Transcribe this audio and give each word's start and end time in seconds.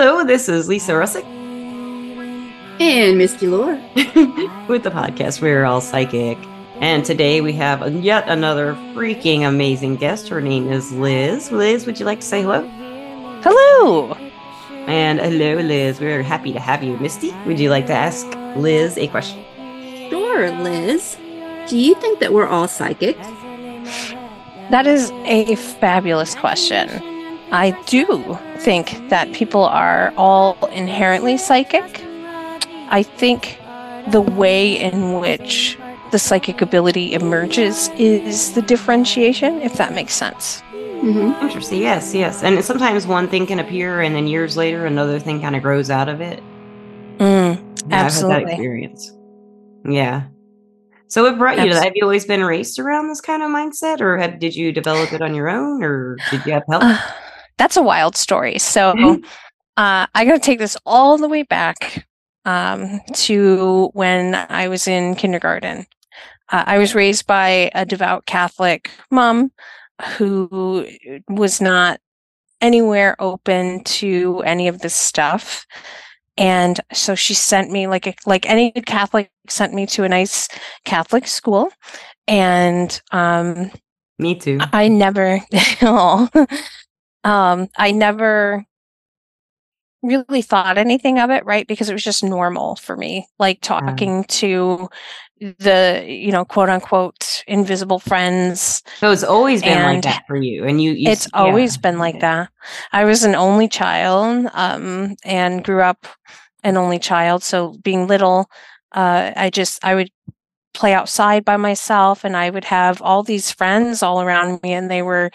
Hello, 0.00 0.22
this 0.22 0.48
is 0.48 0.68
Lisa 0.68 0.92
Rusczyk 0.92 1.24
and 2.78 3.18
Misty 3.18 3.48
Lore 3.48 3.72
with 4.68 4.84
the 4.84 4.92
podcast 4.92 5.40
We're 5.40 5.64
All 5.64 5.80
Psychic. 5.80 6.38
And 6.76 7.04
today 7.04 7.40
we 7.40 7.52
have 7.54 7.92
yet 7.92 8.28
another 8.28 8.74
freaking 8.94 9.40
amazing 9.40 9.96
guest. 9.96 10.28
Her 10.28 10.40
name 10.40 10.70
is 10.70 10.92
Liz. 10.92 11.50
Liz, 11.50 11.84
would 11.84 11.98
you 11.98 12.06
like 12.06 12.20
to 12.20 12.26
say 12.26 12.42
hello? 12.42 12.64
Hello. 13.42 14.12
And 14.86 15.18
hello, 15.18 15.56
Liz. 15.56 15.98
We're 15.98 16.22
happy 16.22 16.52
to 16.52 16.60
have 16.60 16.84
you. 16.84 16.96
Misty, 16.98 17.34
would 17.44 17.58
you 17.58 17.68
like 17.68 17.88
to 17.88 17.92
ask 17.92 18.24
Liz 18.54 18.96
a 18.98 19.08
question? 19.08 19.44
Sure, 20.10 20.52
Liz. 20.62 21.16
Do 21.66 21.76
you 21.76 21.96
think 21.96 22.20
that 22.20 22.32
we're 22.32 22.46
all 22.46 22.68
psychic? 22.68 23.16
That 24.70 24.86
is 24.86 25.10
a 25.24 25.56
fabulous 25.56 26.36
question. 26.36 27.17
I 27.50 27.70
do 27.86 28.38
think 28.58 29.08
that 29.08 29.32
people 29.32 29.64
are 29.64 30.12
all 30.16 30.56
inherently 30.66 31.38
psychic. 31.38 32.02
I 32.90 33.02
think 33.02 33.58
the 34.08 34.20
way 34.20 34.78
in 34.78 35.20
which 35.20 35.78
the 36.10 36.18
psychic 36.18 36.62
ability 36.62 37.12
emerges 37.12 37.88
is 37.98 38.54
the 38.54 38.62
differentiation, 38.62 39.60
if 39.60 39.74
that 39.74 39.94
makes 39.94 40.14
sense. 40.14 40.62
Mm-hmm. 40.72 41.44
Interesting. 41.44 41.80
Yes, 41.80 42.14
yes. 42.14 42.42
And 42.42 42.64
sometimes 42.64 43.06
one 43.06 43.28
thing 43.28 43.46
can 43.46 43.60
appear, 43.60 44.00
and 44.00 44.14
then 44.14 44.26
years 44.26 44.56
later, 44.56 44.86
another 44.86 45.18
thing 45.18 45.40
kind 45.40 45.54
of 45.54 45.62
grows 45.62 45.90
out 45.90 46.08
of 46.08 46.20
it. 46.20 46.42
Mm, 47.18 47.56
yeah, 47.88 47.96
absolutely. 47.96 48.34
I've 48.34 48.40
had 48.40 48.48
that 48.48 48.52
experience. 48.52 49.12
Yeah. 49.88 50.24
So 51.06 51.22
what 51.22 51.38
brought 51.38 51.58
you 51.58 51.68
to 51.68 51.74
that? 51.74 51.84
Have 51.84 51.92
you 51.94 52.02
always 52.02 52.26
been 52.26 52.44
raised 52.44 52.78
around 52.78 53.08
this 53.08 53.20
kind 53.20 53.42
of 53.42 53.50
mindset, 53.50 54.00
or 54.00 54.18
have, 54.18 54.38
did 54.38 54.56
you 54.56 54.72
develop 54.72 55.12
it 55.12 55.22
on 55.22 55.34
your 55.34 55.48
own, 55.48 55.82
or 55.82 56.16
did 56.30 56.44
you 56.44 56.52
have 56.52 56.64
help? 56.68 56.82
Uh, 56.82 56.98
that's 57.58 57.76
a 57.76 57.82
wild 57.82 58.16
story. 58.16 58.58
So 58.58 58.94
mm-hmm. 58.94 59.24
uh, 59.76 60.06
I 60.14 60.24
got 60.24 60.34
to 60.34 60.38
take 60.38 60.58
this 60.58 60.76
all 60.86 61.18
the 61.18 61.28
way 61.28 61.42
back 61.42 62.06
um, 62.44 63.00
to 63.14 63.90
when 63.92 64.34
I 64.34 64.68
was 64.68 64.88
in 64.88 65.14
kindergarten. 65.16 65.86
Uh, 66.50 66.64
I 66.66 66.78
was 66.78 66.94
raised 66.94 67.26
by 67.26 67.70
a 67.74 67.84
devout 67.84 68.24
Catholic 68.24 68.90
mom 69.10 69.52
who 70.16 70.86
was 71.28 71.60
not 71.60 72.00
anywhere 72.60 73.16
open 73.18 73.84
to 73.84 74.40
any 74.44 74.68
of 74.68 74.80
this 74.80 74.94
stuff. 74.94 75.66
And 76.36 76.80
so 76.92 77.14
she 77.14 77.34
sent 77.34 77.70
me 77.70 77.86
like 77.86 78.06
a, 78.06 78.14
like 78.24 78.48
any 78.48 78.70
Catholic 78.72 79.30
sent 79.48 79.74
me 79.74 79.86
to 79.86 80.04
a 80.04 80.08
nice 80.08 80.48
Catholic 80.84 81.26
school. 81.26 81.70
And 82.26 83.00
um 83.10 83.70
me 84.18 84.34
too. 84.34 84.58
I 84.72 84.88
never 84.88 85.40
um 87.28 87.68
I 87.76 87.92
never 87.92 88.64
really 90.02 90.42
thought 90.42 90.78
anything 90.78 91.18
of 91.18 91.30
it, 91.30 91.44
right? 91.44 91.66
Because 91.66 91.90
it 91.90 91.92
was 91.92 92.04
just 92.04 92.22
normal 92.22 92.76
for 92.76 92.96
me, 92.96 93.26
like 93.38 93.60
talking 93.60 94.24
to 94.24 94.88
the, 95.40 96.04
you 96.06 96.32
know, 96.32 96.44
quote 96.44 96.68
unquote 96.68 97.44
invisible 97.46 97.98
friends. 97.98 98.82
So 98.98 99.10
it's 99.10 99.24
always 99.24 99.62
been 99.62 99.82
like 99.82 100.02
that 100.02 100.24
for 100.26 100.36
you. 100.36 100.64
And 100.64 100.82
you, 100.82 100.92
you 100.92 101.10
it's 101.10 101.28
yeah. 101.32 101.40
always 101.40 101.76
been 101.76 101.98
like 101.98 102.20
that. 102.20 102.50
I 102.92 103.04
was 103.04 103.24
an 103.24 103.34
only 103.34 103.68
child, 103.68 104.48
um, 104.52 105.16
and 105.24 105.64
grew 105.64 105.82
up 105.82 106.06
an 106.64 106.76
only 106.76 106.98
child. 106.98 107.42
So 107.42 107.74
being 107.82 108.06
little, 108.06 108.50
uh, 108.92 109.32
I 109.36 109.50
just, 109.50 109.84
I 109.84 109.94
would 109.94 110.10
play 110.74 110.94
outside 110.94 111.44
by 111.44 111.56
myself 111.56 112.24
and 112.24 112.36
I 112.36 112.50
would 112.50 112.64
have 112.64 113.02
all 113.02 113.22
these 113.22 113.50
friends 113.50 114.02
all 114.02 114.22
around 114.22 114.62
me 114.62 114.72
and 114.72 114.90
they 114.90 115.02
were 115.02 115.30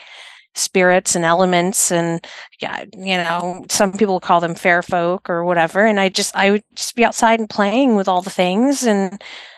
spirits 0.56 1.16
and 1.16 1.26
elements 1.26 1.92
and 1.92 2.26
yeah 2.62 2.84
you 2.94 3.18
know 3.18 3.66
some 3.70 3.92
people 3.92 4.20
call 4.20 4.40
them 4.40 4.56
fair 4.56 4.82
folk 4.82 5.30
or 5.30 5.44
whatever. 5.44 5.86
And 5.86 6.00
i 6.00 6.10
just 6.10 6.36
i 6.36 6.52
would 6.52 6.64
just 6.76 6.96
be 6.96 7.06
outside 7.06 7.40
and 7.40 7.50
playing 7.50 7.96
with 7.96 8.08
all 8.08 8.22
the 8.22 8.30
things 8.30 8.84
and 8.84 9.12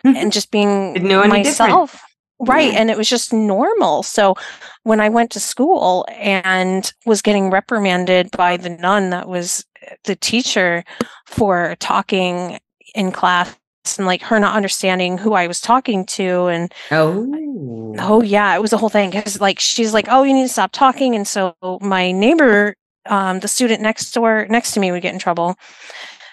mm-hmm. 0.05 0.15
and 0.15 0.31
just 0.31 0.51
being 0.51 1.07
myself. 1.07 2.01
Right. 2.37 2.73
Yeah. 2.73 2.79
and 2.81 2.91
it 2.91 2.97
was 2.97 3.07
just 3.07 3.31
normal. 3.33 4.03
So 4.03 4.35
when 4.83 4.99
i 4.99 5.09
went 5.09 5.31
to 5.31 5.39
school 5.39 6.05
and 6.09 6.91
was 7.05 7.21
getting 7.21 7.49
reprimanded 7.49 8.31
by 8.31 8.57
the 8.57 8.69
nun 8.69 9.09
that 9.09 9.27
was 9.27 9.65
the 10.05 10.15
teacher 10.15 10.83
for 11.25 11.75
talking 11.79 12.59
in 12.93 13.11
class 13.11 13.55
and 13.97 14.05
like 14.05 14.21
her 14.23 14.39
not 14.39 14.55
understanding 14.55 15.17
who 15.17 15.33
I 15.33 15.47
was 15.47 15.61
talking 15.61 16.05
to 16.07 16.47
and 16.47 16.73
oh. 16.91 17.95
Oh 17.99 18.21
yeah 18.21 18.55
it 18.55 18.61
was 18.61 18.73
a 18.73 18.77
whole 18.77 18.89
thing 18.89 19.09
because 19.09 19.39
like 19.39 19.59
she's 19.59 19.93
like 19.93 20.07
oh 20.09 20.23
you 20.23 20.33
need 20.33 20.43
to 20.43 20.49
stop 20.49 20.71
talking. 20.71 21.15
And 21.15 21.27
so 21.27 21.55
my 21.81 22.11
neighbor 22.11 22.75
um, 23.07 23.39
the 23.39 23.47
student 23.47 23.81
next 23.81 24.11
door 24.11 24.47
next 24.49 24.71
to 24.71 24.79
me 24.79 24.91
would 24.91 25.01
get 25.01 25.13
in 25.13 25.19
trouble. 25.19 25.55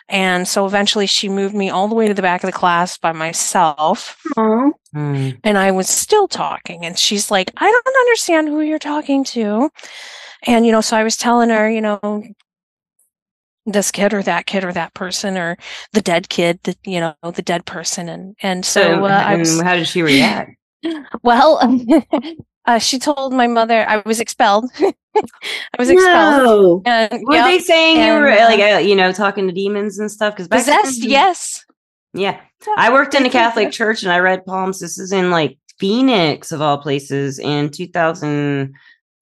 And 0.08 0.46
so 0.46 0.66
eventually 0.66 1.06
she 1.06 1.28
moved 1.28 1.54
me 1.54 1.70
all 1.70 1.88
the 1.88 1.94
way 1.94 2.08
to 2.08 2.14
the 2.14 2.22
back 2.22 2.42
of 2.42 2.48
the 2.48 2.56
class 2.56 2.98
by 2.98 3.12
myself. 3.12 4.18
Mm. 4.36 5.38
and 5.42 5.56
I 5.56 5.70
was 5.70 5.88
still 5.88 6.28
talking 6.28 6.84
and 6.84 6.98
she's 6.98 7.30
like 7.30 7.50
I 7.56 7.70
don't 7.70 7.96
understand 7.96 8.48
who 8.48 8.60
you're 8.60 8.78
talking 8.78 9.24
to. 9.24 9.70
And 10.46 10.66
you 10.66 10.72
know 10.72 10.80
so 10.80 10.96
I 10.96 11.04
was 11.04 11.16
telling 11.16 11.50
her 11.50 11.70
you 11.70 11.80
know 11.80 12.22
this 13.66 13.90
kid 13.90 14.12
or 14.12 14.22
that 14.22 14.46
kid 14.46 14.64
or 14.64 14.72
that 14.72 14.94
person 14.94 15.36
or 15.36 15.56
the 15.92 16.00
dead 16.00 16.28
kid, 16.28 16.60
the 16.64 16.76
you 16.84 17.00
know 17.00 17.14
the 17.22 17.42
dead 17.42 17.64
person, 17.66 18.08
and 18.08 18.36
and 18.42 18.64
so 18.64 19.04
uh, 19.04 19.24
and 19.26 19.40
was, 19.40 19.60
how 19.60 19.76
did 19.76 19.86
she 19.86 20.02
react? 20.02 20.52
Well, 21.22 21.60
uh, 22.66 22.78
she 22.80 22.98
told 22.98 23.32
my 23.32 23.46
mother 23.46 23.88
I 23.88 24.02
was 24.04 24.18
expelled. 24.18 24.68
I 24.80 24.92
was 25.78 25.88
expelled. 25.88 26.44
No. 26.44 26.82
And, 26.84 27.22
were 27.24 27.34
yep, 27.34 27.44
they 27.46 27.60
saying 27.60 27.98
and, 27.98 28.06
you 28.08 28.20
were 28.20 28.34
like 28.34 28.58
uh, 28.58 28.78
you 28.78 28.96
know 28.96 29.12
talking 29.12 29.46
to 29.46 29.52
demons 29.52 30.00
and 30.00 30.10
stuff? 30.10 30.34
Because 30.34 30.48
possessed, 30.48 31.04
yes. 31.04 31.64
Yeah, 32.14 32.40
I 32.76 32.92
worked 32.92 33.14
in 33.14 33.24
a 33.24 33.30
Catholic 33.30 33.70
church 33.70 34.02
and 34.02 34.10
I 34.10 34.18
read 34.18 34.44
palms. 34.44 34.80
This 34.80 34.98
is 34.98 35.12
in 35.12 35.30
like 35.30 35.56
Phoenix 35.78 36.50
of 36.50 36.60
all 36.60 36.78
places 36.78 37.38
in 37.38 37.68
2000- 37.68 38.72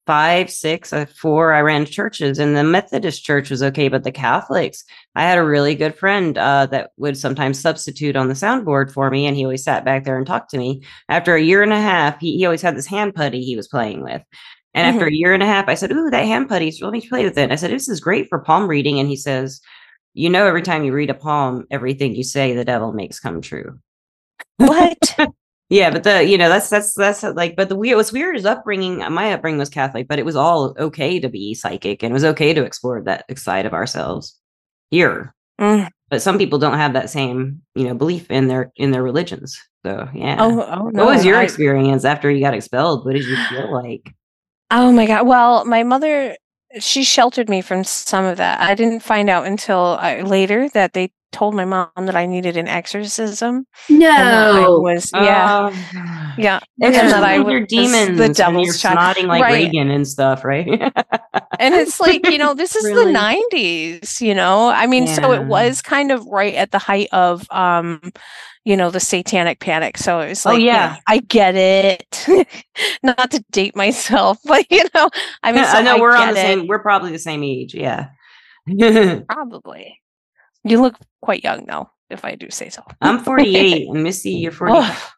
five, 0.05 0.49
six, 0.49 0.91
uh, 0.93 1.05
four, 1.05 1.53
I 1.53 1.61
ran 1.61 1.85
churches, 1.85 2.39
and 2.39 2.55
the 2.55 2.63
Methodist 2.63 3.23
church 3.23 3.49
was 3.49 3.61
okay, 3.63 3.87
but 3.87 4.03
the 4.03 4.11
Catholics, 4.11 4.83
I 5.15 5.23
had 5.23 5.37
a 5.37 5.43
really 5.43 5.75
good 5.75 5.95
friend 5.95 6.37
uh, 6.37 6.65
that 6.67 6.91
would 6.97 7.17
sometimes 7.17 7.59
substitute 7.59 8.15
on 8.15 8.27
the 8.27 8.33
soundboard 8.33 8.91
for 8.91 9.09
me, 9.09 9.25
and 9.25 9.37
he 9.37 9.43
always 9.43 9.63
sat 9.63 9.85
back 9.85 10.03
there 10.03 10.17
and 10.17 10.25
talked 10.25 10.49
to 10.51 10.57
me. 10.57 10.83
After 11.09 11.35
a 11.35 11.41
year 11.41 11.61
and 11.61 11.73
a 11.73 11.81
half, 11.81 12.19
he, 12.19 12.37
he 12.37 12.45
always 12.45 12.61
had 12.61 12.75
this 12.75 12.87
hand 12.87 13.15
putty 13.15 13.41
he 13.41 13.55
was 13.55 13.67
playing 13.67 14.03
with. 14.03 14.23
And 14.73 14.85
mm-hmm. 14.85 14.95
after 14.95 15.07
a 15.07 15.13
year 15.13 15.33
and 15.33 15.43
a 15.43 15.47
half, 15.47 15.67
I 15.67 15.75
said, 15.75 15.91
Ooh, 15.91 16.09
that 16.09 16.25
hand 16.25 16.49
putty, 16.49 16.73
let 16.81 16.93
me 16.93 17.07
play 17.07 17.23
with 17.23 17.37
it. 17.37 17.51
I 17.51 17.55
said, 17.55 17.71
This 17.71 17.89
is 17.89 17.99
great 17.99 18.27
for 18.29 18.39
palm 18.39 18.67
reading. 18.67 18.99
And 18.99 19.09
he 19.09 19.17
says, 19.17 19.61
You 20.13 20.29
know, 20.29 20.47
every 20.47 20.61
time 20.61 20.83
you 20.83 20.93
read 20.93 21.09
a 21.09 21.13
palm, 21.15 21.65
everything 21.69 22.15
you 22.15 22.23
say, 22.23 22.53
the 22.53 22.65
devil 22.65 22.93
makes 22.93 23.19
come 23.19 23.41
true. 23.41 23.79
What? 24.57 25.15
yeah 25.71 25.89
but 25.89 26.03
the 26.03 26.23
you 26.23 26.37
know 26.37 26.49
that's 26.49 26.69
that's 26.69 26.93
that's 26.93 27.23
like 27.23 27.55
but 27.55 27.69
the 27.69 27.75
weird 27.75 27.95
what's 27.95 28.11
weird 28.11 28.35
is 28.35 28.45
upbringing 28.45 28.97
my 29.11 29.33
upbringing 29.33 29.57
was 29.57 29.69
catholic 29.69 30.07
but 30.07 30.19
it 30.19 30.25
was 30.25 30.35
all 30.35 30.75
okay 30.77 31.19
to 31.19 31.29
be 31.29 31.55
psychic 31.55 32.03
and 32.03 32.11
it 32.11 32.13
was 32.13 32.25
okay 32.25 32.53
to 32.53 32.63
explore 32.63 33.01
that 33.01 33.25
side 33.39 33.65
of 33.65 33.73
ourselves 33.73 34.37
here. 34.91 35.33
Mm. 35.59 35.89
but 36.09 36.21
some 36.21 36.37
people 36.37 36.59
don't 36.59 36.77
have 36.77 36.93
that 36.93 37.09
same 37.09 37.61
you 37.75 37.85
know 37.85 37.93
belief 37.93 38.29
in 38.29 38.47
their 38.47 38.71
in 38.75 38.91
their 38.91 39.03
religions 39.03 39.59
so 39.85 40.07
yeah. 40.13 40.37
Oh, 40.39 40.61
oh 40.61 40.89
no, 40.89 41.05
what 41.05 41.15
was 41.15 41.25
your 41.25 41.37
I, 41.37 41.43
experience 41.43 42.05
after 42.05 42.29
you 42.29 42.39
got 42.39 42.53
expelled? 42.53 43.03
What 43.03 43.13
did 43.13 43.25
you 43.25 43.35
feel 43.49 43.73
like? 43.73 44.13
Oh 44.69 44.91
my 44.91 45.05
god 45.07 45.25
well 45.25 45.65
my 45.65 45.83
mother 45.83 46.35
she 46.79 47.03
sheltered 47.03 47.49
me 47.49 47.61
from 47.61 47.83
some 47.83 48.25
of 48.25 48.37
that. 48.37 48.61
I 48.61 48.75
didn't 48.75 49.01
find 49.01 49.29
out 49.29 49.45
until 49.45 49.97
I, 49.99 50.19
uh, 50.19 50.25
later 50.25 50.69
that 50.69 50.93
they 50.93 51.11
told 51.31 51.55
my 51.55 51.65
mom 51.65 51.89
that 51.97 52.15
I 52.15 52.25
needed 52.25 52.57
an 52.57 52.67
exorcism. 52.67 53.65
No, 53.89 54.77
it 54.77 54.81
was 54.81 55.11
yeah, 55.13 55.69
oh, 55.71 56.33
yeah, 56.37 56.59
and 56.81 56.93
that 56.93 57.23
I 57.23 57.39
was 57.39 57.65
demons, 57.67 58.17
the 58.17 58.29
devil's 58.29 58.79
child, 58.79 59.17
snotting 59.17 59.27
like 59.27 59.41
right. 59.41 59.65
Reagan 59.65 59.89
and 59.89 60.07
stuff, 60.07 60.43
right? 60.43 60.67
and 61.59 61.73
it's 61.75 61.99
like 61.99 62.27
you 62.27 62.37
know, 62.37 62.53
this 62.53 62.75
is 62.75 62.85
really? 62.85 63.11
the 63.11 63.19
'90s. 63.19 64.21
You 64.21 64.35
know, 64.35 64.69
I 64.69 64.87
mean, 64.87 65.07
yeah. 65.07 65.13
so 65.13 65.31
it 65.33 65.45
was 65.45 65.81
kind 65.81 66.11
of 66.11 66.25
right 66.25 66.55
at 66.55 66.71
the 66.71 66.79
height 66.79 67.09
of. 67.11 67.45
um 67.51 68.01
you 68.63 68.77
know 68.77 68.91
the 68.91 68.99
satanic 68.99 69.59
panic 69.59 69.97
so 69.97 70.19
it 70.19 70.29
was 70.29 70.45
oh, 70.45 70.49
like 70.49 70.59
oh 70.59 70.63
yeah 70.63 70.97
i 71.07 71.17
get 71.17 71.55
it 71.55 72.27
not 73.03 73.31
to 73.31 73.43
date 73.49 73.75
myself 73.75 74.37
but 74.45 74.65
you 74.69 74.83
know 74.93 75.09
i 75.41 75.51
mean 75.51 75.65
so 75.65 75.71
i 75.71 75.81
know 75.81 75.99
we're 75.99 76.15
on 76.15 76.35
the 76.35 76.39
it. 76.39 76.43
same 76.43 76.67
we're 76.67 76.81
probably 76.81 77.11
the 77.11 77.17
same 77.17 77.43
age 77.43 77.73
yeah 77.73 78.09
probably 79.27 80.00
you 80.63 80.81
look 80.81 80.95
quite 81.21 81.43
young 81.43 81.65
though, 81.65 81.89
if 82.09 82.25
I 82.25 82.35
do 82.35 82.49
say 82.49 82.69
so. 82.69 82.83
I'm 83.01 83.19
48, 83.23 83.87
and 83.89 84.03
Missy, 84.03 84.31
you're 84.31 84.51
40. 84.51 84.73
Oh. 84.75 85.11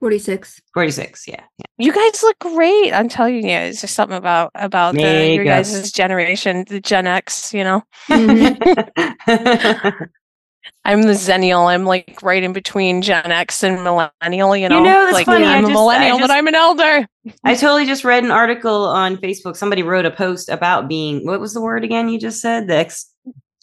46. 0.00 0.60
46, 0.72 1.28
yeah, 1.28 1.34
yeah, 1.58 1.64
You 1.76 1.92
guys 1.92 2.22
look 2.22 2.38
great. 2.38 2.94
I'm 2.94 3.10
telling 3.10 3.46
you, 3.46 3.50
it's 3.50 3.82
just 3.82 3.94
something 3.94 4.16
about 4.16 4.50
about 4.54 4.94
the, 4.94 5.34
your 5.34 5.44
guys' 5.44 5.92
generation, 5.92 6.64
the 6.68 6.80
Gen 6.80 7.06
X, 7.06 7.52
you 7.52 7.62
know. 7.62 7.82
Mm-hmm. 8.08 10.04
I'm 10.84 11.02
the 11.02 11.12
Xennial. 11.12 11.66
I'm 11.66 11.84
like 11.84 12.18
right 12.22 12.42
in 12.42 12.54
between 12.54 13.02
Gen 13.02 13.30
X 13.30 13.62
and 13.62 13.84
Millennial. 13.84 14.56
You 14.56 14.70
know, 14.70 14.78
you 14.78 14.84
know 14.84 15.04
that's 15.04 15.12
like 15.12 15.26
funny. 15.26 15.44
I'm 15.44 15.66
a 15.66 15.70
millennial, 15.70 16.18
just, 16.18 16.28
but 16.28 16.34
I'm 16.34 16.46
an 16.46 16.54
elder. 16.54 17.06
I 17.44 17.54
totally 17.54 17.84
just 17.84 18.02
read 18.02 18.24
an 18.24 18.30
article 18.30 18.86
on 18.86 19.18
Facebook. 19.18 19.56
Somebody 19.56 19.82
wrote 19.82 20.06
a 20.06 20.10
post 20.10 20.48
about 20.48 20.88
being 20.88 21.26
what 21.26 21.40
was 21.40 21.52
the 21.52 21.60
word 21.60 21.84
again? 21.84 22.08
You 22.08 22.18
just 22.18 22.40
said 22.40 22.66
the 22.66 22.76
ex- 22.76 23.12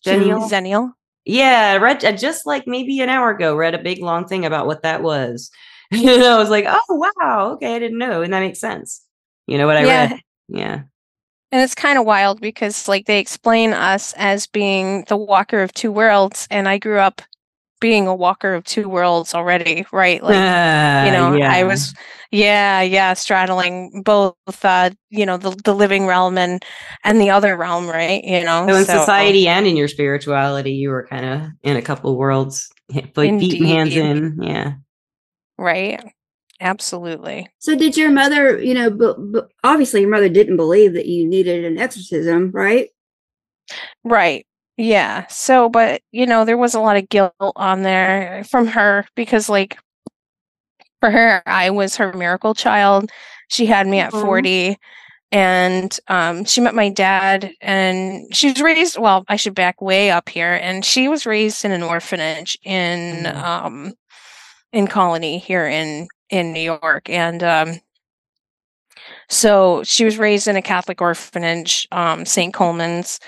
Xennial? 0.06 0.48
Xennial. 0.50 0.92
Yeah, 1.28 1.74
I 1.76 1.78
read 1.78 2.06
I 2.06 2.14
just 2.14 2.46
like 2.46 2.68
maybe 2.68 3.02
an 3.02 3.10
hour 3.10 3.32
ago, 3.32 3.56
read 3.56 3.76
a 3.76 3.80
big 3.80 4.02
long 4.02 4.26
thing 4.28 4.46
about 4.46 4.66
what 4.68 4.84
that 4.84 5.04
was. 5.04 5.52
and 5.92 6.02
I 6.10 6.38
was 6.38 6.50
like, 6.50 6.66
oh 6.68 7.12
wow, 7.20 7.52
okay, 7.54 7.76
I 7.76 7.80
didn't 7.80 7.98
know. 7.98 8.22
And 8.22 8.34
that 8.34 8.40
makes 8.40 8.60
sense. 8.60 9.04
You 9.46 9.58
know 9.58 9.68
what 9.68 9.78
I 9.78 9.86
Yeah. 9.86 10.08
read? 10.12 10.22
Yeah. 10.48 10.82
And 11.52 11.62
it's 11.62 11.76
kind 11.76 11.98
of 11.98 12.06
wild 12.06 12.42
because 12.42 12.88
like 12.88 13.06
they 13.06 13.20
explain 13.20 13.74
us 13.74 14.14
as 14.18 14.48
being 14.48 15.04
the 15.08 15.18
walker 15.18 15.62
of 15.62 15.74
two 15.74 15.92
worlds 15.92 16.48
and 16.52 16.68
I 16.68 16.78
grew 16.78 17.00
up 17.00 17.22
being 17.80 18.08
a 18.08 18.16
walker 18.16 18.54
of 18.54 18.64
two 18.64 18.90
worlds 18.90 19.34
already, 19.34 19.86
right? 19.92 20.22
Like 20.22 20.36
you 20.36 21.12
know, 21.12 21.36
yeah. 21.36 21.52
I 21.52 21.64
was 21.64 21.94
yeah, 22.32 22.82
yeah, 22.82 23.14
straddling 23.14 24.02
both 24.04 24.36
uh, 24.64 24.90
you 25.10 25.26
know, 25.26 25.38
the 25.38 25.52
the 25.64 25.74
living 25.74 26.06
realm 26.06 26.38
and 26.38 26.64
and 27.04 27.22
the 27.22 27.30
other 27.30 27.56
realm, 27.56 27.88
right? 27.88 28.24
You 28.24 28.44
know. 28.44 28.68
So 28.68 28.76
in 28.76 28.86
society 28.86 29.48
and 29.48 29.66
in 29.68 29.78
your 29.78 29.88
spirituality, 29.88 30.74
you 30.74 30.90
were 30.90 31.08
kind 31.08 31.26
of 31.26 31.42
in 31.64 31.78
a 31.78 31.82
couple 31.82 32.18
worlds, 32.18 32.70
h- 32.94 33.06
like 33.16 33.40
feet 33.40 33.60
and 33.60 33.68
hands 33.68 33.96
in. 33.96 34.40
Yeah. 34.42 34.74
Right. 35.58 36.04
Absolutely. 36.60 37.48
So 37.60 37.76
did 37.76 37.96
your 37.96 38.10
mother, 38.10 38.60
you 38.60 38.74
know, 38.74 38.90
but, 38.90 39.16
but 39.32 39.50
obviously 39.64 40.02
your 40.02 40.10
mother 40.10 40.30
didn't 40.30 40.58
believe 40.58 40.94
that 40.94 41.06
you 41.06 41.28
needed 41.28 41.66
an 41.66 41.78
exorcism, 41.78 42.52
right? 42.52 42.90
Right. 44.04 44.46
Yeah. 44.78 45.26
So, 45.28 45.70
but 45.70 46.02
you 46.12 46.26
know, 46.26 46.46
there 46.46 46.58
was 46.58 46.76
a 46.76 46.80
lot 46.80 46.98
of 46.98 47.10
guilt 47.10 47.34
on 47.56 47.82
there 47.82 48.44
from 48.46 48.68
her 48.68 49.06
because, 49.16 49.50
like, 49.50 49.78
for 51.00 51.12
her, 51.12 51.44
I 51.46 51.70
was 51.70 51.96
her 51.98 52.14
miracle 52.14 52.54
child. 52.54 53.10
She 53.50 53.66
had 53.66 53.88
me 53.88 54.00
at 54.00 54.14
Aw. 54.14 54.22
40 54.22 54.78
and 55.32 55.98
um, 56.08 56.46
she 56.46 56.62
met 56.62 56.74
my 56.76 56.90
dad 56.90 57.52
and 57.62 58.34
she 58.36 58.50
was 58.50 58.62
raised, 58.62 58.98
well, 58.98 59.26
I 59.28 59.36
should 59.36 59.56
back 59.56 59.82
way 59.82 60.10
up 60.12 60.30
here. 60.30 60.54
And 60.62 60.86
she 60.86 61.08
was 61.10 61.26
raised 61.26 61.66
in 61.66 61.72
an 61.72 61.84
orphanage 61.84 62.58
in, 62.64 63.26
Mhm. 63.26 63.36
um, 63.44 63.94
in 64.74 64.88
Colonie 64.88 65.42
here 65.42 65.68
in, 65.68 66.08
in 66.30 66.54
New 66.54 66.62
York. 66.62 67.10
And, 67.10 67.44
um, 67.44 67.80
so 69.30 69.84
she 69.84 70.06
was 70.06 70.18
raised 70.18 70.48
in 70.48 70.56
a 70.56 70.62
Catholic 70.62 71.02
orphanage, 71.02 71.88
um, 71.92 72.26
St. 72.26 72.54
Colman's, 72.54 73.20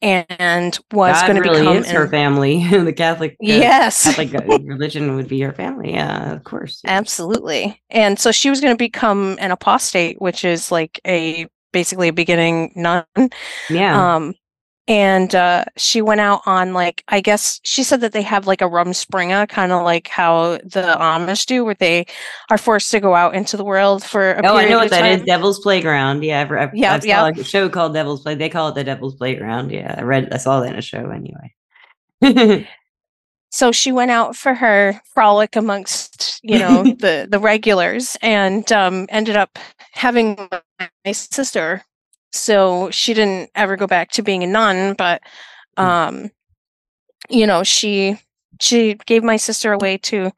and 0.00 0.78
was 0.92 1.20
going 1.22 1.36
to 1.36 1.40
really 1.40 1.60
become 1.60 1.76
is 1.78 1.90
her 1.90 2.04
an- 2.04 2.10
family. 2.10 2.66
the 2.70 2.92
Catholic, 2.92 3.32
uh, 3.32 3.36
yes, 3.40 4.04
Catholic 4.04 4.34
uh, 4.34 4.58
religion 4.64 5.16
would 5.16 5.28
be 5.28 5.40
her 5.40 5.52
family. 5.52 5.92
Yeah, 5.92 6.32
of 6.32 6.44
course. 6.44 6.80
absolutely. 6.86 7.80
And 7.90 8.18
so 8.18 8.32
she 8.32 8.50
was 8.50 8.60
going 8.60 8.72
to 8.74 8.78
become 8.78 9.36
an 9.40 9.50
apostate, 9.50 10.20
which 10.20 10.44
is 10.44 10.70
like 10.70 11.00
a 11.06 11.46
basically 11.72 12.08
a 12.08 12.12
beginning 12.12 12.72
nun. 12.74 13.04
Yeah. 13.70 14.16
Um, 14.16 14.34
and 14.88 15.34
uh, 15.34 15.66
she 15.76 16.00
went 16.00 16.22
out 16.22 16.40
on 16.46 16.72
like 16.72 17.04
I 17.08 17.20
guess 17.20 17.60
she 17.62 17.82
said 17.82 18.00
that 18.00 18.12
they 18.12 18.22
have 18.22 18.46
like 18.46 18.62
a 18.62 18.64
rumspringa, 18.64 19.48
kind 19.50 19.70
of 19.70 19.84
like 19.84 20.08
how 20.08 20.56
the 20.64 20.96
Amish 20.98 21.44
do, 21.44 21.64
where 21.64 21.74
they 21.74 22.06
are 22.50 22.56
forced 22.56 22.90
to 22.92 23.00
go 23.00 23.14
out 23.14 23.34
into 23.34 23.58
the 23.58 23.64
world 23.64 24.02
for. 24.02 24.32
A 24.32 24.46
oh, 24.46 24.56
I 24.56 24.64
know 24.64 24.78
what 24.78 24.90
that 24.90 25.04
is. 25.04 25.18
time. 25.18 25.26
Devil's 25.26 25.60
Playground. 25.60 26.24
Yeah, 26.24 26.40
I've, 26.40 26.52
I've, 26.52 26.74
Yep, 26.74 26.92
I 26.92 26.98
saw 27.00 27.26
yep. 27.26 27.36
a 27.36 27.44
show 27.44 27.68
called 27.68 27.92
Devil's 27.92 28.22
Play. 28.22 28.34
They 28.34 28.48
call 28.48 28.68
it 28.68 28.74
the 28.74 28.84
Devil's 28.84 29.14
Playground. 29.14 29.70
Yeah, 29.70 29.94
I 29.98 30.02
read. 30.02 30.32
I 30.32 30.38
saw 30.38 30.60
that 30.60 30.72
in 30.72 30.78
a 30.78 30.82
show 30.82 31.10
anyway. 31.10 31.54
so 33.50 33.70
she 33.70 33.92
went 33.92 34.10
out 34.10 34.36
for 34.36 34.54
her 34.54 35.00
frolic 35.12 35.54
amongst 35.54 36.40
you 36.42 36.58
know 36.58 36.82
the 36.98 37.28
the 37.30 37.38
regulars 37.38 38.16
and 38.22 38.72
um 38.72 39.06
ended 39.10 39.36
up 39.36 39.58
having 39.92 40.48
my 41.04 41.12
sister 41.12 41.84
so 42.32 42.90
she 42.90 43.14
didn't 43.14 43.50
ever 43.54 43.76
go 43.76 43.86
back 43.86 44.10
to 44.10 44.22
being 44.22 44.42
a 44.42 44.46
nun 44.46 44.94
but 44.94 45.20
Mm. 45.78 45.84
um 45.84 46.30
you 47.30 47.46
know 47.46 47.62
she 47.62 48.18
she 48.60 48.94
gave 49.06 49.22
my 49.22 49.36
sister 49.36 49.72
away 49.72 49.96
to 49.98 50.32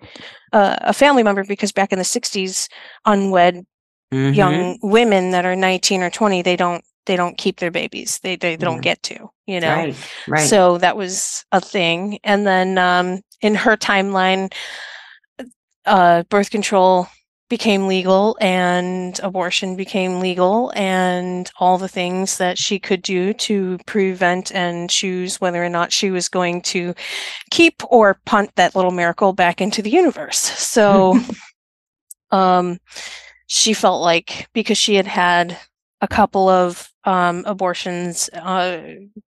uh, 0.53 0.77
a 0.81 0.93
family 0.93 1.23
member 1.23 1.45
because 1.45 1.73
back 1.73 1.93
in 1.93 1.99
the 1.99 2.05
60s 2.05 2.69
unwed 3.07 3.65
Mhm. 4.13 4.35
young 4.35 4.79
women 4.83 5.31
that 5.31 5.47
are 5.47 5.55
19 5.57 6.03
or 6.03 6.11
20 6.11 6.43
they 6.43 6.57
don't 6.57 6.85
they 7.07 7.17
don't 7.17 7.39
keep 7.39 7.59
their 7.59 7.71
babies 7.71 8.19
they 8.23 8.37
they, 8.37 8.57
they 8.57 8.65
don't 8.65 8.83
get 8.83 9.03
to 9.05 9.31
you 9.47 9.61
know 9.61 9.69
Right. 9.69 9.95
Right. 10.29 10.49
so 10.49 10.79
that 10.79 10.97
was 10.97 11.45
a 11.53 11.61
thing. 11.61 12.19
And 12.25 12.47
then 12.47 12.77
um, 12.79 13.21
in 13.41 13.55
her 13.55 13.77
timeline, 13.77 14.53
uh, 15.87 16.25
birth 16.25 16.51
control 16.51 17.07
became 17.51 17.89
legal 17.89 18.39
and 18.41 19.19
abortion 19.25 19.75
became 19.77 20.21
legal 20.21 20.73
and 20.77 21.51
all 21.59 21.77
the 21.77 21.89
things 21.89 22.39
that 22.39 22.57
she 22.57 22.79
could 22.79 23.03
do 23.03 23.35
to 23.35 23.77
prevent 23.87 24.55
and 24.55 24.89
choose 24.89 25.41
whether 25.41 25.63
or 25.63 25.69
not 25.69 25.93
she 25.93 26.11
was 26.13 26.29
going 26.29 26.63
to 26.63 26.95
keep 27.51 27.83
or 27.91 28.21
punt 28.25 28.51
that 28.55 28.77
little 28.77 28.93
miracle 28.93 29.33
back 29.33 29.61
into 29.61 29.83
the 29.83 29.91
universe. 29.91 30.39
So 30.39 31.19
um, 32.31 32.79
she 33.49 33.75
felt 33.75 34.01
like 34.01 34.49
because 34.55 34.79
she 34.79 34.95
had 34.95 35.09
had 35.09 35.59
a 36.01 36.09
couple 36.09 36.49
of 36.49 36.89
um, 37.05 37.43
abortions 37.47 38.31
uh, 38.33 38.81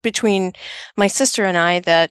between 0.03 0.53
my 0.97 1.07
sister 1.07 1.45
and 1.45 1.57
I 1.57 1.81
that 1.81 2.11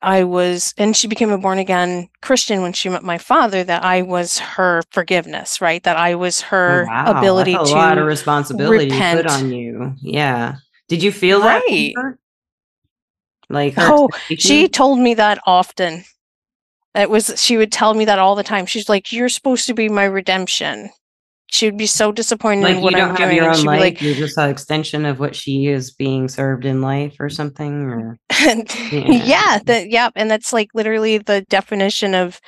I 0.00 0.22
was, 0.24 0.74
and 0.78 0.96
she 0.96 1.08
became 1.08 1.30
a 1.30 1.38
born 1.38 1.58
again 1.58 2.08
Christian 2.22 2.62
when 2.62 2.72
she 2.72 2.88
met 2.88 3.02
my 3.02 3.18
father, 3.18 3.64
that 3.64 3.82
I 3.84 4.02
was 4.02 4.38
her 4.38 4.82
forgiveness, 4.90 5.60
right? 5.60 5.82
That 5.82 5.96
I 5.96 6.14
was 6.14 6.40
Oh, 6.42 6.46
her 6.50 6.84
wow, 6.86 7.18
ability 7.18 7.54
a 7.54 7.58
to. 7.58 7.64
lot 7.64 7.98
of 7.98 8.06
responsibility 8.06 8.84
repent. 8.84 9.22
put 9.22 9.30
on 9.32 9.50
you. 9.50 9.94
Yeah. 10.00 10.56
Did 10.88 11.02
you 11.02 11.10
feel 11.10 11.40
that? 11.40 11.62
Right. 11.68 11.92
her? 11.96 12.18
Like 13.50 13.74
her 13.74 13.82
Oh? 13.90 14.08
She 14.38 14.68
told 14.68 15.00
me 15.00 15.14
that 15.14 15.40
often. 15.46 16.04
It 16.94 17.10
was, 17.10 17.34
she 17.36 17.56
would 17.56 17.72
tell 17.72 17.94
me 17.94 18.04
that 18.06 18.18
all 18.18 18.34
the 18.34 18.42
time. 18.44 18.66
She's 18.66 18.88
like, 18.88 19.12
You're 19.12 19.28
supposed 19.28 19.66
to 19.66 19.74
be 19.74 19.88
my 19.88 20.04
redemption. 20.04 20.90
She 21.50 21.66
would 21.66 21.78
be 21.78 21.86
so 21.86 22.12
disappointed 22.12 22.62
like 22.62 22.72
in 22.72 22.78
you 22.78 22.84
what 22.84 22.92
don't 22.94 23.10
I'm 23.10 23.16
have 23.16 23.28
doing. 23.30 23.36
your 23.36 23.50
own 23.50 23.64
life. 23.64 23.80
like, 23.80 24.02
You're 24.02 24.14
just 24.14 24.36
an 24.38 24.50
extension 24.50 25.06
of 25.06 25.18
what 25.18 25.34
she 25.34 25.66
is 25.66 25.90
being 25.92 26.28
served 26.28 26.64
in 26.66 26.82
life, 26.82 27.16
or 27.20 27.28
something. 27.30 27.84
Or 27.84 28.18
yeah, 28.40 28.64
Yeah. 28.92 29.58
that 29.64 29.90
yeah, 29.90 30.10
and 30.14 30.30
that's 30.30 30.52
like 30.52 30.68
literally 30.74 31.18
the 31.18 31.42
definition 31.48 32.14
of 32.14 32.40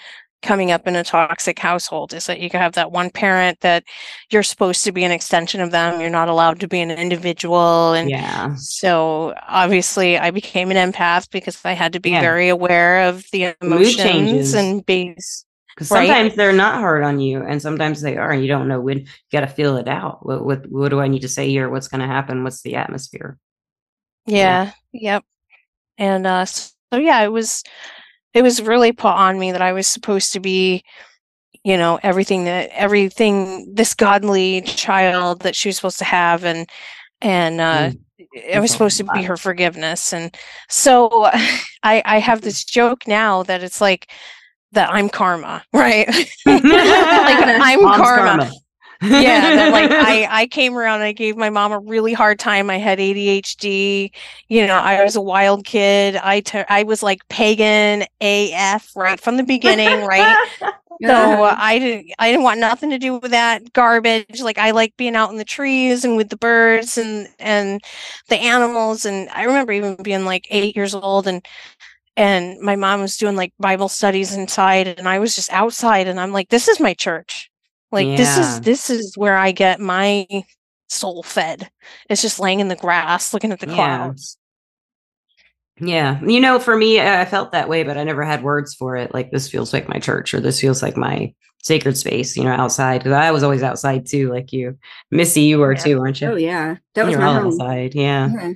coming 0.42 0.70
up 0.70 0.86
in 0.86 0.96
a 0.96 1.04
toxic 1.04 1.58
household 1.58 2.14
is 2.14 2.24
that 2.24 2.40
you 2.40 2.48
can 2.48 2.60
have 2.60 2.72
that 2.72 2.90
one 2.90 3.10
parent 3.10 3.60
that 3.60 3.84
you're 4.30 4.42
supposed 4.42 4.82
to 4.84 4.90
be 4.92 5.04
an 5.04 5.10
extension 5.10 5.60
of 5.60 5.70
them. 5.70 6.00
You're 6.00 6.08
not 6.08 6.30
allowed 6.30 6.60
to 6.60 6.68
be 6.68 6.80
an 6.80 6.90
individual. 6.90 7.92
And 7.92 8.08
yeah, 8.08 8.54
so 8.56 9.34
obviously 9.48 10.16
I 10.18 10.30
became 10.30 10.70
an 10.70 10.92
empath 10.92 11.30
because 11.30 11.60
I 11.64 11.72
had 11.72 11.92
to 11.92 12.00
be 12.00 12.10
Yeah. 12.12 12.22
very 12.22 12.48
aware 12.48 13.08
of 13.08 13.24
the 13.32 13.54
emotions 13.60 14.54
and 14.54 14.84
base. 14.86 15.44
Because 15.74 15.90
Right. 15.90 16.06
sometimes 16.08 16.34
they're 16.34 16.52
not 16.52 16.74
hard 16.80 17.02
on 17.04 17.20
you, 17.20 17.42
and 17.42 17.60
sometimes 17.62 18.00
they 18.00 18.16
are, 18.16 18.30
and 18.32 18.42
you 18.42 18.48
don't 18.48 18.68
know 18.68 18.80
when. 18.80 19.00
You 19.00 19.06
got 19.32 19.40
to 19.40 19.46
feel 19.48 19.76
it 19.76 19.88
out. 19.88 20.24
What 20.26 20.44
what 20.44 20.66
what 20.70 20.88
do 20.90 21.00
I 21.00 21.08
need 21.08 21.22
to 21.22 21.28
say 21.28 21.48
here? 21.50 21.68
What's 21.70 21.88
going 21.88 22.00
to 22.00 22.06
happen? 22.06 22.44
What's 22.44 22.62
the 22.62 22.76
atmosphere? 22.76 23.38
Yeah. 24.26 24.72
Yep. 24.92 25.24
And 25.98 26.26
uh 26.26 26.44
so 26.46 26.70
yeah, 26.94 27.22
it 27.22 27.32
was 27.32 27.62
it 28.34 28.42
was 28.42 28.62
really 28.62 28.92
put 28.92 29.12
on 29.14 29.38
me 29.38 29.52
that 29.52 29.62
I 29.62 29.72
was 29.72 29.86
supposed 29.86 30.32
to 30.34 30.40
be 30.40 30.82
you 31.64 31.76
know 31.76 31.98
everything 32.02 32.44
that 32.44 32.70
everything 32.72 33.72
this 33.74 33.94
godly 33.94 34.62
child 34.62 35.42
that 35.42 35.56
she 35.56 35.68
was 35.68 35.76
supposed 35.76 35.98
to 35.98 36.04
have 36.04 36.44
and 36.44 36.68
and 37.20 37.60
uh 37.60 37.90
Mm, 37.90 37.98
I 38.54 38.60
was 38.60 38.72
supposed 38.72 38.96
to 38.98 39.04
be 39.04 39.22
her 39.22 39.36
forgiveness 39.36 40.12
and 40.12 40.34
so 40.68 41.10
I 41.82 42.02
I 42.04 42.18
have 42.20 42.42
this 42.42 42.64
joke 42.64 43.06
now 43.06 43.42
that 43.44 43.62
it's 43.62 43.80
like 43.80 44.10
that 44.72 44.90
I'm 44.92 45.08
karma 45.08 45.62
right? 45.72 46.06
Like 46.46 46.66
I'm 47.60 47.82
Mom's 47.82 47.96
karma. 47.96 48.50
yeah 49.02 49.40
that 49.56 49.72
like 49.72 49.90
I 49.94 50.42
i 50.42 50.46
came 50.46 50.76
around 50.76 51.00
i 51.00 51.12
gave 51.12 51.34
my 51.36 51.48
mom 51.48 51.72
a 51.72 51.78
really 51.78 52.12
hard 52.12 52.38
time. 52.38 52.68
I 52.68 52.76
had 52.78 52.98
adhd 52.98 54.10
you 54.48 54.66
know 54.66 54.76
i 54.76 55.02
was 55.02 55.16
a 55.16 55.20
wild 55.22 55.64
kid. 55.64 56.16
I 56.16 56.40
tur- 56.40 56.66
i 56.68 56.82
was 56.82 57.02
like 57.02 57.26
pagan 57.28 58.04
af 58.20 58.90
right 58.96 59.18
from 59.20 59.36
the 59.38 59.42
beginning 59.44 60.04
right? 60.06 60.36
So 61.02 61.44
uh, 61.44 61.54
i 61.56 61.78
didn't 61.78 62.12
i 62.18 62.30
didn't 62.30 62.42
want 62.44 62.60
nothing 62.60 62.90
to 62.90 62.98
do 62.98 63.16
with 63.18 63.30
that 63.30 63.72
garbage. 63.72 64.42
Like 64.42 64.58
i 64.58 64.70
like 64.72 64.94
being 64.98 65.16
out 65.16 65.30
in 65.30 65.38
the 65.38 65.44
trees 65.46 66.04
and 66.04 66.14
with 66.18 66.28
the 66.28 66.36
birds 66.36 66.98
and 66.98 67.26
and 67.38 67.80
the 68.28 68.36
animals. 68.36 69.06
And 69.06 69.30
i 69.30 69.44
remember 69.44 69.72
even 69.72 69.96
being 70.02 70.26
like 70.26 70.46
eight 70.50 70.76
years 70.76 70.94
old 70.94 71.26
and 71.26 71.42
and 72.20 72.60
my 72.60 72.76
mom 72.76 73.00
was 73.00 73.16
doing 73.16 73.36
like 73.36 73.52
bible 73.58 73.88
studies 73.88 74.34
inside 74.34 74.86
and 74.86 75.08
i 75.08 75.18
was 75.18 75.34
just 75.34 75.50
outside 75.52 76.06
and 76.06 76.20
i'm 76.20 76.32
like 76.32 76.48
this 76.50 76.68
is 76.68 76.78
my 76.80 76.94
church 76.94 77.50
like 77.92 78.06
this 78.16 78.36
is 78.38 78.60
this 78.60 78.90
is 78.90 79.16
where 79.16 79.36
i 79.36 79.52
get 79.52 79.80
my 79.80 80.26
soul 80.88 81.22
fed 81.22 81.70
it's 82.08 82.22
just 82.22 82.38
laying 82.40 82.60
in 82.60 82.68
the 82.68 82.76
grass 82.76 83.32
looking 83.34 83.52
at 83.52 83.60
the 83.60 83.66
clouds 83.66 84.36
Yeah. 85.80 86.20
You 86.22 86.40
know, 86.40 86.58
for 86.58 86.76
me, 86.76 87.00
I 87.00 87.22
I 87.22 87.24
felt 87.24 87.52
that 87.52 87.68
way, 87.68 87.84
but 87.84 87.96
I 87.96 88.04
never 88.04 88.22
had 88.22 88.42
words 88.42 88.74
for 88.74 88.96
it. 88.96 89.14
Like, 89.14 89.30
this 89.30 89.48
feels 89.48 89.72
like 89.72 89.88
my 89.88 89.98
church, 89.98 90.34
or 90.34 90.40
this 90.40 90.60
feels 90.60 90.82
like 90.82 90.94
my 90.96 91.32
sacred 91.62 91.96
space, 91.96 92.36
you 92.36 92.44
know, 92.44 92.52
outside. 92.52 92.98
Because 92.98 93.12
I 93.14 93.30
was 93.30 93.42
always 93.42 93.62
outside 93.62 94.04
too, 94.04 94.28
like 94.30 94.52
you. 94.52 94.76
Missy, 95.10 95.42
you 95.42 95.58
were 95.58 95.72
Yeah. 95.72 95.78
too, 95.84 95.98
weren't 95.98 96.20
you? 96.20 96.28
Oh 96.32 96.36
yeah, 96.36 96.76
that 96.94 97.06
was 97.06 97.12
You're 97.12 97.20
my 97.22 97.28
all 97.28 97.34
home. 97.40 97.46
outside. 97.46 97.94
Yeah. 97.94 98.28
Yeah. 98.28 98.52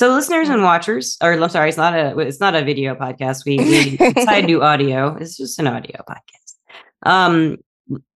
So, 0.00 0.14
listeners 0.14 0.48
and 0.48 0.62
watchers, 0.62 1.18
or 1.22 1.34
I'm 1.34 1.50
sorry, 1.50 1.68
it's 1.68 1.76
not 1.76 1.92
a 1.92 2.18
it's 2.20 2.40
not 2.40 2.54
a 2.54 2.64
video 2.64 2.94
podcast. 2.94 3.44
We 3.44 3.58
we 3.58 3.98
decided 3.98 4.40
to 4.40 4.46
do 4.46 4.62
audio. 4.72 5.14
It's 5.20 5.36
just 5.36 5.58
an 5.58 5.66
audio 5.66 6.02
podcast. 6.08 6.54
Um, 7.02 7.58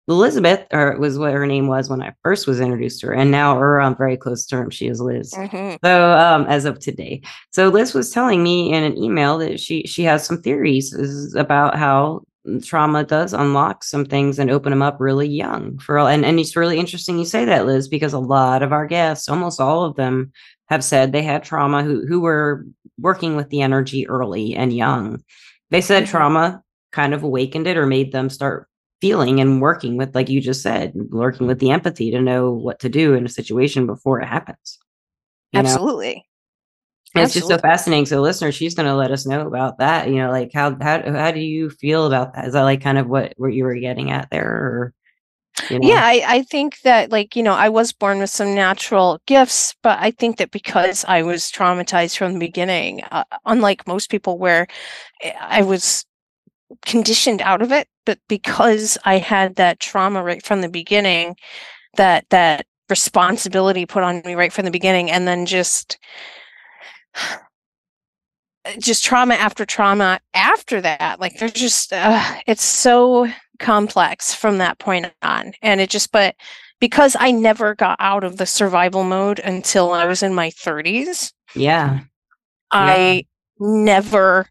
Elizabeth, 0.07 0.65
or 0.73 0.97
was 0.97 1.19
what 1.19 1.33
her 1.33 1.45
name 1.45 1.67
was 1.67 1.87
when 1.87 2.01
I 2.01 2.13
first 2.23 2.47
was 2.47 2.59
introduced 2.59 3.01
to 3.01 3.07
her, 3.09 3.13
and 3.13 3.29
now 3.29 3.55
we're 3.55 3.79
on 3.79 3.95
very 3.95 4.17
close 4.17 4.47
terms. 4.47 4.73
She 4.73 4.87
is 4.87 4.99
Liz. 4.99 5.31
Mhm. 5.35 5.77
So, 5.85 6.11
um, 6.13 6.47
as 6.47 6.65
of 6.65 6.79
today, 6.79 7.21
so 7.53 7.69
Liz 7.69 7.93
was 7.93 8.09
telling 8.09 8.41
me 8.41 8.73
in 8.73 8.83
an 8.83 8.97
email 8.97 9.37
that 9.37 9.59
she 9.59 9.83
she 9.83 10.01
has 10.05 10.25
some 10.25 10.41
theories 10.41 11.35
about 11.37 11.77
how 11.77 12.23
trauma 12.63 13.03
does 13.03 13.33
unlock 13.33 13.83
some 13.83 14.05
things 14.05 14.37
and 14.37 14.51
open 14.51 14.69
them 14.69 14.81
up 14.81 14.97
really 14.99 15.27
young 15.27 15.77
for 15.79 15.97
all. 15.97 16.07
And 16.07 16.25
and 16.25 16.39
it's 16.39 16.55
really 16.55 16.79
interesting 16.79 17.17
you 17.17 17.25
say 17.25 17.45
that, 17.45 17.65
Liz, 17.65 17.87
because 17.87 18.13
a 18.13 18.19
lot 18.19 18.63
of 18.63 18.71
our 18.71 18.87
guests, 18.87 19.29
almost 19.29 19.59
all 19.59 19.83
of 19.83 19.95
them, 19.95 20.31
have 20.67 20.83
said 20.83 21.11
they 21.11 21.23
had 21.23 21.43
trauma 21.43 21.83
who 21.83 22.05
who 22.07 22.21
were 22.21 22.65
working 22.99 23.35
with 23.35 23.49
the 23.49 23.61
energy 23.61 24.07
early 24.07 24.55
and 24.55 24.73
young. 24.73 25.21
They 25.71 25.81
said 25.81 26.05
Mhm. 26.05 26.07
trauma 26.07 26.63
kind 26.91 27.13
of 27.13 27.23
awakened 27.23 27.67
it 27.67 27.77
or 27.77 27.85
made 27.85 28.11
them 28.11 28.29
start 28.29 28.67
feeling 29.01 29.39
and 29.41 29.61
working 29.61 29.97
with, 29.97 30.15
like 30.15 30.29
you 30.29 30.41
just 30.41 30.61
said, 30.61 30.93
working 31.11 31.47
with 31.47 31.59
the 31.59 31.71
empathy 31.71 32.11
to 32.11 32.21
know 32.21 32.51
what 32.51 32.79
to 32.79 32.89
do 32.89 33.13
in 33.13 33.25
a 33.25 33.29
situation 33.29 33.85
before 33.85 34.21
it 34.21 34.27
happens. 34.27 34.79
Absolutely. 35.53 36.25
It's 37.15 37.33
just 37.33 37.47
so 37.47 37.57
fascinating. 37.57 38.05
So, 38.05 38.21
listener, 38.21 38.51
she's 38.51 38.75
going 38.75 38.87
to 38.87 38.95
let 38.95 39.11
us 39.11 39.25
know 39.25 39.47
about 39.47 39.77
that. 39.79 40.09
You 40.09 40.15
know, 40.17 40.31
like 40.31 40.51
how 40.53 40.75
how 40.81 41.01
how 41.11 41.31
do 41.31 41.39
you 41.39 41.69
feel 41.69 42.05
about 42.07 42.33
that? 42.33 42.45
Is 42.45 42.53
that 42.53 42.63
like 42.63 42.81
kind 42.81 42.97
of 42.97 43.07
what 43.07 43.33
what 43.37 43.53
you 43.53 43.63
were 43.63 43.75
getting 43.75 44.11
at 44.11 44.29
there, 44.31 44.49
or 44.49 44.93
you 45.69 45.79
know? 45.79 45.89
Yeah, 45.89 46.01
I, 46.03 46.23
I 46.27 46.41
think 46.43 46.81
that, 46.81 47.11
like, 47.11 47.35
you 47.35 47.43
know, 47.43 47.53
I 47.53 47.69
was 47.69 47.93
born 47.93 48.19
with 48.19 48.29
some 48.29 48.55
natural 48.55 49.21
gifts, 49.25 49.75
but 49.83 49.97
I 49.99 50.11
think 50.11 50.37
that 50.37 50.51
because 50.51 51.05
I 51.07 51.21
was 51.23 51.51
traumatized 51.51 52.17
from 52.17 52.33
the 52.33 52.39
beginning, 52.39 53.03
uh, 53.11 53.23
unlike 53.45 53.87
most 53.87 54.09
people 54.09 54.37
where 54.37 54.67
eh, 55.21 55.33
I 55.39 55.61
was 55.63 56.05
conditioned 56.85 57.41
out 57.41 57.61
of 57.61 57.71
it, 57.71 57.87
but 58.05 58.19
because 58.29 58.97
I 59.05 59.17
had 59.19 59.55
that 59.55 59.79
trauma 59.79 60.23
right 60.23 60.43
from 60.45 60.61
the 60.61 60.69
beginning, 60.69 61.37
that 61.97 62.25
that 62.31 62.67
responsibility 62.89 63.85
put 63.85 64.03
on 64.03 64.21
me 64.25 64.35
right 64.35 64.53
from 64.53 64.65
the 64.65 64.71
beginning, 64.71 65.11
and 65.11 65.27
then 65.27 65.45
just 65.45 65.97
just 68.79 69.03
trauma 69.03 69.35
after 69.35 69.65
trauma 69.65 70.19
after 70.33 70.81
that 70.81 71.19
like 71.19 71.37
there's 71.37 71.51
just 71.51 71.93
uh, 71.93 72.35
it's 72.47 72.63
so 72.63 73.27
complex 73.59 74.33
from 74.33 74.57
that 74.57 74.79
point 74.79 75.11
on. 75.21 75.53
And 75.61 75.79
it 75.79 75.89
just 75.89 76.11
but 76.11 76.35
because 76.79 77.15
i 77.19 77.31
never 77.31 77.73
got 77.73 77.95
out 77.99 78.23
of 78.23 78.37
the 78.37 78.45
survival 78.45 79.03
mode 79.03 79.39
until 79.39 79.93
i 79.93 80.05
was 80.05 80.21
in 80.21 80.33
my 80.33 80.49
30s 80.49 81.31
yeah, 81.55 82.01
i 82.71 83.25
never 83.59 84.47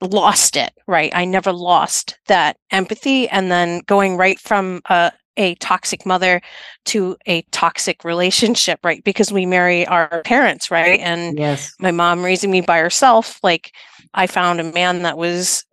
lost 0.00 0.56
it 0.56 0.74
right? 0.86 1.10
I 1.14 1.24
never 1.24 1.52
lost 1.52 2.18
that 2.26 2.56
empathy. 2.70 3.28
And 3.28 3.50
then 3.50 3.80
going 3.86 4.16
right 4.16 4.38
from 4.38 4.82
a, 4.86 5.12
a 5.36 5.54
toxic 5.56 6.06
mother 6.06 6.40
to 6.84 7.16
a 7.26 7.42
toxic 7.50 8.04
relationship 8.04 8.80
right 8.84 9.02
because 9.04 9.32
we 9.32 9.46
marry 9.46 9.86
our 9.86 10.22
parents 10.24 10.70
right 10.70 11.00
and 11.00 11.38
yes, 11.38 11.74
my 11.78 11.90
mom 11.90 12.24
raising 12.24 12.50
me 12.50 12.60
by 12.60 12.78
herself 12.78 13.40
like 13.42 13.72
i 14.14 14.26
found 14.26 14.60
a 14.60 14.72
man 14.72 15.02
that 15.02 15.18
was 15.18 15.64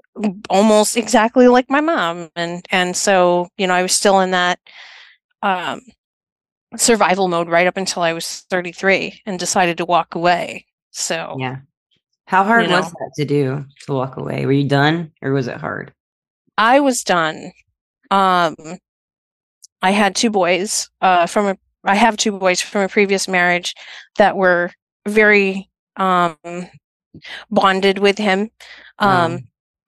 almost 0.49 0.97
exactly 0.97 1.47
like 1.47 1.69
my 1.69 1.81
mom 1.81 2.29
and 2.35 2.65
and 2.71 2.95
so 2.95 3.47
you 3.57 3.67
know 3.67 3.73
i 3.73 3.81
was 3.81 3.93
still 3.93 4.19
in 4.19 4.31
that 4.31 4.59
um 5.41 5.79
survival 6.77 7.27
mode 7.27 7.49
right 7.49 7.67
up 7.67 7.77
until 7.77 8.03
i 8.03 8.13
was 8.13 8.45
33 8.49 9.21
and 9.25 9.39
decided 9.39 9.77
to 9.77 9.85
walk 9.85 10.15
away 10.15 10.65
so 10.91 11.35
yeah. 11.39 11.57
How 12.25 12.45
hard 12.45 12.69
was 12.69 12.85
know. 12.85 12.97
that 12.99 13.11
to 13.17 13.25
do 13.25 13.65
to 13.87 13.93
walk 13.93 14.15
away? 14.15 14.45
Were 14.45 14.53
you 14.53 14.65
done, 14.65 15.11
or 15.21 15.33
was 15.33 15.47
it 15.47 15.57
hard? 15.57 15.93
i 16.57 16.79
was 16.79 17.03
done 17.03 17.51
um 18.11 18.55
i 19.81 19.91
had 19.91 20.15
two 20.15 20.29
boys 20.29 20.89
uh 21.01 21.25
from 21.27 21.47
a 21.47 21.57
i 21.85 21.95
have 21.95 22.17
two 22.17 22.31
boys 22.31 22.61
from 22.61 22.81
a 22.81 22.89
previous 22.89 23.27
marriage 23.27 23.73
that 24.17 24.35
were 24.37 24.71
very 25.07 25.69
um 25.97 26.37
bonded 27.49 27.99
with 27.99 28.17
him. 28.17 28.49
Um 28.99 29.33
Wow. 29.33 29.39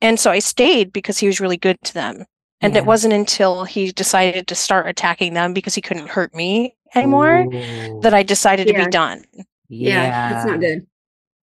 and 0.02 0.20
so 0.20 0.32
i 0.32 0.40
stayed 0.40 0.92
because 0.94 1.18
he 1.18 1.28
was 1.28 1.40
really 1.40 1.58
good 1.58 1.78
to 1.84 1.94
them. 1.94 2.26
And 2.62 2.74
Yeah. 2.74 2.80
it 2.80 2.86
wasn't 2.86 3.14
until 3.14 3.66
he 3.66 3.92
decided 3.92 4.48
to 4.48 4.56
start 4.56 4.88
attacking 4.88 5.34
them 5.34 5.54
because 5.54 5.76
he 5.76 5.82
couldn't 5.82 6.10
hurt 6.10 6.34
me 6.34 6.76
anymore 6.96 7.48
Ooh, 7.54 8.00
that 8.02 8.14
i 8.14 8.24
decided 8.24 8.68
to 8.68 8.74
be 8.74 8.86
done. 8.88 9.26
Yeah, 9.70 10.12
that's 10.30 10.46
not 10.46 10.60
good. 10.60 10.86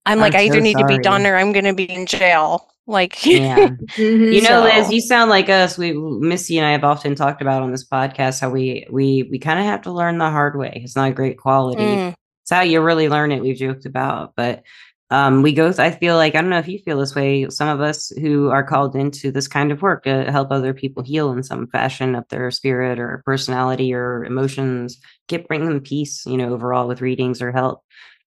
i'm 0.07 0.21
like 0.21 0.35
I'm 0.35 0.41
i 0.41 0.45
either 0.45 0.59
so 0.59 0.61
need 0.61 0.79
to 0.79 0.85
be 0.85 0.99
done 0.99 1.27
or 1.27 1.37
i'm 1.37 1.53
going 1.53 1.65
to 1.67 1.75
be 1.75 1.85
in 1.91 2.07
jail 2.07 2.73
like 2.91 3.25
Yeah. 3.27 3.69
Mhm. 3.97 4.33
you 4.33 4.43
know 4.43 4.63
liz 4.63 4.91
you 4.91 5.01
sound 5.01 5.31
like 5.31 5.49
us. 5.49 5.79
We 5.79 5.93
missy 5.93 6.59
and 6.59 6.67
i 6.67 6.73
have 6.73 6.85
often 6.85 7.15
talked 7.15 7.41
about 7.43 7.63
on 7.63 7.71
this 7.71 7.87
podcast 7.89 8.41
how 8.41 8.51
we 8.51 8.87
we 8.91 9.25
we 9.31 9.39
kind 9.39 9.59
of 9.59 9.65
have 9.65 9.83
to 9.83 9.93
learn 9.93 10.19
the 10.19 10.31
hard 10.31 10.57
way. 10.57 10.83
It's 10.85 10.97
not 10.97 11.15
great 11.15 11.39
quality. 11.39 11.83
Mm, 11.83 12.15
it's 12.43 12.51
how 12.51 12.63
you 12.63 12.81
really 12.81 13.09
learn 13.09 13.33
it 13.33 13.41
we've 13.43 13.57
joked 13.57 13.87
about 13.87 14.33
but 14.37 14.63
um 15.11 15.43
we 15.43 15.53
go 15.53 15.73
i 15.79 15.91
feel 15.91 16.17
like 16.17 16.35
i 16.35 16.41
don't 16.41 16.51
know 16.51 16.59
if 16.59 16.69
you 16.69 16.79
feel 16.79 16.99
this 16.99 17.15
way 17.15 17.49
some 17.49 17.69
of 17.69 17.81
us 17.81 18.11
who 18.21 18.49
are 18.51 18.65
called 18.65 18.95
into 18.97 19.31
this 19.31 19.49
kind 19.49 19.71
of 19.73 19.83
work 19.83 20.05
to 20.05 20.31
help 20.31 20.51
other 20.51 20.73
people 20.75 21.03
heal 21.03 21.33
in 21.33 21.43
some 21.43 21.67
fashion 21.69 22.15
of 22.15 22.25
their 22.29 22.51
spirit 22.51 22.99
or 22.99 23.23
personality 23.25 23.93
or 23.93 24.25
emotions 24.25 24.99
get 25.29 25.47
bring 25.49 25.65
them 25.67 25.81
peace 25.81 26.25
you 26.27 26.37
know 26.37 26.53
overall 26.53 26.89
with 26.89 27.01
readings 27.01 27.41
or 27.43 27.53
help 27.53 27.83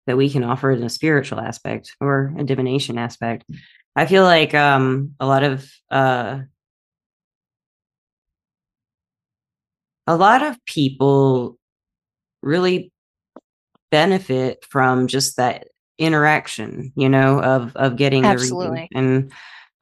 that 0.08 0.17
we 0.17 0.29
can 0.29 0.43
offer 0.43 0.72
in 0.72 0.84
a 0.84 0.89
spiritual 0.89 1.39
aspect 1.39 1.96
or 2.01 2.34
a 2.38 2.43
divination 2.43 2.98
aspect 2.98 3.46
i 3.95 4.05
feel 4.05 4.23
like 4.23 4.53
um 4.53 5.13
a 5.19 5.25
lot 5.25 5.43
of 5.43 5.69
uh 5.91 6.39
a 10.07 10.15
lot 10.15 10.41
of 10.41 10.63
people 10.65 11.57
really 12.41 12.91
benefit 13.91 14.65
from 14.65 15.07
just 15.07 15.38
that 15.38 15.67
interaction 16.00 16.91
you 16.95 17.07
know 17.07 17.39
of 17.39 17.75
of 17.75 17.95
getting 17.95 18.25
Absolutely. 18.25 18.89
and 18.95 19.31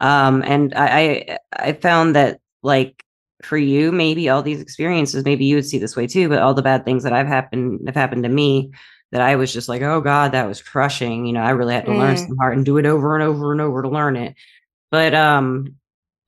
um 0.02 0.44
and 0.46 0.74
I, 0.76 0.88
I 0.88 1.38
i 1.54 1.74
found 1.74 2.16
that 2.16 2.40
like 2.62 3.04
for 3.42 3.58
you 3.58 3.92
maybe 3.92 4.28
all 4.28 4.44
these 4.44 4.62
experiences 4.62 5.24
maybe 5.24 5.46
you 5.46 5.56
would 5.56 5.66
see 5.66 5.78
this 5.78 5.96
way 5.96 6.08
too 6.08 6.28
but 6.28 6.40
all 6.40 6.54
the 6.54 6.62
bad 6.62 6.84
things 6.84 7.04
that 7.04 7.14
i've 7.14 7.28
happened 7.28 7.80
have 7.88 7.96
happened 7.96 8.24
to 8.24 8.30
me 8.30 8.72
that 9.12 9.22
i 9.22 9.36
was 9.36 9.52
just 9.54 9.70
like 9.70 9.82
oh 9.82 10.02
god 10.02 10.32
that 10.34 10.48
was 10.48 10.62
crushing. 10.62 11.26
You 11.26 11.34
know 11.34 11.42
i 11.42 11.52
really 11.52 11.74
had 11.74 11.86
to 11.86 11.94
learn 11.94 12.16
Mm. 12.16 12.28
some 12.28 12.38
hard 12.38 12.56
and 12.58 12.66
do 12.66 12.78
it 12.78 12.86
over 12.86 13.16
and 13.16 13.24
over 13.24 13.52
and 13.52 13.62
over 13.62 13.82
to 13.82 13.90
learn 13.90 14.16
it. 14.18 14.36
But 14.92 15.14
um 15.14 15.76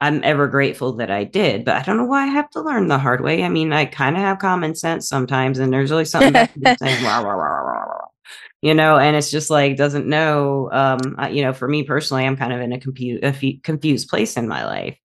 i'm 0.01 0.21
ever 0.23 0.47
grateful 0.47 0.93
that 0.93 1.09
i 1.11 1.23
did 1.23 1.63
but 1.65 1.75
i 1.75 1.81
don't 1.83 1.97
know 1.97 2.05
why 2.05 2.23
i 2.23 2.27
have 2.27 2.49
to 2.51 2.61
learn 2.61 2.87
the 2.87 2.97
hard 2.97 3.21
way. 3.21 3.43
I 3.43 3.49
mean 3.49 3.71
i 3.73 3.85
kind 3.85 4.15
of 4.17 4.21
have 4.21 4.39
common 4.39 4.75
sense 4.75 5.07
sometimes 5.07 5.59
and 5.59 5.71
there's 5.73 5.91
really 5.91 6.05
something 6.05 6.33
there 6.33 6.75
saying 6.79 7.01
"Rah, 7.01 7.17
rah, 7.19 7.33
rah, 7.33 7.47
rah, 7.47 7.61
rah, 7.71 7.83
rah," 7.85 8.07
you 8.61 8.73
know 8.73 8.97
and 8.97 9.15
it's 9.15 9.31
just 9.31 9.49
like 9.49 9.77
doesn't 9.77 10.07
know 10.07 10.69
um 10.73 11.15
I- 11.17 11.29
you 11.29 11.43
know 11.43 11.53
for 11.53 11.67
me 11.67 11.83
personally 11.83 12.25
i'm 12.25 12.37
kind 12.37 12.53
of 12.53 12.61
in 12.61 12.73
a, 12.73 12.79
compu- 12.79 13.23
a 13.23 13.59
confused 13.63 14.09
place 14.09 14.35
in 14.37 14.47
my 14.47 14.65
life. 14.65 14.97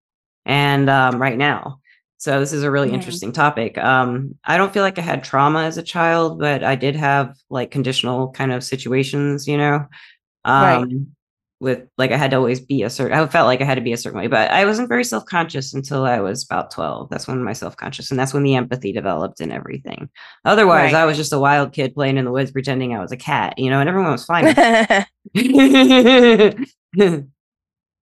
And 0.46 0.88
um 0.90 1.20
right 1.22 1.36
now 1.38 1.80
so 2.18 2.40
this 2.40 2.52
is 2.52 2.62
a 2.64 2.70
really 2.70 2.90
Mhm. 2.90 2.94
interesting 2.94 3.32
topic 3.32 3.78
um 3.78 4.34
i 4.44 4.56
don't 4.56 4.72
feel 4.72 4.82
like 4.82 4.98
i 4.98 5.02
had 5.02 5.22
trauma 5.24 5.62
as 5.64 5.78
a 5.78 5.82
child 5.82 6.38
but 6.38 6.62
i 6.64 6.74
did 6.74 6.96
have 6.96 7.34
like 7.50 7.70
conditional 7.70 8.30
kind 8.32 8.52
of 8.52 8.62
situations 8.64 9.46
you 9.48 9.56
know 9.56 9.86
um 10.44 10.64
Right. 10.64 10.88
with 11.60 11.82
like 11.98 12.12
i 12.12 12.16
had 12.16 12.30
to 12.30 12.36
always 12.36 12.60
be 12.60 12.82
a 12.84 12.90
certain 12.90 13.18
i 13.18 13.26
felt 13.26 13.46
like 13.46 13.60
i 13.60 13.64
had 13.64 13.74
to 13.76 13.80
be 13.80 13.92
a 13.92 13.96
certain 13.96 14.18
way 14.20 14.26
but 14.28 14.50
i 14.50 14.64
wasn't 14.64 14.88
very 14.88 15.04
self-conscious 15.04 15.74
until 15.74 16.04
i 16.04 16.20
was 16.20 16.44
about 16.44 16.70
12 16.70 17.08
that's 17.10 17.26
when 17.26 17.42
my 17.42 17.52
self-conscious 17.52 18.10
and 18.10 18.18
that's 18.20 18.32
when 18.34 18.42
the 18.44 18.54
empathy 18.54 18.92
developed 18.92 19.40
and 19.40 19.52
everything 19.52 20.08
otherwise 20.44 20.92
Right. 20.92 21.02
i 21.02 21.04
was 21.04 21.16
just 21.16 21.32
a 21.32 21.38
wild 21.38 21.72
kid 21.72 21.94
playing 21.94 22.16
in 22.16 22.24
the 22.24 22.30
woods 22.32 22.50
pretending 22.52 22.94
i 22.94 23.00
was 23.00 23.12
a 23.12 23.16
cat 23.16 23.54
you 23.58 23.70
know 23.70 23.80
and 23.80 23.88
everyone 23.88 24.12
was 24.12 24.24
fine. 24.24 24.54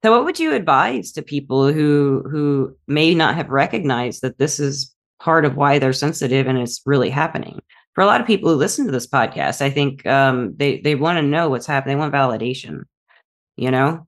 so 0.05 0.13
what 0.13 0.25
would 0.25 0.39
you 0.39 0.53
advise 0.55 1.13
to 1.13 1.23
people 1.23 1.73
who 1.73 2.25
who 2.31 2.77
may 2.87 3.15
not 3.15 3.35
have 3.35 3.51
recognized 3.51 4.23
that 4.23 4.39
this 4.39 4.61
is 4.61 4.95
part 5.21 5.45
of 5.45 5.57
why 5.57 5.79
they're 5.79 5.93
sensitive 5.93 6.47
and 6.47 6.59
it's 6.59 6.83
really 6.87 7.11
happening? 7.11 7.61
For 7.95 8.03
a 8.03 8.07
lot 8.07 8.21
of 8.21 8.27
people 8.27 8.51
who 8.51 8.57
listen 8.57 8.85
to 8.87 8.93
this 8.93 9.07
podcast 9.07 9.63
i 9.63 9.71
think 9.71 10.05
um 10.07 10.55
they 10.57 10.81
they 10.81 10.95
want 10.95 11.17
to 11.19 11.23
know 11.23 11.49
what's 11.49 11.67
happening. 11.67 11.97
They 11.97 12.01
want 12.01 12.15
validation 12.15 12.83
you 13.57 13.71
know? 13.71 14.07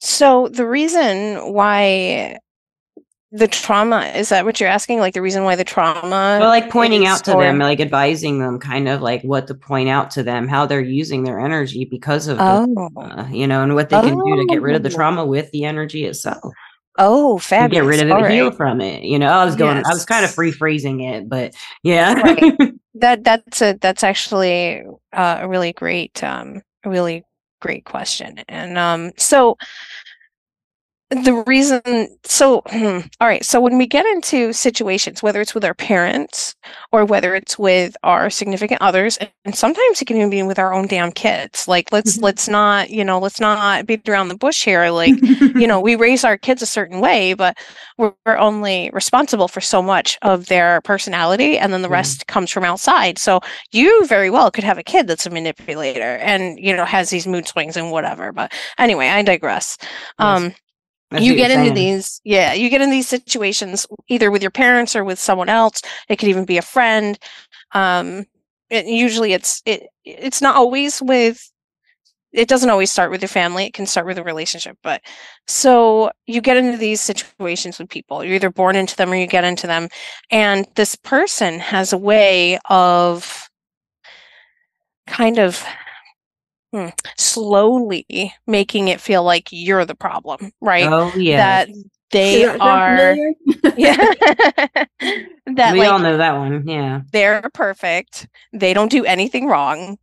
So 0.00 0.48
the 0.48 0.66
reason 0.66 1.52
why 1.52 2.38
the 3.30 3.46
trauma 3.48 4.06
is 4.16 4.30
that 4.30 4.44
what 4.46 4.58
you're 4.58 4.68
asking 4.68 5.00
like 5.00 5.12
the 5.12 5.20
reason 5.20 5.44
why 5.44 5.54
the 5.54 5.64
trauma 5.64 6.38
well 6.40 6.48
like 6.48 6.70
pointing 6.70 7.04
out 7.06 7.22
to 7.24 7.34
or- 7.34 7.42
them 7.42 7.58
like 7.58 7.78
advising 7.80 8.38
them 8.38 8.58
kind 8.58 8.88
of 8.88 9.02
like 9.02 9.20
what 9.22 9.46
to 9.46 9.54
point 9.54 9.88
out 9.88 10.10
to 10.10 10.22
them 10.22 10.48
how 10.48 10.64
they're 10.64 10.80
using 10.80 11.24
their 11.24 11.38
energy 11.38 11.84
because 11.84 12.26
of 12.26 12.38
the 12.38 12.42
oh 12.44 12.90
trauma, 12.94 13.28
you 13.30 13.46
know 13.46 13.62
and 13.62 13.74
what 13.74 13.90
they 13.90 14.00
can 14.00 14.14
do 14.16 14.36
to 14.36 14.46
get 14.48 14.62
rid 14.62 14.74
of 14.76 14.82
the 14.82 14.88
Oh. 14.88 14.94
trauma 14.94 15.26
with 15.26 15.50
the 15.50 15.64
energy 15.64 16.04
itself 16.06 16.52
oh 16.96 17.36
fabulous 17.38 17.82
get 17.82 17.88
rid 17.88 18.00
of 18.00 18.08
it, 18.08 18.12
All 18.12 18.24
heal 18.28 18.48
right. 18.48 18.56
from 18.56 18.80
it. 18.80 19.04
You 19.04 19.20
know, 19.20 19.28
I 19.28 19.44
was 19.44 19.54
going, 19.54 19.76
I 19.76 19.88
was 19.90 20.04
kind 20.04 20.24
of 20.24 20.32
free 20.34 20.50
phrasing 20.50 21.00
it, 21.02 21.28
but 21.28 21.54
yeah. 21.84 22.14
Right. 22.14 22.54
that 22.94 23.22
that's 23.22 23.62
a 23.62 23.78
that's 23.80 24.02
actually 24.02 24.82
uh, 25.12 25.38
a 25.42 25.48
really 25.48 25.72
great 25.72 26.24
um 26.24 26.60
really 26.84 27.22
great 27.60 27.84
question 27.84 28.40
and 28.48 28.76
um 28.78 29.12
so 29.16 29.56
the 31.10 31.42
reason 31.46 31.80
so 32.24 32.60
hmm, 32.66 32.98
all 33.18 33.26
right 33.28 33.42
so 33.42 33.60
when 33.60 33.78
we 33.78 33.86
get 33.86 34.04
into 34.04 34.52
situations 34.52 35.22
whether 35.22 35.40
it's 35.40 35.54
with 35.54 35.64
our 35.64 35.72
parents 35.72 36.54
or 36.92 37.06
whether 37.06 37.34
it's 37.34 37.58
with 37.58 37.96
our 38.02 38.28
significant 38.28 38.82
others 38.82 39.16
and, 39.16 39.30
and 39.46 39.54
sometimes 39.56 40.02
it 40.02 40.04
can 40.04 40.18
even 40.18 40.28
be 40.28 40.42
with 40.42 40.58
our 40.58 40.74
own 40.74 40.86
damn 40.86 41.10
kids 41.10 41.66
like 41.66 41.90
let's 41.92 42.18
Mhm. 42.18 42.22
let's 42.22 42.46
not 42.46 42.90
you 42.90 43.02
know 43.04 43.18
let's 43.18 43.40
not 43.40 43.86
beat 43.86 44.06
around 44.06 44.28
the 44.28 44.36
bush 44.36 44.62
here 44.64 44.90
like 44.90 45.24
you 45.56 45.66
know 45.66 45.80
we 45.80 45.96
raise 45.96 46.24
our 46.24 46.36
kids 46.36 46.60
a 46.60 46.66
certain 46.66 47.00
way 47.00 47.32
but 47.32 47.56
we're, 47.96 48.12
we're 48.26 48.36
only 48.36 48.90
responsible 48.92 49.48
for 49.48 49.62
so 49.62 49.80
much 49.80 50.18
of 50.20 50.46
their 50.46 50.82
personality 50.82 51.58
and 51.58 51.72
then 51.72 51.80
the 51.80 51.88
Yeah. 51.88 51.94
rest 51.94 52.26
comes 52.26 52.50
from 52.50 52.64
outside 52.64 53.18
so 53.18 53.40
you 53.72 54.04
very 54.06 54.28
well 54.28 54.50
could 54.50 54.64
have 54.64 54.76
a 54.78 54.82
kid 54.82 55.06
that's 55.06 55.24
a 55.26 55.30
manipulator 55.30 56.16
and 56.18 56.58
you 56.58 56.76
know 56.76 56.84
has 56.84 57.08
these 57.08 57.26
mood 57.26 57.48
swings 57.48 57.78
and 57.78 57.90
whatever 57.92 58.30
but 58.30 58.52
anyway 58.78 59.08
i 59.08 59.22
digress 59.22 59.78
um 60.18 60.52
That's 61.10 61.24
you 61.24 61.34
get 61.36 61.50
into 61.50 61.72
these 61.72 62.20
yeah 62.24 62.52
you 62.52 62.68
get 62.68 62.82
in 62.82 62.90
these 62.90 63.08
situations 63.08 63.86
either 64.08 64.30
with 64.30 64.42
your 64.42 64.50
parents 64.50 64.94
or 64.94 65.04
with 65.04 65.18
someone 65.18 65.48
else. 65.48 65.82
It 66.08 66.16
could 66.16 66.28
even 66.28 66.44
be 66.44 66.58
a 66.58 66.62
friend. 66.62 67.18
Um 67.72 68.26
it, 68.70 68.86
usually 68.86 69.32
it's 69.32 69.62
it 69.64 69.88
it's 70.04 70.42
not 70.42 70.56
always 70.56 71.00
with 71.00 71.50
it 72.32 72.46
doesn't 72.46 72.68
always 72.68 72.92
start 72.92 73.10
with 73.10 73.22
your 73.22 73.28
family. 73.28 73.64
It 73.64 73.72
can 73.72 73.86
start 73.86 74.06
with 74.06 74.18
a 74.18 74.22
relationship 74.24 74.76
but 74.82 75.00
so 75.46 76.10
you 76.26 76.42
get 76.42 76.58
into 76.58 76.76
these 76.76 77.00
situations 77.00 77.78
with 77.78 77.88
people. 77.88 78.22
You're 78.22 78.34
either 78.34 78.50
born 78.50 78.76
into 78.76 78.96
them 78.96 79.10
or 79.10 79.16
you 79.16 79.26
get 79.26 79.44
into 79.44 79.66
them. 79.66 79.88
And 80.30 80.66
this 80.74 80.94
person 80.94 81.58
has 81.58 81.92
a 81.94 81.98
way 81.98 82.58
of 82.68 83.48
kind 85.06 85.38
of 85.38 85.64
hmm, 86.72 86.88
slowly 87.16 88.32
making 88.46 88.88
it 88.88 89.00
feel 89.00 89.22
like 89.22 89.48
you're 89.50 89.84
the 89.84 89.94
problem 89.94 90.52
right 90.60 90.86
Oh 90.86 91.12
yeah. 91.16 91.64
that 91.64 91.68
they 92.10 92.44
that 92.44 92.60
are 92.60 93.16
yeah 93.76 93.96
that 95.54 95.72
we 95.72 95.80
like 95.80 95.90
all 95.90 95.98
know 95.98 96.16
that 96.16 96.36
one. 96.36 96.66
Yeah. 96.66 97.02
they're 97.12 97.42
perfect 97.54 98.28
they 98.52 98.72
don't 98.74 98.90
do 98.90 99.04
anything 99.04 99.46
wrong 99.46 99.98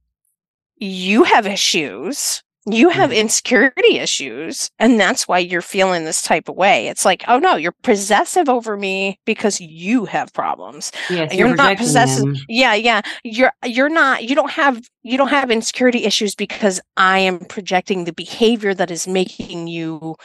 you 0.78 1.24
have 1.24 1.48
issues 1.48 2.44
you 2.72 2.90
have 2.90 3.12
Mm. 3.12 3.18
insecurity 3.18 3.98
issues 4.00 4.70
and 4.80 5.00
that's 5.00 5.28
why 5.28 5.38
you're 5.38 5.62
feeling 5.62 6.04
this 6.06 6.22
type 6.24 6.50
of 6.50 6.56
way 6.56 6.88
it's 6.88 7.06
like 7.06 7.24
oh 7.28 7.38
no 7.38 7.56
you're 7.56 7.76
possessive 7.84 8.50
over 8.50 8.76
me 8.76 9.20
because 9.26 9.62
you 9.62 10.06
have 10.06 10.34
problems 10.34 10.92
Yes. 11.10 11.34
you're 11.34 11.56
not 11.56 11.78
possessive 11.78 12.24
them. 12.24 12.36
yeah 12.50 12.74
yeah 12.74 13.02
you're 13.24 13.52
you're 13.66 13.90
not 13.90 14.24
you 14.24 14.36
don't 14.36 14.52
have 14.52 14.82
you 15.04 15.18
don't 15.18 15.28
have 15.30 15.52
insecurity 15.52 16.06
issues 16.06 16.34
because 16.36 16.82
i 16.98 17.20
am 17.20 17.40
projecting 17.40 18.04
the 18.06 18.14
behavior 18.14 18.74
that 18.74 18.90
is 18.92 19.08
making 19.08 19.68
you 19.68 20.16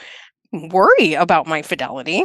worry 0.53 1.15
about 1.15 1.47
my 1.47 1.63
fidelity 1.63 2.25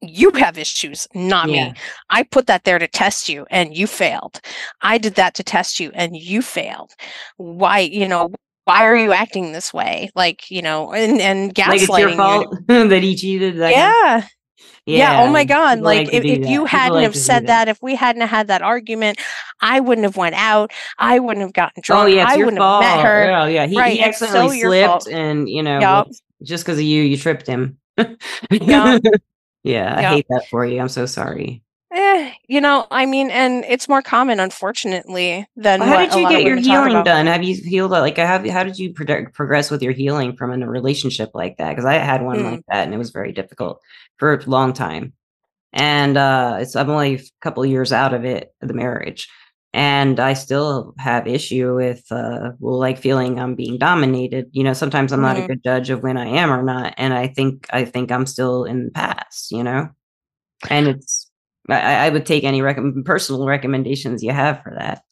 you 0.00 0.32
have 0.32 0.58
issues 0.58 1.06
not 1.14 1.48
Yeah. 1.48 1.70
me 1.70 1.74
i 2.10 2.24
put 2.24 2.48
that 2.48 2.64
there 2.64 2.78
to 2.80 2.88
test 2.88 3.28
you 3.28 3.46
and 3.50 3.76
you 3.76 3.86
failed 3.86 4.40
i 4.80 4.98
did 4.98 5.14
that 5.14 5.34
to 5.34 5.44
test 5.44 5.78
you 5.78 5.92
and 5.94 6.16
you 6.16 6.42
failed 6.42 6.90
why 7.36 7.78
you 7.80 8.08
know 8.08 8.30
why 8.64 8.84
are 8.84 8.96
you 8.96 9.12
acting 9.12 9.52
this 9.52 9.72
way 9.74 10.10
like 10.14 10.50
you 10.50 10.62
know 10.62 10.92
and 10.92 11.20
and 11.20 11.54
gaslighting 11.54 11.68
Like 11.68 11.82
it's 11.82 11.98
your 11.98 12.10
fault 12.16 12.56
that 12.68 13.02
he 13.02 13.16
cheated. 13.16 13.56
that 13.58 13.74
kind 13.74 14.22
of- 14.24 14.30
yeah 14.84 14.96
yeah, 15.14 15.22
oh 15.22 15.30
my 15.30 15.44
god 15.44 15.76
people 15.76 15.84
like, 15.84 16.08
to 16.08 16.16
if, 16.16 16.24
if 16.24 16.48
you 16.48 16.64
hadn't 16.64 16.94
like 16.94 17.02
have 17.04 17.16
said 17.16 17.46
that. 17.46 17.68
if 17.68 17.78
we 17.80 17.94
hadn't 17.94 18.26
had 18.26 18.48
that 18.48 18.62
argument 18.62 19.20
i 19.60 19.78
wouldn't 19.78 20.04
have 20.04 20.16
went 20.16 20.34
out 20.34 20.72
i 20.98 21.20
wouldn't 21.20 21.42
have 21.44 21.52
gotten 21.52 21.78
oh, 21.78 21.82
drunk 21.84 22.02
Oh 22.02 22.06
yeah, 22.06 22.26
i 22.28 22.34
your 22.34 22.46
wouldn't 22.46 22.60
fault. 22.60 22.82
have 22.82 22.96
met 22.96 23.04
her 23.06 23.24
Yeah, 23.26 23.46
yeah. 23.46 23.66
He, 23.66 23.78
Right, 23.78 23.92
he 23.92 23.98
so 23.98 24.04
accidentally 24.08 24.58
your 24.58 24.68
slipped, 24.70 25.06
and 25.08 25.48
you 25.48 25.62
know, 25.62 26.02
whoops, 26.04 26.20
just 26.42 26.64
because 26.64 26.78
of 26.78 26.84
you, 26.84 27.02
you 27.02 27.16
tripped 27.16 27.46
him. 27.46 27.78
Yeah. 28.50 28.98
yeah, 29.62 29.94
I 29.96 30.00
Yup. 30.02 30.12
hate 30.14 30.26
that 30.30 30.48
for 30.50 30.66
you. 30.66 30.80
I'm 30.80 30.88
so 30.88 31.06
sorry. 31.06 31.61
Eh, 32.14 32.32
you 32.48 32.60
know 32.60 32.86
i 32.90 33.06
mean 33.06 33.30
and 33.30 33.64
it's 33.66 33.88
more 33.88 34.02
common 34.02 34.40
unfortunately 34.40 35.46
than 35.56 35.80
Well, 35.80 35.88
how 35.88 35.96
did 35.96 36.14
you 36.14 36.26
get 36.28 36.44
your 36.44 36.56
healing 36.56 37.02
done? 37.02 37.26
Have 37.26 37.42
you 37.42 37.54
healed? 37.56 37.90
Like, 37.92 38.16
have 38.18 38.46
how 38.48 38.62
did 38.62 38.78
you 38.78 38.92
pro- 38.92 39.26
progress 39.32 39.70
with 39.70 39.82
your 39.82 39.92
healing 39.92 40.36
from 40.36 40.52
a 40.62 40.68
relationship 40.68 41.30
like 41.34 41.56
that? 41.58 41.70
Because 41.70 41.84
I 41.86 41.94
had 41.94 42.22
one 42.22 42.38
Mm. 42.38 42.44
like 42.44 42.60
that, 42.68 42.84
and 42.84 42.94
it 42.94 42.98
was 42.98 43.10
very 43.10 43.32
difficult 43.32 43.80
for 44.18 44.34
a 44.34 44.50
long 44.50 44.72
time. 44.72 45.14
And 45.72 46.16
uh, 46.18 46.58
it's 46.60 46.76
I'm 46.76 46.90
only 46.90 47.16
a 47.16 47.20
couple 47.42 47.64
years 47.66 47.92
out 47.92 48.14
of 48.14 48.24
it, 48.24 48.54
the 48.60 48.74
marriage, 48.74 49.28
and 49.74 50.20
I 50.20 50.34
still 50.34 50.94
have 50.98 51.26
issue 51.28 51.74
with 51.76 52.04
uh, 52.12 52.52
well, 52.60 52.78
like 52.78 52.98
feeling 52.98 53.40
I'm 53.40 53.54
being 53.56 53.78
dominated. 53.78 54.48
You 54.52 54.64
know, 54.64 54.74
sometimes 54.74 55.12
I'm 55.12 55.22
not 55.22 55.38
a 55.38 55.42
Mhm. 55.42 55.48
good 55.48 55.62
judge 55.64 55.90
of 55.90 56.02
when 56.04 56.16
I 56.18 56.26
am 56.28 56.52
or 56.52 56.62
not, 56.62 56.94
and 56.98 57.14
I 57.14 57.28
think 57.28 57.66
I 57.72 57.84
think 57.86 58.12
I'm 58.12 58.26
still 58.26 58.64
in 58.64 58.86
the 58.86 58.90
past. 58.92 59.52
You 59.52 59.64
know, 59.64 59.90
and 60.70 60.88
it's 60.88 61.30
I, 61.68 62.06
I 62.06 62.08
would 62.10 62.26
take 62.26 62.44
any 62.44 62.62
rec- 62.62 62.78
personal 63.04 63.46
recommendations 63.46 64.22
you 64.22 64.32
have 64.32 64.62
for 64.62 64.74
that. 64.78 65.02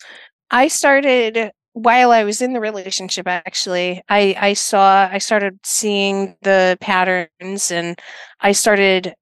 I 0.51 0.69
started 0.69 1.53
while 1.73 2.11
I 2.11 2.25
was 2.25 2.43
in 2.43 2.53
the 2.53 2.61
relationship 2.61 3.27
actually. 3.29 4.03
I 4.09 4.35
I 4.39 4.53
saw 4.55 5.09
I 5.11 5.19
started 5.19 5.59
seeing 5.65 6.37
the 6.43 6.77
patterns 6.81 7.71
and 7.71 7.99
I 8.41 8.53
started 8.53 9.15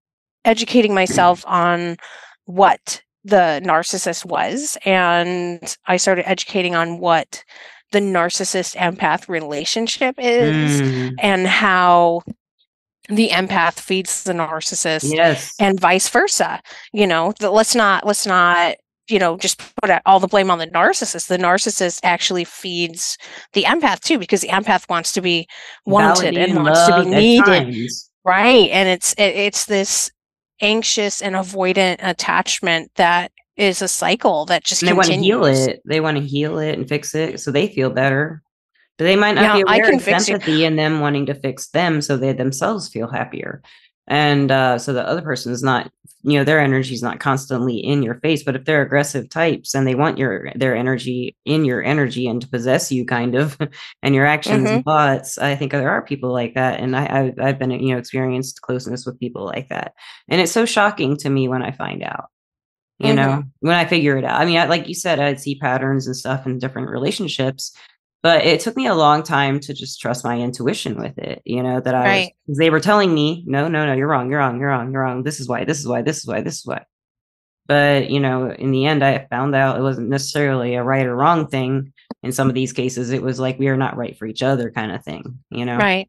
educating 0.45 0.95
myself 0.95 1.45
on 1.47 1.97
what 2.47 3.03
the 3.25 3.61
narcissist 3.63 4.25
was 4.25 4.79
and 4.87 5.77
I 5.87 5.99
started 5.99 6.29
educating 6.29 6.75
on 6.75 6.99
what 6.99 7.45
the 7.93 8.01
narcissist 8.01 8.77
empath 8.77 9.29
relationship 9.29 10.15
is 10.19 10.81
Mm, 10.81 11.15
and 11.19 11.47
how 11.47 12.23
the 13.09 13.29
empath 13.31 13.81
feeds 13.81 14.25
the 14.25 14.33
narcissist 14.33 15.13
yes. 15.15 15.55
and 15.59 15.81
vice 15.81 16.09
versa 16.09 16.61
you 16.93 17.07
know 17.07 17.33
let's 17.41 17.75
not 17.75 18.07
let's 18.07 18.27
not 18.27 18.77
you 19.09 19.19
know 19.19 19.37
just 19.39 19.63
put 19.81 19.91
all 20.05 20.21
the 20.21 20.29
blame 20.29 20.51
on 20.51 20.59
the 20.59 20.67
narcissist 20.67 21.29
the 21.29 21.39
narcissist 21.39 22.01
actually 22.03 22.45
feeds 22.45 23.17
the 23.55 23.63
empath 23.65 24.01
too 24.01 24.19
because 24.19 24.43
the 24.43 24.49
empath 24.49 24.89
wants 24.89 25.13
to 25.13 25.21
be 25.21 25.47
wanted 25.87 26.35
Validated 26.35 26.51
and 26.51 26.65
wants 26.65 26.87
to 26.87 27.05
be 27.05 27.11
needed 27.11 27.91
right 28.25 28.71
and 28.71 28.89
it's 28.89 29.13
it, 29.15 29.35
it's 29.35 29.65
this 29.67 30.11
anxious 30.61 31.23
and 31.23 31.35
avoidant 31.35 31.97
attachment 32.01 32.91
that 32.97 33.33
is 33.57 33.83
a 33.83 33.89
cycle 33.89 34.47
that 34.47 34.65
just 34.65 34.83
And 34.83 34.89
they 34.89 34.93
want 34.93 35.09
to 35.09 35.17
heal 35.17 35.45
it. 35.45 35.83
They 35.85 36.01
want 36.01 36.17
to 36.17 36.23
heal 36.23 36.59
it 36.59 36.79
and 36.79 36.89
fix 36.89 37.15
it 37.15 37.41
so 37.41 37.51
they 37.51 37.69
feel 37.69 37.91
better. 37.91 38.43
But 38.99 39.05
they 39.05 39.17
might 39.17 39.35
not 39.37 39.45
Yeah, 39.45 39.55
be 39.55 39.61
I 39.67 39.77
aware 39.79 39.91
can 39.91 40.01
of 40.01 40.07
you. 40.09 40.15
empathy 40.15 40.65
and 40.65 40.79
them 40.79 41.01
wanting 41.01 41.27
to 41.27 41.35
fix 41.35 41.69
them 41.69 42.03
so 42.03 42.17
they 42.17 42.33
themselves 42.33 42.89
feel 42.89 43.09
happier. 43.09 43.63
And 44.11 44.51
uh, 44.51 44.79
so 44.79 44.93
the 44.93 45.07
other 45.07 45.21
person 45.23 45.53
is 45.53 45.63
not, 45.63 45.91
you 46.23 46.39
know, 46.39 46.45
their 46.45 46.61
energy 46.61 46.95
is 46.95 47.03
not 47.03 47.21
constantly 47.21 47.77
in 47.77 48.03
your 48.03 48.15
face. 48.21 48.43
But 48.43 48.57
if 48.57 48.65
they're 48.65 48.83
aggressive 48.83 49.29
types 49.29 49.75
and 49.75 49.87
they 49.87 49.95
want 49.95 50.17
your 50.19 50.51
their 50.55 50.75
energy 50.75 51.37
in 51.45 51.65
your 51.67 51.83
energy 51.85 52.27
and 52.27 52.41
to 52.41 52.49
possess 52.49 52.91
you, 52.91 53.05
kind 53.05 53.35
of, 53.35 53.59
and 54.03 54.15
your 54.15 54.25
actions 54.27 54.71
Mhm. 54.71 54.75
and 54.77 54.85
thoughts, 54.85 55.39
I 55.39 55.55
think 55.57 55.73
there 55.73 55.91
are 55.91 56.03
people 56.03 56.33
like 56.33 56.55
that. 56.55 56.81
And 56.81 56.97
I, 56.97 57.07
I've, 57.21 57.39
I've 57.39 57.59
been, 57.59 57.71
you 57.71 57.93
know, 57.93 57.99
experienced 57.99 58.63
closeness 58.63 59.05
with 59.05 59.21
people 59.21 59.45
like 59.45 59.69
that. 59.69 59.93
And 60.29 60.41
it's 60.41 60.53
so 60.53 60.65
shocking 60.65 61.17
to 61.19 61.31
me 61.31 61.47
when 61.49 61.63
I 61.63 61.71
find 61.73 62.03
out 62.03 62.31
you 62.99 63.13
know 63.15 63.45
when 63.61 63.75
i 63.75 63.85
figure 63.85 64.17
it 64.17 64.25
out 64.25 64.41
i 64.41 64.45
mean 64.45 64.59
I, 64.59 64.67
like 64.67 64.89
you 64.89 64.95
said 64.95 65.21
i'd 65.21 65.41
see 65.41 65.55
patterns 65.57 66.07
and 66.07 66.17
stuff 66.17 66.47
in 66.47 66.59
different 66.59 66.91
relationships 66.91 67.73
but 68.23 68.45
it 68.45 68.61
took 68.61 68.77
me 68.77 68.87
a 68.87 68.95
long 68.95 69.23
time 69.23 69.61
to 69.61 69.73
just 69.73 70.01
trust 70.01 70.25
my 70.25 70.39
intuition 70.39 70.97
with 70.97 71.17
it 71.19 71.41
you 71.45 71.63
know 71.63 71.81
that 71.81 71.95
i 71.95 72.31
was 72.47 72.59
they 72.59 72.71
were 72.71 72.81
telling 72.81 73.15
me 73.15 73.45
no 73.47 73.69
no 73.69 73.87
no 73.87 73.95
you're 73.95 74.09
wrong 74.09 74.31
you're 74.31 74.39
wrong 74.39 74.59
you're 74.59 74.69
wrong 74.69 74.93
you're 74.93 75.03
wrong. 75.03 75.23
This 75.23 75.41
is 75.41 75.49
why 75.49 75.65
this 75.65 75.79
is 75.79 75.87
why 75.87 76.03
this 76.03 76.19
is 76.19 76.27
why 76.27 76.41
this 76.41 76.59
is 76.59 76.67
why. 76.67 76.85
But 77.67 78.11
you 78.11 78.21
know 78.21 78.51
in 78.51 78.71
the 78.71 78.87
end 78.87 79.05
i 79.05 79.27
found 79.31 79.55
out 79.55 79.79
it 79.79 79.83
wasn't 79.83 80.09
necessarily 80.09 80.75
a 80.75 80.83
right 80.83 81.07
or 81.07 81.15
wrong 81.15 81.47
thing. 81.47 81.93
In 82.23 82.33
some 82.33 82.49
of 82.49 82.55
these 82.55 82.73
cases 82.73 83.11
it 83.11 83.23
was 83.23 83.39
like 83.39 83.59
we 83.59 83.69
are 83.69 83.77
not 83.77 83.97
right 83.97 84.17
for 84.17 84.27
each 84.27 84.43
other 84.43 84.71
kind 84.71 84.93
of 84.93 85.05
thing 85.05 85.39
you 85.51 85.65
know? 85.65 85.77
Right. 85.77 86.09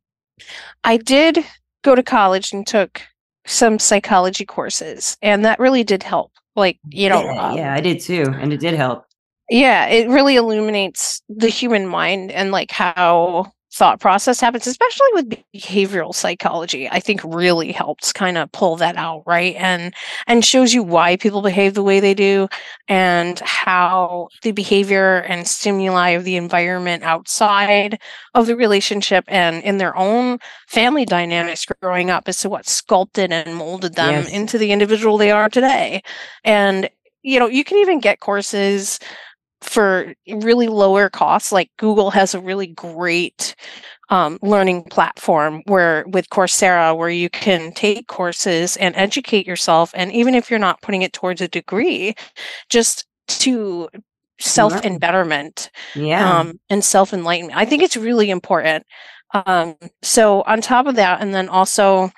I 0.84 0.98
did 0.98 1.40
go 1.84 1.96
to 1.96 2.04
college 2.04 2.54
and 2.54 2.66
took 2.66 3.02
some 3.46 3.80
psychology 3.80 4.46
courses, 4.46 5.18
and 5.22 5.44
that 5.44 5.60
really 5.60 5.84
did 5.84 6.04
help. 6.04 6.32
Like, 6.56 6.80
you 6.90 7.10
know, 7.10 7.24
yeah, 7.24 7.50
um, 7.50 7.58
yeah 7.58 7.74
i 7.74 7.82
did 7.82 8.02
too 8.02 8.26
and 8.40 8.52
it 8.52 8.60
did 8.60 8.74
help 8.74 9.06
yeah, 9.50 9.88
it 9.88 10.08
really 10.10 10.36
illuminates 10.36 11.22
the 11.30 11.50
human 11.50 11.88
mind 11.88 12.32
and 12.32 12.52
like 12.52 12.72
how 12.72 13.52
thought 13.72 14.00
process 14.00 14.42
happens, 14.42 14.66
especially 14.66 15.08
with 15.14 15.30
behavioral 15.56 16.14
psychology. 16.14 16.90
I 16.90 17.00
think 17.00 17.22
really 17.24 17.72
helps 17.72 18.12
kind 18.12 18.38
of 18.38 18.52
pull 18.52 18.76
that 18.78 18.98
out, 18.98 19.24
right? 19.28 19.56
And 19.58 19.94
and 20.28 20.44
shows 20.44 20.74
you 20.74 20.82
why 20.84 21.18
people 21.18 21.42
behave 21.42 21.76
the 21.76 21.84
way 21.84 22.00
they 22.00 22.16
do 22.16 22.48
and 22.88 23.40
how 23.40 24.28
the 24.42 24.52
behavior 24.52 25.18
and 25.22 25.48
stimuli 25.48 26.10
of 26.10 26.24
the 26.24 26.36
environment 26.36 27.04
outside 27.04 28.00
of 28.34 28.48
the 28.48 28.56
relationship 28.56 29.24
and 29.28 29.64
in 29.64 29.78
their 29.78 29.96
own 29.96 30.40
family 30.68 31.06
dynamics 31.06 31.66
growing 31.82 32.10
up 32.10 32.28
as 32.28 32.40
to 32.40 32.50
what 32.50 32.68
sculpted 32.68 33.32
and 33.32 33.56
molded 33.56 33.96
them 33.96 34.26
Yes. 34.26 34.34
into 34.34 34.58
the 34.58 34.72
individual 34.72 35.18
they 35.18 35.32
are 35.32 35.50
today. 35.50 36.02
And 36.44 36.90
you 37.22 37.38
know, 37.40 37.48
you 37.48 37.64
can 37.66 37.78
even 37.80 38.00
get 38.00 38.20
courses 38.22 38.98
for 39.62 40.14
really 40.28 40.68
lower 40.68 41.10
costs. 41.10 41.52
Like 41.52 41.70
Google 41.78 42.12
has 42.12 42.34
a 42.34 42.40
really 42.40 42.68
great 42.68 43.56
um, 44.10 44.40
learning 44.42 44.84
platform 44.86 45.62
where 45.66 46.06
with 46.08 46.30
Coursera, 46.30 46.98
where 46.98 47.10
you 47.10 47.30
can 47.30 47.72
take 47.74 48.08
courses 48.08 48.78
and 48.78 48.96
educate 48.96 49.46
yourself. 49.46 49.92
And 49.94 50.12
even 50.12 50.34
if 50.36 50.50
you're 50.50 50.60
not 50.60 50.82
putting 50.82 51.02
it 51.04 51.14
towards 51.14 51.42
a 51.42 51.48
degree, 51.48 52.16
just 52.70 53.06
to 53.28 53.90
self 54.40 54.84
embetterment 54.86 55.70
Yeah. 55.96 56.40
um, 56.40 56.60
and 56.70 56.84
self 56.84 57.14
enlightenment. 57.14 57.58
I 57.58 57.66
think 57.66 57.84
it's 57.84 57.98
really 57.98 58.30
important. 58.30 58.86
Um, 59.46 59.76
so, 60.02 60.42
on 60.44 60.62
top 60.62 60.88
of 60.88 60.96
that, 60.96 61.22
and 61.22 61.36
then 61.36 61.50
also, 61.50 62.12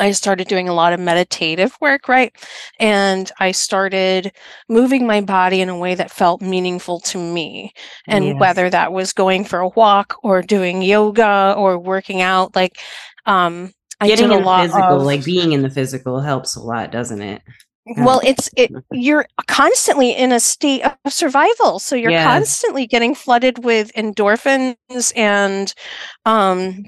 I 0.00 0.12
started 0.12 0.48
doing 0.48 0.68
a 0.68 0.74
lot 0.74 0.92
of 0.92 1.00
meditative 1.00 1.76
work, 1.80 2.08
right? 2.08 2.34
And 2.80 3.30
I 3.38 3.52
started 3.52 4.32
moving 4.68 5.06
my 5.06 5.20
body 5.20 5.60
in 5.60 5.68
a 5.68 5.78
way 5.78 5.94
that 5.94 6.10
felt 6.10 6.42
meaningful 6.42 7.00
to 7.00 7.18
me. 7.18 7.72
And 8.08 8.34
Yes. 8.34 8.38
whether 8.38 8.70
that 8.70 8.92
was 8.92 9.12
going 9.12 9.44
for 9.44 9.60
a 9.60 9.68
walk 9.68 10.16
or 10.24 10.42
doing 10.42 10.82
yoga 10.82 11.54
or 11.56 11.78
working 11.78 12.22
out, 12.22 12.56
like, 12.56 12.78
um, 13.26 13.72
I 14.00 14.08
Getting 14.08 14.30
did 14.30 14.30
a 14.30 14.34
in 14.34 14.44
the 14.44 14.46
lot 14.46 14.66
physical, 14.66 15.02
of, 15.02 15.04
like 15.04 15.24
being 15.24 15.52
in 15.52 15.62
the 15.62 15.70
physical 15.70 16.20
helps 16.20 16.56
a 16.56 16.60
lot, 16.60 16.90
doesn't 16.90 17.20
it? 17.22 17.42
well 17.96 18.20
it's 18.24 18.48
it 18.56 18.72
you're 18.92 19.26
constantly 19.46 20.10
in 20.12 20.32
a 20.32 20.40
state 20.40 20.82
of 20.82 21.12
survival 21.12 21.78
so 21.78 21.96
you're 21.96 22.12
Yes. 22.12 22.14
constantly 22.14 22.86
getting 22.86 23.14
flooded 23.14 23.64
with 23.64 23.92
endorphins 23.94 24.76
and 25.16 25.74
um 26.26 26.84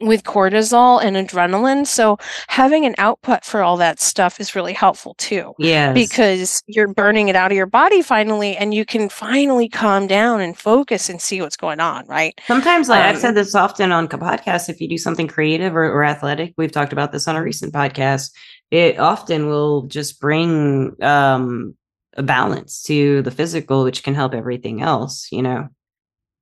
with 0.00 0.24
cortisol 0.24 1.02
and 1.02 1.16
adrenaline 1.16 1.86
so 1.86 2.18
having 2.48 2.84
an 2.86 2.94
output 2.98 3.44
for 3.44 3.62
all 3.62 3.76
that 3.76 4.00
stuff 4.00 4.40
is 4.40 4.54
really 4.54 4.72
helpful 4.72 5.14
too 5.14 5.52
Yeah. 5.58 5.92
because 5.92 6.62
you're 6.66 6.92
burning 6.92 7.28
it 7.28 7.36
out 7.36 7.50
of 7.52 7.56
your 7.56 7.66
body 7.66 8.00
finally 8.02 8.56
and 8.56 8.72
you 8.72 8.84
can 8.84 9.08
finally 9.08 9.68
calm 9.68 10.06
down 10.06 10.40
and 10.40 10.56
focus 10.56 11.08
and 11.08 11.20
see 11.20 11.40
what's 11.42 11.56
going 11.56 11.80
on 11.80 12.06
right 12.06 12.38
Sometimes, 12.46 12.88
like 12.88 13.02
I've 13.04 13.16
Um, 13.16 13.20
said 13.20 13.34
this 13.34 13.54
often 13.54 13.92
on 13.92 14.08
podcasts, 14.08 14.68
if 14.68 14.80
you 14.80 14.88
do 14.88 14.98
something 14.98 15.26
creative 15.28 15.74
or, 15.76 15.84
or 15.84 16.04
athletic, 16.04 16.54
we've 16.56 16.72
talked 16.72 16.92
about 16.92 17.12
this 17.12 17.28
on 17.28 17.36
a 17.36 17.42
recent 17.42 17.72
podcast. 17.72 18.30
It 18.70 18.98
often 18.98 19.48
will 19.48 19.82
just 19.86 20.20
bring 20.20 20.96
um, 21.02 21.74
a 22.16 22.22
balance 22.22 22.82
to 22.84 23.22
the 23.22 23.30
physical, 23.30 23.84
which 23.84 24.02
can 24.02 24.14
help 24.14 24.34
everything 24.34 24.82
else, 24.82 25.28
you 25.30 25.42
know. 25.42 25.68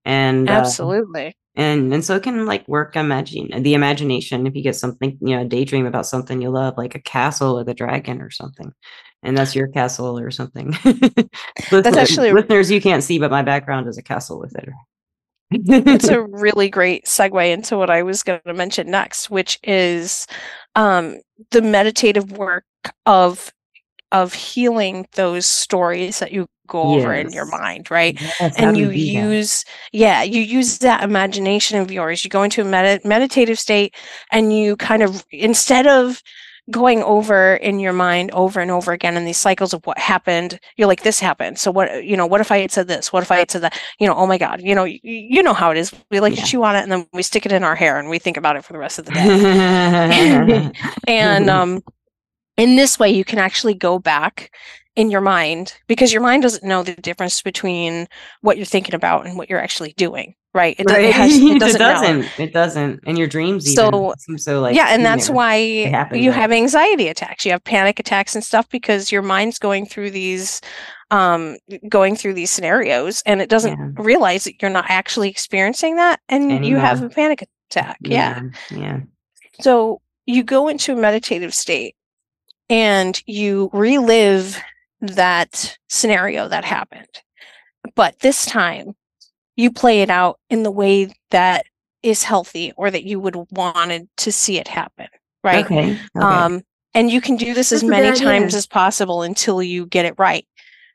And 0.05 0.49
uh, 0.49 0.53
absolutely 0.53 1.37
and 1.59 1.93
and 1.93 2.05
so 2.05 2.17
it 2.17 2.23
can 2.23 2.47
like 2.47 2.67
work 2.67 2.97
imagine 2.97 3.63
the 3.63 3.75
imagination 3.75 4.47
if 4.47 4.57
you 4.57 4.63
get 4.63 4.77
something 4.77 5.19
you 5.21 5.37
know 5.37 5.47
daydream 5.47 5.85
about 5.85 6.07
something 6.07 6.41
you 6.41 6.49
love 6.49 6.79
like 6.79 6.95
a 6.95 7.01
castle 7.01 7.57
with 7.57 7.69
a 7.69 7.75
dragon 7.75 8.23
or 8.23 8.31
something 8.31 8.73
and 9.23 9.37
that's 9.37 9.55
your 9.55 9.69
castle 9.69 10.19
or 10.19 10.31
something. 10.31 10.77
That's 11.71 11.97
actually- 11.97 12.33
listeners 12.33 12.71
you 12.71 12.81
can't 12.81 13.03
see 13.03 13.19
but 13.19 13.31
my 13.31 13.43
background 13.43 13.89
is 13.89 13.99
a 13.99 14.03
castle 14.03 14.39
with 14.39 14.55
it. 14.57 14.69
It's 15.51 16.09
a 16.09 16.23
really 16.31 16.69
great 16.69 17.07
segue 17.07 17.53
into 17.53 17.77
what 17.77 17.91
I 17.91 18.03
was 18.03 18.23
going 18.23 18.41
to 18.47 18.55
mention 18.55 18.91
next, 18.91 19.31
which 19.31 19.59
is 19.63 20.27
um, 20.77 21.19
the 21.51 21.63
meditative 21.63 22.33
work 22.33 22.65
of 23.07 23.53
of 24.11 24.33
healing 24.33 25.07
those 25.13 25.45
stories 25.47 26.19
that 26.21 26.33
you 26.33 26.47
go 26.69 26.93
over 26.93 27.15
in 27.15 27.33
your 27.33 27.47
mind, 27.47 27.91
right? 27.91 28.17
Yes, 28.41 28.57
and 28.57 28.77
you 28.77 28.91
do 28.93 29.11
that? 29.13 29.31
use 29.31 29.65
yeah 29.93 30.23
you 30.23 30.41
use 30.43 30.79
that 30.81 31.03
imagination 31.03 31.79
of 31.81 31.93
yours. 31.93 32.25
You 32.25 32.31
go 32.31 32.45
into 32.45 32.63
a 32.63 32.65
medi- 32.65 33.07
meditative 33.09 33.59
state 33.59 33.95
and 34.33 34.53
you 34.57 34.77
kind 34.77 35.03
of 35.03 35.27
instead 35.33 35.87
of 35.89 36.23
going 36.71 37.03
over 37.03 37.57
in 37.57 37.81
your 37.81 37.95
mind 37.95 38.31
over 38.33 38.61
and 38.61 38.71
over 38.71 38.93
again 38.93 39.17
in 39.17 39.25
these 39.25 39.39
cycles 39.39 39.73
of 39.73 39.85
what 39.87 39.99
happened 39.99 40.61
you're 40.77 40.89
like 40.89 41.03
this 41.03 41.21
happened. 41.21 41.59
So 41.59 41.71
what 41.71 42.05
you 42.05 42.17
know 42.17 42.27
what 42.27 42.43
if 42.43 42.53
i 42.53 42.59
had 42.59 42.71
said 42.73 42.89
this? 42.89 43.13
What 43.13 43.23
if 43.23 43.33
i 43.33 43.39
had 43.39 43.51
said 43.51 43.63
that? 43.63 43.81
You 43.99 44.07
know 44.07 44.15
oh 44.17 44.27
my 44.27 44.39
god. 44.39 44.63
You 44.63 44.75
know 44.75 44.85
you, 44.85 44.99
you 45.03 45.43
know 45.43 45.55
how 45.55 45.71
it 45.71 45.79
is. 45.79 45.95
We 46.11 46.21
like 46.21 46.35
Yeah. 46.35 46.43
to 46.43 46.43
chew 46.43 46.63
on 46.65 46.77
it 46.77 46.83
and 46.83 46.93
then 46.93 47.07
we 47.15 47.23
stick 47.23 47.47
it 47.47 47.53
in 47.53 47.65
our 47.65 47.77
hair 47.77 47.99
and 47.99 48.11
we 48.11 48.19
think 48.19 48.37
about 48.37 48.57
it 48.57 48.65
for 48.65 48.73
the 48.75 48.79
rest 48.79 48.99
of 48.99 49.07
the 49.07 49.13
day. 49.13 49.33
And 51.07 51.49
um 51.51 51.83
in 52.57 52.77
this 52.77 52.99
way 52.99 53.11
you 53.11 53.25
can 53.25 53.39
actually 53.39 53.75
go 53.75 53.99
back 53.99 54.53
in 54.99 55.11
your 55.13 55.21
mind 55.21 55.75
because 55.87 56.13
your 56.13 56.21
mind 56.21 56.43
doesn't 56.43 56.65
know 56.65 56.83
the 56.83 56.95
difference 56.97 57.41
between 57.41 58.09
what 58.41 58.57
you're 58.57 58.67
thinking 58.67 58.97
about 58.97 59.25
and 59.25 59.39
what 59.39 59.49
you're 59.49 59.61
actually 59.61 59.93
doing 59.97 60.35
right? 60.55 60.77
It, 60.81 60.91
right 60.91 61.05
it, 61.05 61.13
has, 61.13 61.37
it 61.37 61.61
doesn't, 61.61 61.79
know. 61.79 61.93
doesn't 61.93 62.41
it 62.41 62.53
doesn't. 62.53 63.01
And 63.07 63.17
your 63.17 63.29
dreams 63.29 63.73
So, 63.75 64.13
so 64.37 64.61
like 64.61 64.75
yeah 64.75 64.89
and 64.89 65.05
that's 65.05 65.29
know, 65.29 65.35
why 65.37 65.57
you 65.57 65.91
but- 66.31 66.35
have 66.35 66.51
anxiety 66.51 67.07
attacks. 67.09 67.45
You 67.45 67.53
have 67.53 67.63
panic 67.63 68.01
attacks 68.01 68.35
and 68.35 68.43
stuff 68.43 68.69
because 68.71 69.13
your 69.13 69.23
mind's 69.23 69.59
going 69.61 69.87
through 69.87 70.11
these 70.11 70.61
um 71.13 71.57
going 71.89 72.17
through 72.17 72.35
these 72.35 72.51
scenarios 72.51 73.23
and 73.25 73.41
it 73.41 73.49
doesn't 73.49 73.79
Yeah. 73.79 74.03
realize 74.03 74.45
that 74.45 74.61
you're 74.61 74.71
not 74.71 74.87
actually 74.89 75.31
experiencing 75.31 75.95
that 75.97 76.19
and 76.29 76.67
you 76.67 76.77
have 76.77 77.03
a 77.03 77.09
panic 77.09 77.45
attack. 77.71 77.99
Yeah 78.03 78.41
yeah. 78.71 79.01
So 79.61 80.01
you 80.27 80.43
go 80.43 80.67
into 80.67 80.93
a 80.95 80.97
meditative 80.97 81.55
state 81.55 81.95
and 82.69 83.23
you 83.27 83.71
relive 83.73 84.61
that 85.01 85.77
scenario 85.89 86.49
that 86.49 86.65
happened. 86.65 87.09
But 87.95 88.21
this 88.21 88.45
time 88.47 88.95
you 89.57 89.71
play 89.73 90.03
it 90.03 90.11
out 90.11 90.39
in 90.51 90.63
the 90.63 90.71
way 90.71 91.13
that 91.31 91.67
is 92.03 92.23
healthy 92.23 92.73
or 92.77 92.91
that 92.91 93.05
you 93.05 93.19
would 93.21 93.37
wanted 93.51 94.09
to 94.19 94.33
see 94.33 94.59
it 94.59 94.69
happen. 94.69 95.09
Right. 95.43 95.65
okay, 95.65 95.93
okay. 96.17 96.25
Um, 96.25 96.63
and 96.95 97.11
you 97.11 97.21
can 97.21 97.37
do 97.37 97.55
this 97.55 97.73
as 97.73 97.81
That's 97.81 97.89
a 97.89 97.91
many 97.91 98.19
times 98.19 98.55
as 98.55 98.67
possible 98.67 99.23
until 99.23 99.63
you 99.63 99.87
get 99.87 100.05
it 100.05 100.15
right. 100.19 100.47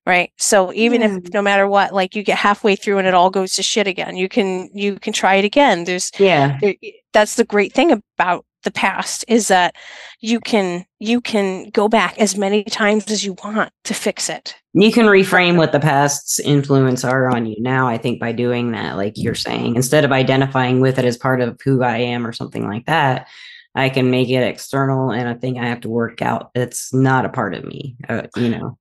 Right. 0.05 0.33
So 0.37 0.73
even 0.73 1.01
Yeah. 1.01 1.15
if 1.17 1.33
no 1.33 1.41
matter 1.41 1.65
what, 1.67 1.93
like 1.93 2.13
you 2.13 2.23
get 2.23 2.37
halfway 2.37 2.75
through 2.75 2.97
and 2.97 3.07
it 3.07 3.13
all 3.13 3.29
goes 3.29 3.53
to 3.55 3.63
shit 3.63 3.87
again, 3.87 4.17
you 4.17 4.27
can 4.27 4.69
you 4.73 4.99
can 4.99 5.13
try 5.13 5.35
it 5.35 5.45
again. 5.45 5.85
There's 5.85 6.11
yeah 6.19 6.57
there- 6.61 6.75
that's 7.13 7.35
the 7.35 7.45
great 7.45 7.71
thing 7.73 7.91
about 8.17 8.45
the 8.63 8.71
past 8.71 9.23
is 9.27 9.47
that 9.49 9.75
you 10.19 10.39
can 10.39 10.85
you 10.99 11.21
can 11.21 11.69
go 11.69 11.87
back 11.87 12.17
as 12.19 12.37
many 12.37 12.63
times 12.63 13.09
as 13.11 13.23
you 13.23 13.35
want 13.43 13.71
to 13.83 13.93
fix 13.93 14.29
it. 14.29 14.55
you 14.73 14.91
can 14.91 15.05
reframe 15.05 15.57
what 15.57 15.71
the 15.71 15.79
past's 15.79 16.39
influence 16.39 17.03
are 17.03 17.29
on 17.29 17.45
you 17.45 17.55
now 17.59 17.87
i 17.87 17.97
think 17.97 18.19
by 18.19 18.31
doing 18.31 18.71
that 18.71 18.97
like 18.97 19.13
you're 19.15 19.35
saying 19.35 19.75
instead 19.75 20.03
of 20.05 20.11
identifying 20.11 20.79
with 20.81 20.97
it 20.97 21.05
as 21.05 21.17
part 21.17 21.41
of 21.41 21.59
who 21.63 21.83
i 21.83 21.97
am 21.97 22.25
or 22.25 22.31
something 22.31 22.67
like 22.67 22.85
that 22.85 23.27
i 23.75 23.89
can 23.89 24.09
make 24.09 24.29
it 24.29 24.43
external 24.43 25.11
and 25.11 25.27
a 25.29 25.35
thing 25.35 25.59
i 25.59 25.67
have 25.67 25.81
to 25.81 25.89
work 25.89 26.21
out 26.21 26.49
it's 26.55 26.93
not 26.93 27.25
a 27.25 27.29
part 27.29 27.53
of 27.53 27.63
me 27.65 27.95
uh, 28.09 28.23
you 28.37 28.49
know 28.49 28.77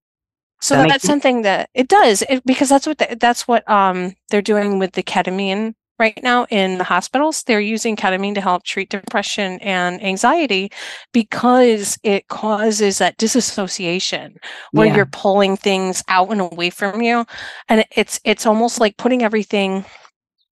So 0.60 0.76
That 0.76 0.88
that's 0.88 1.04
something 1.04 1.42
that 1.42 1.68
it 1.74 1.88
does 1.88 2.22
it, 2.28 2.46
because 2.46 2.68
that's 2.68 2.86
what 2.86 2.98
the, 2.98 3.16
that's 3.18 3.48
what 3.48 3.68
um 3.68 4.14
they're 4.30 4.42
doing 4.42 4.78
with 4.78 4.92
the 4.92 5.02
ketamine 5.02 5.74
right 6.02 6.18
now 6.22 6.46
in 6.50 6.78
the 6.78 6.84
hospitals. 6.84 7.42
They're 7.44 7.60
using 7.76 7.96
ketamine 7.96 8.34
to 8.34 8.40
help 8.40 8.64
treat 8.64 8.90
depression 8.90 9.58
and 9.62 10.02
anxiety 10.02 10.70
because 11.12 11.98
it 12.02 12.28
causes 12.28 12.98
that 12.98 13.16
disassociation 13.18 14.36
where 14.72 14.88
Yeah. 14.88 14.96
you're 14.96 15.06
pulling 15.24 15.56
things 15.56 16.02
out 16.08 16.30
and 16.32 16.40
away 16.40 16.70
from 16.70 17.02
you 17.02 17.24
and 17.68 17.84
it's 18.00 18.20
it's 18.24 18.46
almost 18.46 18.80
like 18.80 18.96
putting 18.96 19.22
everything 19.22 19.84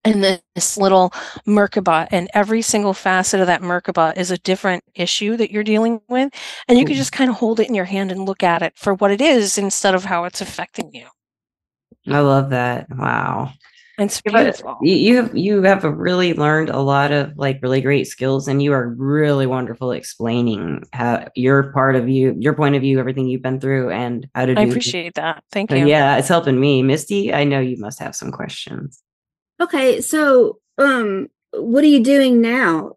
in 0.05 0.21
this 0.55 0.77
little 0.79 1.11
merkaba 1.47 2.07
and 2.11 2.29
every 2.35 2.63
single 2.63 2.95
facet 2.95 3.41
of 3.41 3.47
that 3.49 3.63
merkaba 3.63 4.17
is 4.17 4.31
a 4.31 4.39
different 4.51 4.83
issue 4.95 5.37
that 5.37 5.51
you're 5.51 5.65
dealing 5.75 6.01
with 6.09 6.31
and 6.69 6.79
you 6.79 6.85
can 6.85 6.95
Mhm. 6.95 6.99
just 7.03 7.13
kind 7.13 7.31
of 7.31 7.37
hold 7.37 7.59
it 7.61 7.69
in 7.69 7.75
your 7.75 7.85
hand 7.95 8.11
and 8.13 8.25
look 8.25 8.43
at 8.43 8.63
it 8.63 8.73
for 8.77 8.95
what 8.95 9.11
it 9.11 9.21
is 9.21 9.59
instead 9.59 9.95
of 9.95 10.05
how 10.05 10.25
it's 10.25 10.41
affecting 10.41 10.91
you 10.95 11.07
i 12.17 12.21
love 12.21 12.51
that 12.51 12.87
wow 12.97 13.51
it's 13.99 14.21
beautiful 14.21 14.79
you, 14.83 14.95
you 14.95 15.17
have 15.17 15.37
you 15.37 15.63
have 15.63 15.85
really 15.85 16.35
learned 16.35 16.71
a 16.71 16.79
lot 16.81 17.13
of 17.13 17.37
like 17.37 17.59
really 17.63 17.81
great 17.81 18.07
skills 18.07 18.49
and 18.49 18.63
you 18.63 18.73
are 18.73 18.89
really 18.91 19.47
wonderful 19.47 19.93
explaining 19.93 20.83
how 20.93 21.27
your 21.35 21.73
part 21.73 21.97
of 21.97 22.09
you 22.09 22.35
your 22.39 22.55
point 22.55 22.75
of 22.75 22.83
view 22.83 22.99
everything 22.99 23.27
you've 23.27 23.43
been 23.43 23.61
through 23.61 23.91
and 23.91 24.29
how 24.35 24.47
to 24.47 24.55
do 24.55 24.61
i 24.61 24.65
this. 24.65 24.73
appreciate 24.75 25.15
that 25.15 25.43
thank 25.51 25.71
So, 25.71 25.77
you 25.77 25.87
yeah 25.87 26.17
it's 26.17 26.29
helping 26.29 26.59
me 26.59 26.83
misty 26.83 27.33
i 27.35 27.45
know 27.45 27.61
you 27.61 27.77
must 27.79 27.99
have 27.99 28.15
some 28.15 28.31
questions 28.33 29.03
Okay, 29.61 30.01
so 30.01 30.59
um 30.79 31.29
what 31.53 31.83
are 31.83 31.89
you 31.89 32.03
doing 32.03 32.41
now? 32.41 32.97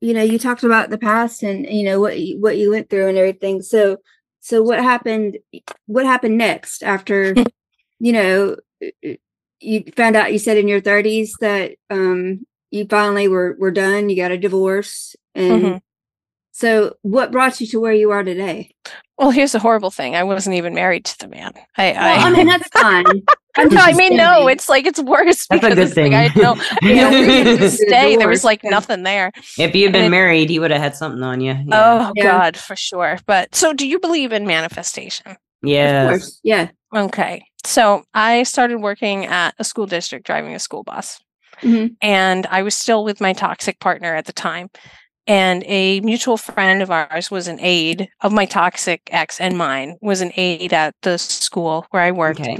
You 0.00 0.14
know, 0.14 0.22
you 0.22 0.38
talked 0.38 0.64
about 0.64 0.90
the 0.90 0.98
past 0.98 1.42
and 1.42 1.66
you 1.66 1.84
know 1.84 2.00
what 2.00 2.18
you, 2.18 2.40
what 2.40 2.58
you 2.58 2.70
went 2.70 2.90
through 2.90 3.08
and 3.08 3.16
everything. 3.16 3.62
So 3.62 3.98
so 4.40 4.62
what 4.62 4.80
happened 4.80 5.38
what 5.86 6.04
happened 6.04 6.36
next 6.36 6.82
after 6.82 7.34
you 8.00 8.12
know 8.12 8.56
you 9.62 9.84
found 9.96 10.16
out 10.16 10.32
you 10.32 10.38
said 10.38 10.56
in 10.56 10.68
your 10.68 10.80
30s 10.80 11.30
that 11.40 11.72
um 11.90 12.44
you 12.70 12.86
finally 12.88 13.28
were 13.28 13.56
were 13.58 13.70
done, 13.70 14.08
you 14.08 14.16
got 14.16 14.30
a 14.30 14.38
divorce 14.38 15.14
and 15.34 15.62
Mhm. 15.62 15.80
so 16.52 16.94
what 17.02 17.30
brought 17.32 17.60
you 17.60 17.66
to 17.68 17.80
where 17.80 17.92
you 17.92 18.10
are 18.10 18.22
today? 18.22 18.74
well 19.18 19.30
here's 19.30 19.52
the 19.52 19.58
horrible 19.58 19.90
thing 19.90 20.16
i 20.16 20.24
wasn't 20.24 20.56
even 20.56 20.74
married 20.74 21.04
to 21.04 21.16
the 21.18 21.28
man 21.28 21.52
i 21.76 21.92
Well, 21.92 22.26
I 22.26 22.28
i, 22.28 22.30
mean 22.30 22.46
that's 22.46 22.68
fine. 22.68 23.04
I'm 23.54 23.68
no, 23.68 23.82
I 23.82 23.92
mean, 23.92 24.16
no, 24.16 24.48
it's 24.48 24.70
like 24.70 24.86
it's 24.86 24.98
worse 24.98 25.46
That's 25.46 25.62
a 25.62 25.68
because 25.68 25.74
good 25.74 25.78
it's 25.78 25.90
like 25.90 25.94
thing. 25.94 26.14
I 26.14 26.28
had 26.28 26.36
no, 26.36 26.54
no 26.82 27.10
reason 27.20 27.58
to 27.58 27.68
stay. 27.70 28.16
There 28.16 28.26
was 28.26 28.44
like 28.44 28.64
nothing 28.64 29.02
there. 29.02 29.30
if 29.58 29.74
you 29.74 29.82
had 29.82 29.88
And 29.88 29.92
been 29.92 30.04
it- 30.06 30.08
married 30.08 30.48
he 30.48 30.58
would 30.58 30.70
have 30.70 30.80
had 30.80 30.96
something 30.96 31.22
on 31.22 31.42
you 31.42 31.54
Oh 31.70 32.12
Yeah. 32.16 32.22
God, 32.24 32.56
for 32.56 32.74
sure. 32.76 33.18
But 33.26 33.54
so, 33.54 33.74
do 33.74 33.86
you 33.86 33.98
believe 33.98 34.32
in 34.32 34.46
manifestation? 34.46 35.32
Of 35.32 35.36
Yes. 35.62 36.08
course. 36.08 36.40
Yeah. 36.42 36.68
Okay. 36.94 37.44
So 37.64 38.02
I 38.12 38.42
started 38.42 38.78
working 38.78 39.26
at 39.26 39.54
a 39.58 39.64
school 39.64 39.86
district 39.86 40.26
driving 40.26 40.54
a 40.54 40.58
school 40.58 40.82
bus. 40.82 41.20
Mhm. 41.60 41.96
And 42.02 42.46
I 42.46 42.62
was 42.62 42.76
still 42.76 43.04
with 43.04 43.20
my 43.20 43.32
toxic 43.32 43.78
partner 43.78 44.14
at 44.14 44.26
the 44.26 44.32
time. 44.32 44.70
And 45.26 45.62
a 45.66 46.00
mutual 46.00 46.36
friend 46.36 46.82
of 46.82 46.90
ours 46.90 47.30
was 47.30 47.46
an 47.46 47.58
aide 47.60 48.08
of 48.22 48.32
my 48.32 48.44
toxic 48.44 49.02
ex 49.12 49.40
and 49.40 49.56
mine 49.56 49.96
was 50.02 50.20
an 50.20 50.32
aide 50.36 50.72
at 50.72 50.94
the 51.02 51.16
school 51.16 51.86
where 51.90 52.02
I 52.02 52.10
worked. 52.10 52.40
Okay. 52.40 52.58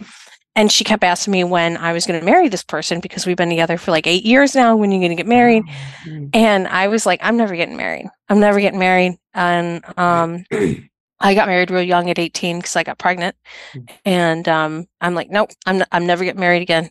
And 0.55 0.71
she 0.71 0.85
kept 0.85 1.03
asking 1.03 1.33
me 1.33 1.45
when 1.45 1.79
I 1.79 1.93
was 1.93 2.07
going 2.07 2.21
to 2.21 2.25
marry 2.27 2.49
this 2.49 2.63
person 2.63 3.01
because 3.01 3.27
we've 3.27 3.39
been 3.39 3.49
together 3.49 3.79
for 3.79 3.91
like 3.91 4.07
eight 4.07 4.25
years 4.25 4.55
now. 4.55 4.77
When 4.77 4.91
are 4.91 4.93
you 4.93 5.01
going 5.01 5.11
to 5.11 5.17
get 5.17 5.27
married? 5.27 5.65
Mm. 6.07 6.29
And 6.35 6.69
I 6.69 6.89
was 6.89 7.07
like, 7.07 7.21
I'm 7.23 7.39
never 7.39 7.57
getting 7.57 7.77
married. 7.77 8.07
I'm 8.29 8.39
never 8.39 8.61
getting 8.61 8.79
married. 8.79 9.17
And 9.33 9.83
um, 9.97 10.45
I 11.23 11.35
got 11.35 11.49
married 11.49 11.71
real 11.71 11.83
young 11.83 12.11
at 12.11 12.19
18 12.19 12.59
because 12.59 12.77
I 12.77 12.83
got 12.85 12.99
pregnant. 12.99 13.37
Mm. 13.77 13.89
And 14.05 14.49
um, 14.49 14.87
I'm 15.01 15.15
like, 15.15 15.31
nope, 15.31 15.51
I'm, 15.67 15.83
I'm 15.93 16.07
never 16.07 16.25
getting 16.25 16.41
married 16.41 16.63
again. 16.63 16.91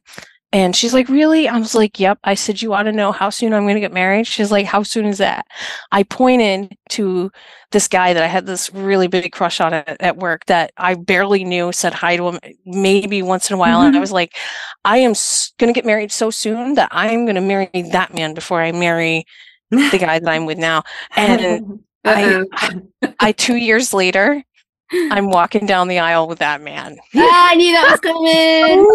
And 0.53 0.75
she's 0.75 0.93
like, 0.93 1.07
really? 1.07 1.47
I 1.47 1.57
was 1.57 1.75
like, 1.75 1.97
yep. 1.99 2.19
I 2.25 2.33
said, 2.33 2.61
you 2.61 2.71
want 2.71 2.87
to 2.87 2.91
know 2.91 3.13
how 3.13 3.29
soon 3.29 3.53
I'm 3.53 3.63
going 3.63 3.75
to 3.75 3.81
get 3.81 3.93
married? 3.93 4.27
She's 4.27 4.51
like, 4.51 4.65
how 4.65 4.83
soon 4.83 5.05
is 5.05 5.17
that? 5.19 5.45
I 5.93 6.03
pointed 6.03 6.73
to 6.89 7.31
this 7.71 7.87
guy 7.87 8.13
that 8.13 8.21
I 8.23 8.27
had 8.27 8.45
this 8.45 8.69
really 8.73 9.07
big 9.07 9.31
crush 9.31 9.61
on 9.61 9.73
at, 9.73 10.01
at 10.01 10.17
work 10.17 10.45
that 10.47 10.71
I 10.75 10.95
barely 10.95 11.45
knew, 11.45 11.71
said 11.71 11.93
hi 11.93 12.17
to 12.17 12.27
him 12.27 12.39
maybe 12.65 13.21
once 13.21 13.49
in 13.49 13.53
a 13.55 13.57
while. 13.57 13.81
And 13.81 13.95
I 13.95 13.99
Mhm. 13.99 14.01
was 14.01 14.11
like, 14.11 14.35
I 14.83 14.97
am 14.97 15.11
s- 15.11 15.53
going 15.57 15.73
to 15.73 15.77
get 15.77 15.85
married 15.85 16.11
so 16.11 16.29
soon 16.29 16.73
that 16.75 16.89
I'm 16.91 17.25
going 17.25 17.35
to 17.35 17.41
marry 17.41 17.69
that 17.93 18.13
man 18.13 18.33
before 18.33 18.61
I 18.61 18.73
marry 18.73 19.23
the 19.71 19.97
guy 19.99 20.19
that 20.19 20.29
I'm 20.29 20.45
with 20.45 20.57
now. 20.57 20.83
And 21.15 21.61
Mm-hmm. 22.05 22.79
I, 23.03 23.13
I 23.19 23.31
two 23.31 23.55
years 23.57 23.93
later, 23.93 24.43
I'm 24.93 25.29
walking 25.29 25.65
down 25.65 25.87
the 25.87 25.99
aisle 25.99 26.27
with 26.27 26.39
that 26.39 26.61
man. 26.61 26.97
Yeah, 27.13 27.23
I 27.31 27.55
knew 27.55 27.71
that 27.73 27.91
was 27.91 27.99
coming. 28.01 28.79
Ooh, 28.79 28.87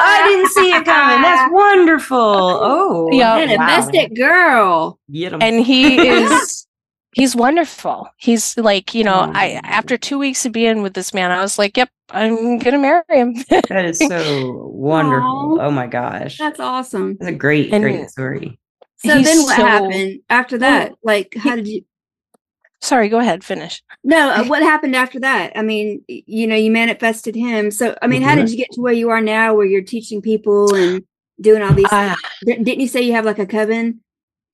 I 0.00 0.24
didn't 0.28 0.50
see 0.52 0.70
it 0.72 0.84
coming. 0.84 1.22
That's 1.22 1.52
wonderful. 1.52 2.16
Oh, 2.18 3.08
Yeah. 3.12 3.36
Manifested 3.44 4.16
girl. 4.16 4.98
Get 5.12 5.32
'em. 5.34 5.42
And 5.42 5.64
he 5.64 5.98
is 6.08 6.66
he's 7.12 7.34
wonderful. 7.36 8.08
He's 8.16 8.56
like, 8.56 8.94
you 8.94 9.04
know, 9.04 9.30
I 9.34 9.56
Oh. 9.56 9.60
after 9.64 9.98
two 9.98 10.18
weeks 10.18 10.46
of 10.46 10.52
being 10.52 10.82
with 10.82 10.94
this 10.94 11.12
man, 11.12 11.30
I 11.30 11.40
was 11.40 11.58
like, 11.58 11.76
Yep, 11.76 11.90
I'm 12.10 12.58
gonna 12.58 12.78
marry 12.78 13.02
him. 13.10 13.34
that 13.50 13.84
is 13.84 13.98
so 13.98 14.70
wonderful. 14.72 15.58
Aw. 15.60 15.66
Oh 15.66 15.70
my 15.70 15.88
gosh. 15.88 16.38
That's 16.38 16.60
awesome. 16.60 17.16
That's 17.20 17.32
a 17.32 17.34
great, 17.34 17.72
And- 17.72 17.82
great 17.82 18.08
story. 18.10 18.58
So 19.00 19.08
then 19.22 19.42
what 19.44 19.56
so- 19.56 19.64
happened 19.64 20.20
after 20.30 20.56
oh. 20.56 20.60
that? 20.60 20.92
Like, 21.04 21.34
how 21.36 21.54
did 21.54 21.68
you? 21.68 21.82
Sorry, 22.80 23.08
go 23.08 23.18
ahead, 23.18 23.42
finish. 23.42 23.82
No, 24.04 24.30
uh, 24.30 24.44
what 24.44 24.62
happened 24.62 24.94
after 24.94 25.18
that? 25.20 25.52
I 25.56 25.62
mean, 25.62 26.02
you 26.08 26.46
know, 26.46 26.54
you 26.54 26.70
manifested 26.70 27.34
him. 27.34 27.70
So, 27.70 27.96
I 28.00 28.06
mean, 28.06 28.22
how 28.22 28.34
Mhm. 28.34 28.36
did 28.36 28.50
you 28.50 28.56
get 28.56 28.70
to 28.72 28.80
where 28.80 28.92
you 28.92 29.10
are 29.10 29.20
now, 29.20 29.54
where 29.54 29.66
you're 29.66 29.82
teaching 29.82 30.22
people 30.22 30.74
and 30.74 31.02
doing 31.40 31.62
all 31.62 31.74
these? 31.74 31.90
Di- 31.90 32.16
Didn't 32.44 32.80
you 32.80 32.88
say 32.88 33.02
you 33.02 33.12
have 33.12 33.24
like 33.24 33.38
a 33.38 33.46
coven? 33.46 34.00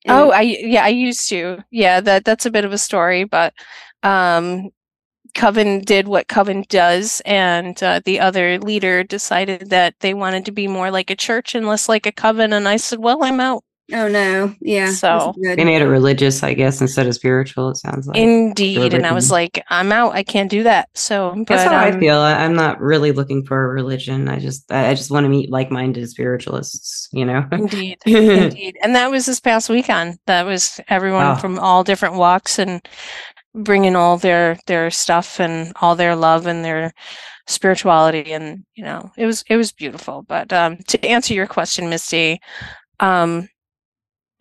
Oh, 0.08 0.30
I 0.30 0.42
yeah, 0.42 0.84
I 0.84 0.88
used 0.88 1.28
to. 1.30 1.58
Yeah, 1.70 2.00
that 2.00 2.24
that's 2.24 2.46
a 2.46 2.50
bit 2.50 2.64
of 2.64 2.72
a 2.72 2.78
story, 2.78 3.24
but 3.24 3.54
um 4.02 4.70
Coven 5.34 5.80
did 5.80 6.06
what 6.08 6.28
Coven 6.28 6.64
does, 6.68 7.20
and 7.26 7.82
uh, 7.82 8.00
the 8.04 8.20
other 8.20 8.58
leader 8.58 9.02
decided 9.04 9.70
that 9.70 9.94
they 10.00 10.14
wanted 10.14 10.44
to 10.46 10.52
be 10.52 10.68
more 10.68 10.90
like 10.90 11.10
a 11.10 11.16
church 11.16 11.54
and 11.54 11.66
less 11.66 11.88
like 11.88 12.06
a 12.06 12.12
coven. 12.12 12.52
And 12.52 12.68
I 12.68 12.76
said, 12.76 13.00
"Well, 13.00 13.24
I'm 13.24 13.40
out." 13.40 13.64
Oh 13.92 14.08
no, 14.08 14.54
yeah. 14.60 14.90
So, 14.90 15.34
good. 15.42 15.58
They 15.58 15.64
made 15.64 15.82
it 15.82 15.88
religious, 15.88 16.42
I 16.42 16.54
guess, 16.54 16.80
instead 16.80 17.06
of 17.06 17.14
spiritual. 17.14 17.70
It 17.70 17.76
sounds 17.76 18.06
like. 18.06 18.16
Indeed, 18.16 18.94
and 18.94 19.06
I 19.06 19.12
was 19.12 19.30
like, 19.30 19.62
"I'm 19.68 19.92
out. 19.92 20.14
I 20.14 20.22
can't 20.22 20.50
do 20.50 20.62
that." 20.62 20.88
So, 20.94 21.34
but 21.36 21.48
That's 21.48 21.70
how 21.70 21.76
I 21.76 21.90
um, 21.90 22.00
feel. 22.00 22.16
I, 22.18 22.34
I'm 22.44 22.54
not 22.54 22.80
really 22.80 23.12
looking 23.12 23.44
for 23.44 23.64
a 23.64 23.68
religion. 23.68 24.28
I 24.28 24.38
just, 24.38 24.70
I, 24.72 24.90
I 24.90 24.94
just 24.94 25.10
want 25.10 25.24
to 25.24 25.28
meet 25.30 25.50
like-minded 25.50 26.08
spiritualists. 26.08 27.08
You 27.12 27.24
know. 27.24 27.46
Indeed, 27.52 27.98
indeed, 28.06 28.76
and 28.82 28.94
that 28.94 29.10
was 29.10 29.26
this 29.26 29.40
past 29.40 29.68
weekend. 29.68 30.18
That 30.26 30.44
was 30.46 30.80
everyone 30.88 31.24
Wow. 31.24 31.36
from 31.36 31.58
all 31.58 31.84
different 31.84 32.14
walks 32.14 32.58
and 32.58 32.86
bringing 33.54 33.94
all 33.96 34.16
their 34.18 34.58
their 34.66 34.90
stuff 34.90 35.40
and 35.40 35.72
all 35.80 35.94
their 35.94 36.16
love 36.16 36.46
and 36.46 36.64
their 36.64 36.92
spirituality, 37.46 38.32
and 38.32 38.64
you 38.74 38.84
know, 38.84 39.10
it 39.16 39.26
was 39.26 39.44
it 39.48 39.56
was 39.56 39.72
beautiful. 39.72 40.22
But 40.22 40.52
um, 40.52 40.78
to 40.88 41.04
answer 41.04 41.34
your 41.34 41.46
question, 41.46 41.88
Misty, 41.90 42.40
um, 43.00 43.48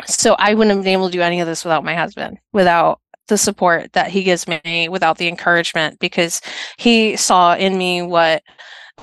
so 0.07 0.35
I 0.39 0.53
wouldn't 0.53 0.75
have 0.75 0.83
been 0.83 0.93
able 0.93 1.07
to 1.07 1.11
do 1.11 1.21
any 1.21 1.41
of 1.41 1.47
this 1.47 1.63
without 1.63 1.83
my 1.83 1.95
husband, 1.95 2.37
without 2.51 2.99
the 3.27 3.37
support 3.37 3.93
that 3.93 4.09
he 4.09 4.23
gives 4.23 4.47
me, 4.47 4.89
without 4.89 5.17
the 5.17 5.27
encouragement, 5.27 5.99
because 5.99 6.41
he 6.77 7.15
saw 7.15 7.55
in 7.55 7.77
me 7.77 8.01
what 8.01 8.43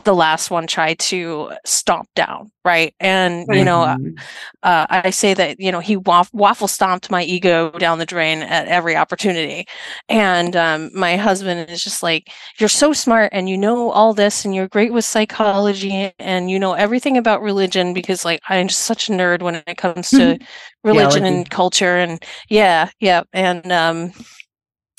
the 0.05 0.15
last 0.15 0.51
one 0.51 0.67
tried 0.67 0.99
to 0.99 1.53
stomp 1.67 2.09
down, 2.17 2.51
right? 2.65 2.95
And 3.01 3.47
you 3.51 3.65
know, 3.65 3.85
Mhm. 3.85 4.15
uh, 4.63 4.87
I 4.91 5.11
say 5.11 5.35
that 5.35 5.61
you 5.61 5.73
know 5.73 5.81
he 5.81 5.97
waff- 5.97 6.33
waffle 6.33 6.69
stomped 6.69 7.11
my 7.11 7.23
ego 7.23 7.71
down 7.73 7.99
the 7.99 8.07
drain 8.07 8.43
at 8.43 8.69
every 8.69 8.97
opportunity, 8.97 9.67
and 10.09 10.57
um, 10.57 10.91
my 10.95 11.17
husband 11.17 11.69
is 11.71 11.83
just 11.83 12.03
like, 12.03 12.29
"You're 12.59 12.69
so 12.69 12.93
smart, 12.93 13.31
and 13.33 13.49
you 13.49 13.59
know 13.59 13.91
all 13.91 14.15
this, 14.15 14.45
and 14.45 14.55
you're 14.55 14.69
great 14.69 14.93
with 14.93 15.05
psychology, 15.05 16.13
and 16.19 16.51
you 16.51 16.59
know 16.59 16.75
everything 16.75 17.17
about 17.17 17.43
religion 17.43 17.93
because 17.95 18.25
like 18.25 18.41
I'm 18.49 18.69
just 18.69 18.83
such 18.83 19.09
a 19.09 19.13
nerd 19.13 19.43
when 19.43 19.57
it 19.67 19.77
comes 19.77 20.13
to 20.13 20.39
religion 20.85 21.25
and 21.25 21.49
culture, 21.51 21.97
and 21.99 22.23
yeah, 22.49 22.91
yeah, 23.01 23.23
and 23.33 23.71
um, 23.73 24.13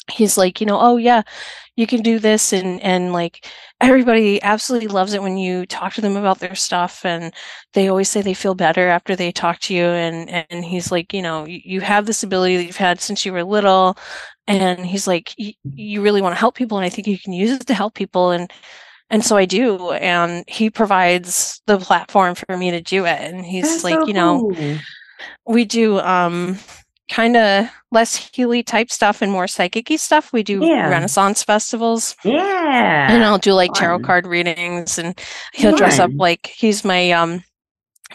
he's 0.10 0.38
like, 0.38 0.60
you 0.62 0.66
know, 0.68 0.80
oh 0.80 0.98
yeah, 0.98 1.22
you 1.76 1.88
can 1.88 2.02
do 2.02 2.20
this, 2.20 2.54
and 2.54 2.82
and 2.82 3.14
like 3.14 3.48
everybody 3.82 4.42
absolutely 4.44 4.88
loves 4.88 5.14
it 5.14 5.22
when 5.22 5.38
you 5.38 5.66
talk 5.66 5.94
to 5.94 6.02
them 6.02 6.16
about 6.16 6.40
their 6.40 6.56
stuff 6.56 7.04
and 7.06 7.34
they 7.74 7.88
always 7.88 8.10
say 8.10 8.22
they 8.22 8.34
feel 8.34 8.54
better 8.56 8.88
after 8.90 9.16
they 9.16 9.32
talk 9.32 9.60
to 9.60 9.74
you 9.74 9.86
and 9.86 10.30
and 10.52 10.64
he's 10.66 10.92
like 10.92 11.14
you 11.14 11.22
know 11.22 11.46
you, 11.48 11.60
you 11.64 11.82
have 11.82 12.06
this 12.06 12.22
ability 12.24 12.58
that 12.58 12.66
you've 12.66 12.78
had 12.78 13.02
since 13.02 13.26
you 13.26 13.34
were 13.34 13.44
little 13.44 13.98
and 14.48 14.86
he's 14.86 15.08
like 15.08 15.34
"Y- 15.40 15.56
you 15.76 16.02
really 16.02 16.22
want 16.22 16.34
to 16.34 16.40
help 16.40 16.56
people 16.56 16.78
and 16.78 16.86
i 16.86 16.90
think 16.90 17.08
you 17.08 17.18
can 17.20 17.34
use 17.34 17.52
it 17.52 17.66
to 17.68 17.74
help 17.74 17.96
people 17.96 18.32
and 18.32 18.52
and 19.10 19.24
so 19.26 19.38
i 19.38 19.46
do 19.46 19.92
and 19.94 20.44
he 20.48 20.70
provides 20.70 21.62
the 21.68 21.78
platform 21.80 22.36
for 22.36 22.58
me 22.58 22.72
to 22.72 22.82
do 22.82 23.06
it 23.06 23.20
and 23.22 23.46
he's 23.46 23.64
That's 23.64 23.84
like 23.84 23.94
so 23.94 24.08
you 24.08 24.14
know 24.14 24.46
cool. 24.52 24.78
we 25.46 25.66
do 25.66 26.00
um 26.00 26.58
kind 27.12 27.36
of 27.36 27.68
less 27.92 28.16
healy 28.34 28.64
type 28.64 28.90
stuff 28.90 29.22
and 29.22 29.32
more 29.32 29.48
psychic 29.48 29.88
stuff 30.00 30.32
we 30.32 30.44
do 30.44 30.66
Yeah. 30.66 30.90
renaissance 30.90 31.44
festivals 31.44 32.16
Yeah. 32.24 33.12
and 33.12 33.24
I'll 33.24 33.38
do 33.38 33.54
like 33.54 33.74
tarot 33.74 33.98
fun. 33.98 34.04
card 34.04 34.28
readings, 34.28 34.98
and 34.98 35.20
he'll 35.54 35.76
dress 35.76 36.00
up 36.00 36.12
like 36.16 36.48
he's 36.48 36.84
my 36.86 37.12
um 37.12 37.44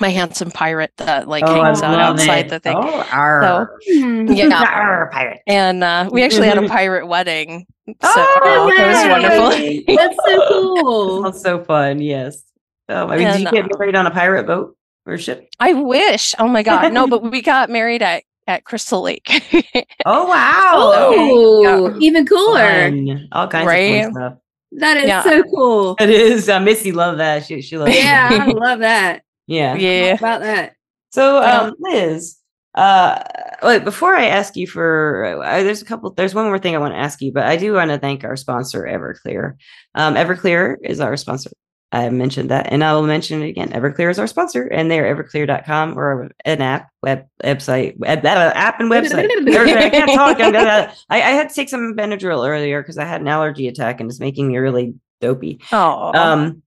my 0.01 0.09
handsome 0.11 0.51
pirate 0.51 0.93
that 0.99 1.27
like 1.29 1.45
Oh, 1.47 1.63
hangs 1.63 1.81
out 1.83 1.99
outside 1.99 2.47
it. 2.47 2.49
the 2.51 2.59
thing. 2.61 2.77
Oh, 2.77 3.07
arr. 3.13 3.79
Hmm. 3.89 4.27
Yeah, 4.29 4.63
Arr, 4.75 5.11
pirate. 5.13 5.41
and 5.47 5.83
uh, 5.85 6.09
we 6.13 6.23
actually 6.23 6.49
had 6.49 6.59
a 6.59 6.69
pirate 6.69 7.07
wedding, 7.07 7.67
so 7.87 7.95
Oh, 8.03 8.71
it 8.77 8.87
was 8.87 9.09
wonderful. 9.09 9.97
That's 9.97 10.17
so 10.27 10.49
cool. 10.49 11.23
That's 11.23 11.41
so 11.43 11.65
fun. 11.65 12.01
Yes. 12.01 12.43
Oh, 12.89 13.09
I 13.09 13.17
mean, 13.17 13.27
did 13.29 13.41
you 13.41 13.51
get 13.51 13.79
married 13.79 13.97
on 13.97 14.07
a 14.07 14.11
pirate 14.11 14.47
boat 14.47 14.77
or 15.07 15.17
ship? 15.19 15.49
I 15.61 15.73
wish. 15.73 16.35
Oh 16.39 16.47
my 16.49 16.63
god, 16.63 16.93
no! 16.93 17.07
But 17.07 17.23
we 17.31 17.41
got 17.43 17.69
married 17.71 18.03
at 18.03 18.23
at 18.47 18.65
Crystal 18.65 19.03
Lake. 19.03 19.29
Oh 20.09 20.27
wow! 20.29 20.93
Oh, 20.95 21.97
even 22.01 22.25
cooler. 22.27 22.91
Fun. 22.91 23.29
All 23.33 23.49
kinds 23.49 23.63
of 23.65 23.67
Right? 23.69 24.05
fun 24.05 24.13
stuff. 24.13 24.33
That 24.73 24.97
is 24.99 25.09
Yeah. 25.09 25.23
so 25.25 25.43
cool. 25.45 25.97
It 25.99 26.11
is. 26.11 26.49
Uh, 26.49 26.61
Missy 26.61 26.93
love 26.93 27.19
that. 27.19 27.45
She 27.45 27.61
she 27.61 27.77
loves. 27.77 27.95
Yeah, 27.97 28.29
I 28.31 28.47
love 28.47 28.79
that. 28.81 29.23
Yeah. 29.49 29.75
yeah. 29.75 30.15
About 30.15 30.41
that? 30.43 30.75
So, 31.11 31.43
um, 31.43 31.75
Liz, 31.81 32.37
uh, 32.77 33.23
wait, 33.63 33.85
before 33.85 34.15
I 34.15 34.27
ask 34.27 34.55
you 34.57 34.67
for, 34.67 35.41
uh, 35.43 35.63
there's 35.63 35.83
a 35.83 35.85
couple, 35.85 36.13
there's 36.13 36.35
one 36.35 36.45
more 36.47 36.59
thing 36.59 36.75
I 36.75 36.79
want 36.79 36.95
to 36.95 36.99
ask 36.99 37.21
you, 37.23 37.33
but 37.33 37.45
I 37.45 37.57
do 37.57 37.73
want 37.73 37.91
to 37.91 37.99
thank 37.99 38.23
our 38.23 38.37
sponsor, 38.37 38.83
Everclear. 38.83 39.55
Um, 39.95 40.15
Everclear 40.15 40.77
is 40.85 41.01
our 41.01 41.17
sponsor. 41.17 41.51
I 41.93 42.11
mentioned 42.11 42.51
that, 42.51 42.73
and 42.73 42.83
I 42.83 42.95
will 42.95 43.05
mention 43.05 43.43
it 43.43 43.49
again. 43.49 43.71
Everclear 43.71 44.11
is 44.11 44.19
our 44.19 44.27
sponsor, 44.27 44.65
and 44.65 44.91
they're 44.91 45.15
everclear.com 45.15 45.97
or 45.97 46.31
an 46.45 46.61
app, 46.61 46.91
web, 47.03 47.27
website, 47.45 47.97
web, 47.97 48.25
uh, 48.25 48.53
app 48.55 48.81
and 48.81 48.91
website. 48.91 49.29
I 49.77 49.91
can't 49.91 50.11
talk. 50.11 50.41
I'm 50.41 50.53
gonna, 50.53 50.93
I, 51.09 51.17
I 51.17 51.31
had 51.31 51.49
to 51.49 51.55
take 51.55 51.69
some 51.69 51.95
Benadryl 51.95 52.47
earlier 52.47 52.83
because 52.83 52.99
I 52.99 53.05
had 53.05 53.21
an 53.21 53.29
allergy 53.29 53.69
attack 53.69 54.01
and 54.01 54.11
it's 54.11 54.21
making 54.21 54.49
me 54.49 54.57
really 54.59 54.95
dopey. 55.21 55.61
Oh, 55.73 56.13
Um, 56.13 56.63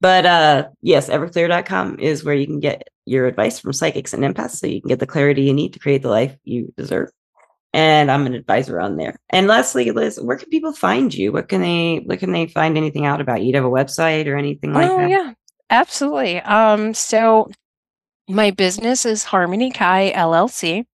but 0.00 0.26
uh, 0.26 0.68
yes, 0.82 1.08
everclear.com 1.08 2.00
is 2.00 2.24
where 2.24 2.34
you 2.34 2.46
can 2.46 2.60
get 2.60 2.88
your 3.06 3.26
advice 3.26 3.58
from 3.58 3.72
psychics 3.72 4.12
and 4.12 4.24
empaths 4.24 4.56
so 4.56 4.66
you 4.66 4.80
can 4.80 4.88
get 4.88 4.98
the 4.98 5.06
clarity 5.06 5.42
you 5.42 5.54
need 5.54 5.72
to 5.74 5.78
create 5.78 6.02
the 6.02 6.10
life 6.10 6.36
you 6.44 6.72
deserve. 6.76 7.10
And 7.74 8.08
I'm 8.08 8.24
an 8.26 8.34
advisor 8.34 8.80
on 8.80 8.96
there. 8.96 9.16
And 9.30 9.48
lastly, 9.48 9.90
Liz, 9.90 10.20
where 10.20 10.36
can 10.36 10.48
people 10.48 10.72
find 10.72 11.12
you? 11.12 11.32
What 11.32 11.48
can 11.48 11.60
they 11.60 12.02
what 12.06 12.20
can 12.20 12.30
they 12.30 12.46
find 12.46 12.78
anything 12.78 13.04
out 13.04 13.20
about 13.20 13.42
you? 13.42 13.52
Do 13.52 13.58
you 13.58 13.64
have 13.64 13.64
a 13.64 13.74
website 13.74 14.28
or 14.28 14.36
anything 14.36 14.72
like 14.72 14.86
that? 14.86 14.92
oh 14.92 14.98
that? 14.98 15.10
yeah, 15.10 15.32
absolutely. 15.70 16.40
Um, 16.42 16.94
so 16.94 17.50
my 18.28 18.52
business 18.52 19.04
is 19.04 19.24
Harmony 19.24 19.72
Kai 19.72 20.12
LLC, 20.12 20.86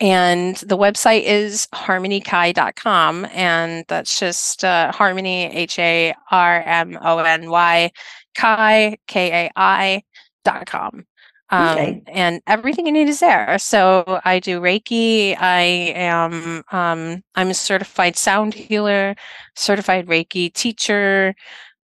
and 0.00 0.56
the 0.56 0.76
website 0.76 1.22
is 1.22 1.66
harmonykai.com. 1.74 3.26
And 3.32 3.86
that's 3.88 4.20
just 4.20 4.64
uh, 4.64 4.92
Harmony, 4.92 5.46
H 5.46 5.78
A 5.78 6.14
R 6.30 6.62
M 6.62 6.98
O 7.02 7.18
N 7.18 7.48
Y, 7.48 7.90
Kai, 8.36 8.98
K 9.06 9.46
A 9.46 9.50
I 9.56 10.02
dot 10.44 10.66
com. 10.66 11.06
Um, 11.50 11.68
Okay. 11.78 12.02
and 12.08 12.42
everything 12.46 12.86
you 12.86 12.92
need 12.92 13.08
is 13.08 13.20
there. 13.20 13.58
So 13.58 14.20
I 14.24 14.38
do 14.38 14.60
Reiki. 14.60 15.34
I 15.40 15.60
am 15.96 16.62
um, 16.72 17.22
I'm 17.34 17.48
a 17.50 17.54
certified 17.54 18.16
sound 18.16 18.52
healer, 18.54 19.14
certified 19.56 20.06
Reiki 20.08 20.52
teacher, 20.52 21.34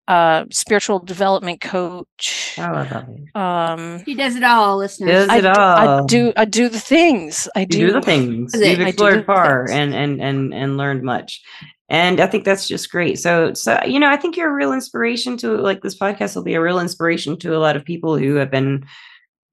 uh, 0.06 0.44
spiritual 0.50 0.98
development 0.98 1.62
coach. 1.62 2.56
Oh, 2.58 2.62
I 2.62 2.70
love 2.90 3.08
it. 3.08 3.36
Um, 3.36 4.04
She 4.04 4.14
does 4.14 4.36
it 4.36 4.42
all, 4.44 4.76
listeners. 4.76 5.10
Does 5.10 5.28
I 5.30 5.38
it 5.38 5.42
do, 5.42 5.48
I 5.48 5.86
all. 5.86 6.04
do 6.06 6.32
I 6.36 6.44
do 6.44 6.68
the 6.68 6.78
things. 6.80 7.48
I 7.56 7.60
You 7.60 7.66
do, 7.66 7.86
do 7.86 7.92
the 7.94 8.02
things. 8.02 8.54
Is 8.54 8.60
it- 8.60 8.78
You've 8.78 8.86
explored 8.88 9.24
far 9.24 9.66
things. 9.66 9.76
and 9.78 9.94
and 9.94 10.20
and 10.20 10.52
and 10.52 10.76
learned 10.76 11.02
much. 11.02 11.40
And 11.88 12.20
I 12.20 12.26
think 12.26 12.44
that's 12.44 12.68
just 12.68 12.90
great. 12.90 13.18
So 13.18 13.54
so 13.54 13.78
you 13.86 13.98
know, 13.98 14.10
I 14.10 14.16
think 14.18 14.36
you're 14.36 14.50
a 14.50 14.54
real 14.54 14.74
inspiration 14.74 15.38
to 15.38 15.56
like 15.56 15.80
this 15.80 15.96
podcast 15.98 16.36
will 16.36 16.42
be 16.42 16.54
a 16.54 16.60
real 16.60 16.80
inspiration 16.80 17.38
to 17.38 17.56
a 17.56 17.60
lot 17.60 17.76
of 17.76 17.84
people 17.86 18.18
who 18.18 18.34
have 18.34 18.50
been 18.50 18.84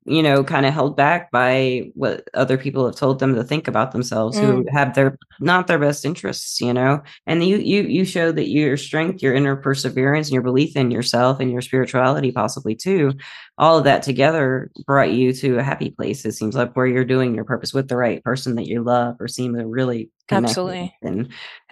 you 0.06 0.24
know 0.24 0.44
kind 0.44 0.66
of 0.66 0.74
held 0.74 0.98
back 0.98 1.30
by 1.32 1.92
what 1.94 2.28
other 2.34 2.58
people 2.58 2.86
have 2.86 2.96
told 2.96 3.20
them 3.20 3.36
to 3.36 3.44
think 3.44 3.68
about 3.68 3.92
themselves 3.92 4.38
who 4.38 4.64
mm. 4.64 4.70
have 4.72 4.96
their 4.96 5.18
not 5.40 5.68
their 5.68 5.80
best 5.80 6.06
interests 6.06 6.60
you 6.60 6.74
know? 6.74 7.02
And 7.28 7.44
you 7.44 7.58
you 7.58 7.84
you 7.84 8.06
show 8.06 8.32
that 8.32 8.50
your 8.50 8.78
strength 8.78 9.22
your 9.22 9.34
inner 9.34 9.56
perseverance 9.56 10.28
and 10.28 10.34
your 10.34 10.44
belief 10.44 10.76
in 10.76 10.92
yourself 10.92 11.40
and 11.40 11.52
your 11.52 11.62
spirituality 11.62 12.32
possibly 12.32 12.76
too 12.76 13.14
all 13.62 13.78
of 13.78 13.86
that 13.86 14.02
together 14.04 14.70
brought 14.86 15.12
you 15.14 15.32
to 15.32 15.58
a 15.60 15.64
happy 15.64 15.92
place 15.92 16.26
it 16.26 16.34
seems 16.34 16.56
like 16.56 16.74
where 16.76 16.88
you're 16.88 17.06
doing 17.06 17.34
your 17.36 17.46
purpose 17.46 17.74
with 17.74 17.88
the 17.88 17.96
right 17.96 18.22
person 18.24 18.56
that 18.56 18.66
you 18.68 18.84
love 18.84 19.16
or 19.22 19.28
seem 19.30 19.56
to 19.56 19.66
really 19.66 20.10
connect 20.28 20.58
with. 20.58 20.58
Absolutely. 20.58 20.96
and 21.02 21.30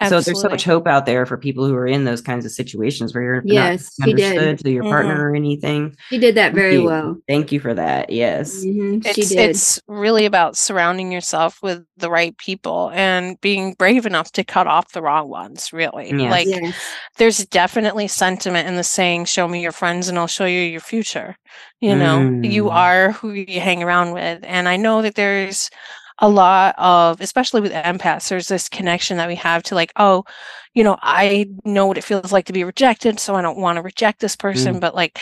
so 0.08 0.20
there's 0.20 0.40
so 0.40 0.48
much 0.48 0.64
hope 0.64 0.86
out 0.86 1.06
there 1.06 1.24
for 1.26 1.36
people 1.38 1.66
who 1.66 1.74
are 1.74 1.86
in 1.86 2.04
those 2.04 2.20
kinds 2.20 2.44
of 2.44 2.52
situations 2.52 3.14
where 3.14 3.22
you're 3.24 3.42
Yes, 3.44 3.90
not 3.98 4.08
she 4.08 4.14
did. 4.14 4.38
understood 4.38 4.66
to 4.66 4.70
your 4.72 4.84
partner 4.84 5.16
Mhm. 5.16 5.22
or 5.22 5.34
anything 5.36 5.96
She 6.10 6.18
did 6.18 6.34
that 6.36 6.52
very 6.54 6.74
you. 6.76 6.84
well. 6.84 7.16
thank 7.26 7.52
you 7.52 7.58
for 7.60 7.74
that 7.74 8.10
yes 8.10 8.54
Mhm, 8.64 9.02
She 9.14 9.20
it's 9.22 9.28
did. 9.30 9.50
it's 9.50 9.80
really 9.88 10.26
about 10.26 10.56
surrounding 10.56 11.10
yourself 11.10 11.58
with 11.62 11.82
the 11.96 12.10
right 12.10 12.36
people 12.38 12.90
and 12.94 13.40
being 13.40 13.74
brave 13.74 14.06
enough 14.06 14.30
to 14.32 14.44
cut 14.44 14.66
off 14.66 14.92
the 14.92 15.02
wrong 15.02 15.28
ones 15.28 15.72
really 15.72 16.10
Yes. 16.10 16.30
like 16.30 16.46
yes. 16.46 16.74
there's 17.18 17.44
definitely 17.46 18.06
sentiment 18.08 18.68
in 18.68 18.76
the 18.76 18.84
saying 18.84 19.24
show 19.24 19.48
me 19.48 19.62
your 19.62 19.72
friends 19.72 20.08
and 20.08 20.18
i'll 20.18 20.26
show 20.26 20.44
you 20.46 20.60
your 20.60 20.80
future 20.80 21.36
you 21.80 21.96
know 21.96 22.30
you 22.42 22.68
Mm. 22.68 22.70
are 22.70 23.12
who 23.12 23.32
you 23.32 23.60
hang 23.60 23.82
around 23.82 24.12
with 24.12 24.40
and 24.44 24.68
i 24.68 24.76
know 24.76 25.02
that 25.02 25.14
there's 25.14 25.70
a 26.20 26.28
lot 26.28 26.74
of 26.78 27.20
especially 27.20 27.60
with 27.60 27.72
empaths 27.72 28.28
there's 28.28 28.48
this 28.48 28.68
connection 28.68 29.16
that 29.16 29.28
we 29.28 29.34
have 29.36 29.62
to 29.62 29.74
like 29.74 29.92
oh 29.96 30.24
you 30.74 30.84
know 30.84 30.98
i 31.02 31.46
know 31.64 31.86
what 31.86 31.98
it 31.98 32.04
feels 32.04 32.32
like 32.32 32.46
to 32.46 32.52
be 32.52 32.64
rejected 32.64 33.18
so 33.20 33.34
i 33.34 33.42
don't 33.42 33.58
want 33.58 33.76
to 33.76 33.82
reject 33.82 34.20
this 34.20 34.36
person 34.36 34.76
Mm. 34.76 34.80
but 34.80 34.94
like 34.94 35.18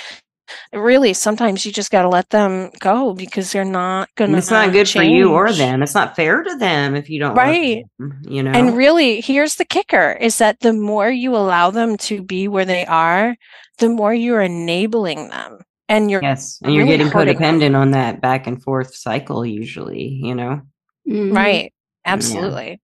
really 0.72 1.12
sometimes 1.14 1.66
you 1.66 1.72
just 1.72 1.90
got 1.90 2.02
to 2.02 2.08
let 2.08 2.30
them 2.30 2.70
go 2.80 3.14
because 3.14 3.52
they're 3.52 3.64
not 3.64 4.08
And 4.16 4.16
gonna 4.16 4.38
it's 4.38 4.50
not 4.50 4.72
good 4.72 4.88
for 4.88 5.02
you 5.02 5.30
or 5.30 5.52
them 5.52 5.82
it's 5.82 5.94
not 5.94 6.16
fair 6.16 6.42
to 6.42 6.56
them 6.56 6.94
if 6.94 7.08
you 7.08 7.18
don't 7.20 7.34
Right. 7.36 7.84
them, 7.98 8.20
you 8.26 8.42
know 8.42 8.52
And 8.52 8.76
really, 8.76 9.20
here's 9.20 9.56
the 9.56 9.64
kicker 9.64 10.12
is 10.20 10.38
that 10.38 10.60
the 10.60 10.72
more 10.72 11.10
you 11.10 11.36
allow 11.36 11.70
them 11.70 11.96
to 11.98 12.22
be 12.22 12.48
where 12.48 12.64
they 12.64 12.86
are, 12.86 13.36
the 13.78 13.88
more 13.90 14.14
you're 14.14 14.42
enabling 14.42 15.28
them. 15.30 15.60
And 15.88 16.10
you're 16.10 16.22
yes 16.22 16.58
and 16.62 16.74
you're 16.74 16.84
really 16.84 16.98
getting 16.98 17.12
codependent 17.12 17.76
on 17.76 17.92
that 17.92 18.20
back 18.20 18.46
and 18.46 18.62
forth 18.62 18.94
cycle 18.94 19.44
usually 19.46 20.02
you 20.22 20.34
know 20.34 20.60
Mhm. 21.08 21.34
right. 21.34 21.72
Absolutely. 22.04 22.80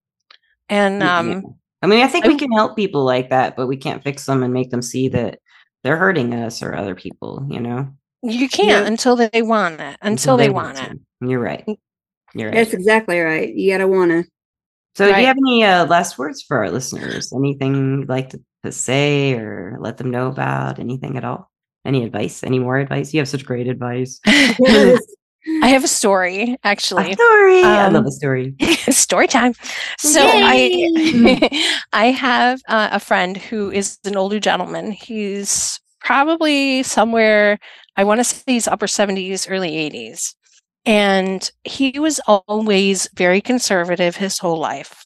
And 0.71 1.01
Yeah. 1.01 1.19
um 1.19 1.57
i 1.83 1.87
mean 1.87 2.03
i 2.03 2.09
think 2.09 2.25
we 2.25 2.35
I- 2.35 2.39
can 2.39 2.53
help 2.53 2.77
people 2.77 3.05
like 3.05 3.31
that 3.31 3.57
but 3.57 3.67
we 3.67 3.77
can't 3.77 4.03
fix 4.03 4.25
them 4.25 4.43
and 4.43 4.53
make 4.55 4.71
them 4.71 4.81
see 4.83 5.09
that 5.09 5.39
they're 5.83 5.99
hurting 5.99 6.33
us 6.35 6.63
or 6.63 6.75
other 6.75 6.95
people 6.95 7.47
you 7.51 7.61
know 7.61 7.89
you 8.23 8.49
can't 8.49 8.69
Yep. 8.85 8.87
until 8.87 9.17
they 9.17 9.43
want 9.43 9.81
it. 9.81 9.99
Until, 10.01 10.39
they, 10.39 10.49
want 10.49 10.79
it. 10.79 10.89
to. 10.93 11.29
you're 11.29 11.41
right 11.41 11.65
you're 12.35 12.49
right 12.49 12.55
That's 12.57 12.73
exactly 12.73 13.21
right. 13.21 13.55
You 13.55 13.71
gotta 13.73 13.87
wanna. 13.87 14.25
So, 14.97 15.13
do 15.13 15.21
you 15.21 15.27
have 15.27 15.37
any 15.37 15.63
uh, 15.65 15.87
last 15.87 16.17
words 16.19 16.41
for 16.43 16.57
our 16.59 16.71
listeners? 16.71 17.33
Anything 17.33 18.01
you'd 18.01 18.09
like 18.09 18.31
to, 18.31 18.41
to 18.65 18.73
say 18.73 19.35
or 19.35 19.77
let 19.81 19.99
them 19.99 20.11
know 20.11 20.29
about? 20.29 20.79
Anything 20.79 21.17
at 21.19 21.25
all? 21.25 21.51
Any 21.85 22.05
advice? 22.05 22.43
Any 22.43 22.59
more 22.59 22.79
advice? 22.79 23.13
You 23.13 23.21
have 23.21 23.29
such 23.29 23.45
great 23.45 23.69
advice. 23.69 24.21
I 24.27 24.99
have 25.69 25.85
a 25.85 25.89
story 25.89 26.57
actually. 26.65 27.13
A 27.13 27.15
story. 27.15 27.63
I 27.63 27.87
Um, 27.87 27.95
love 27.95 28.07
a 28.07 28.11
story. 28.11 28.55
story 28.61 29.27
time. 29.27 29.55
So 29.99 30.21
I 30.25 31.79
I 31.93 32.07
have 32.07 32.61
uh, 32.69 32.89
a 32.93 33.01
friend 33.01 33.37
who 33.37 33.71
is 33.71 33.99
an 34.05 34.17
older 34.17 34.41
gentleman. 34.41 34.93
He's 34.93 35.79
probably 36.01 36.83
somewhere 36.83 37.59
I 37.97 38.05
want 38.05 38.21
to 38.21 38.25
say 38.25 38.43
he's 38.47 38.67
upper 38.69 38.87
70s, 38.87 39.47
early 39.49 39.77
80s. 39.77 40.35
And 40.87 41.51
he 41.65 41.99
was 41.99 42.21
always 42.27 43.09
very 43.15 43.41
conservative 43.41 44.17
his 44.17 44.39
whole 44.39 44.59
life, 44.59 45.05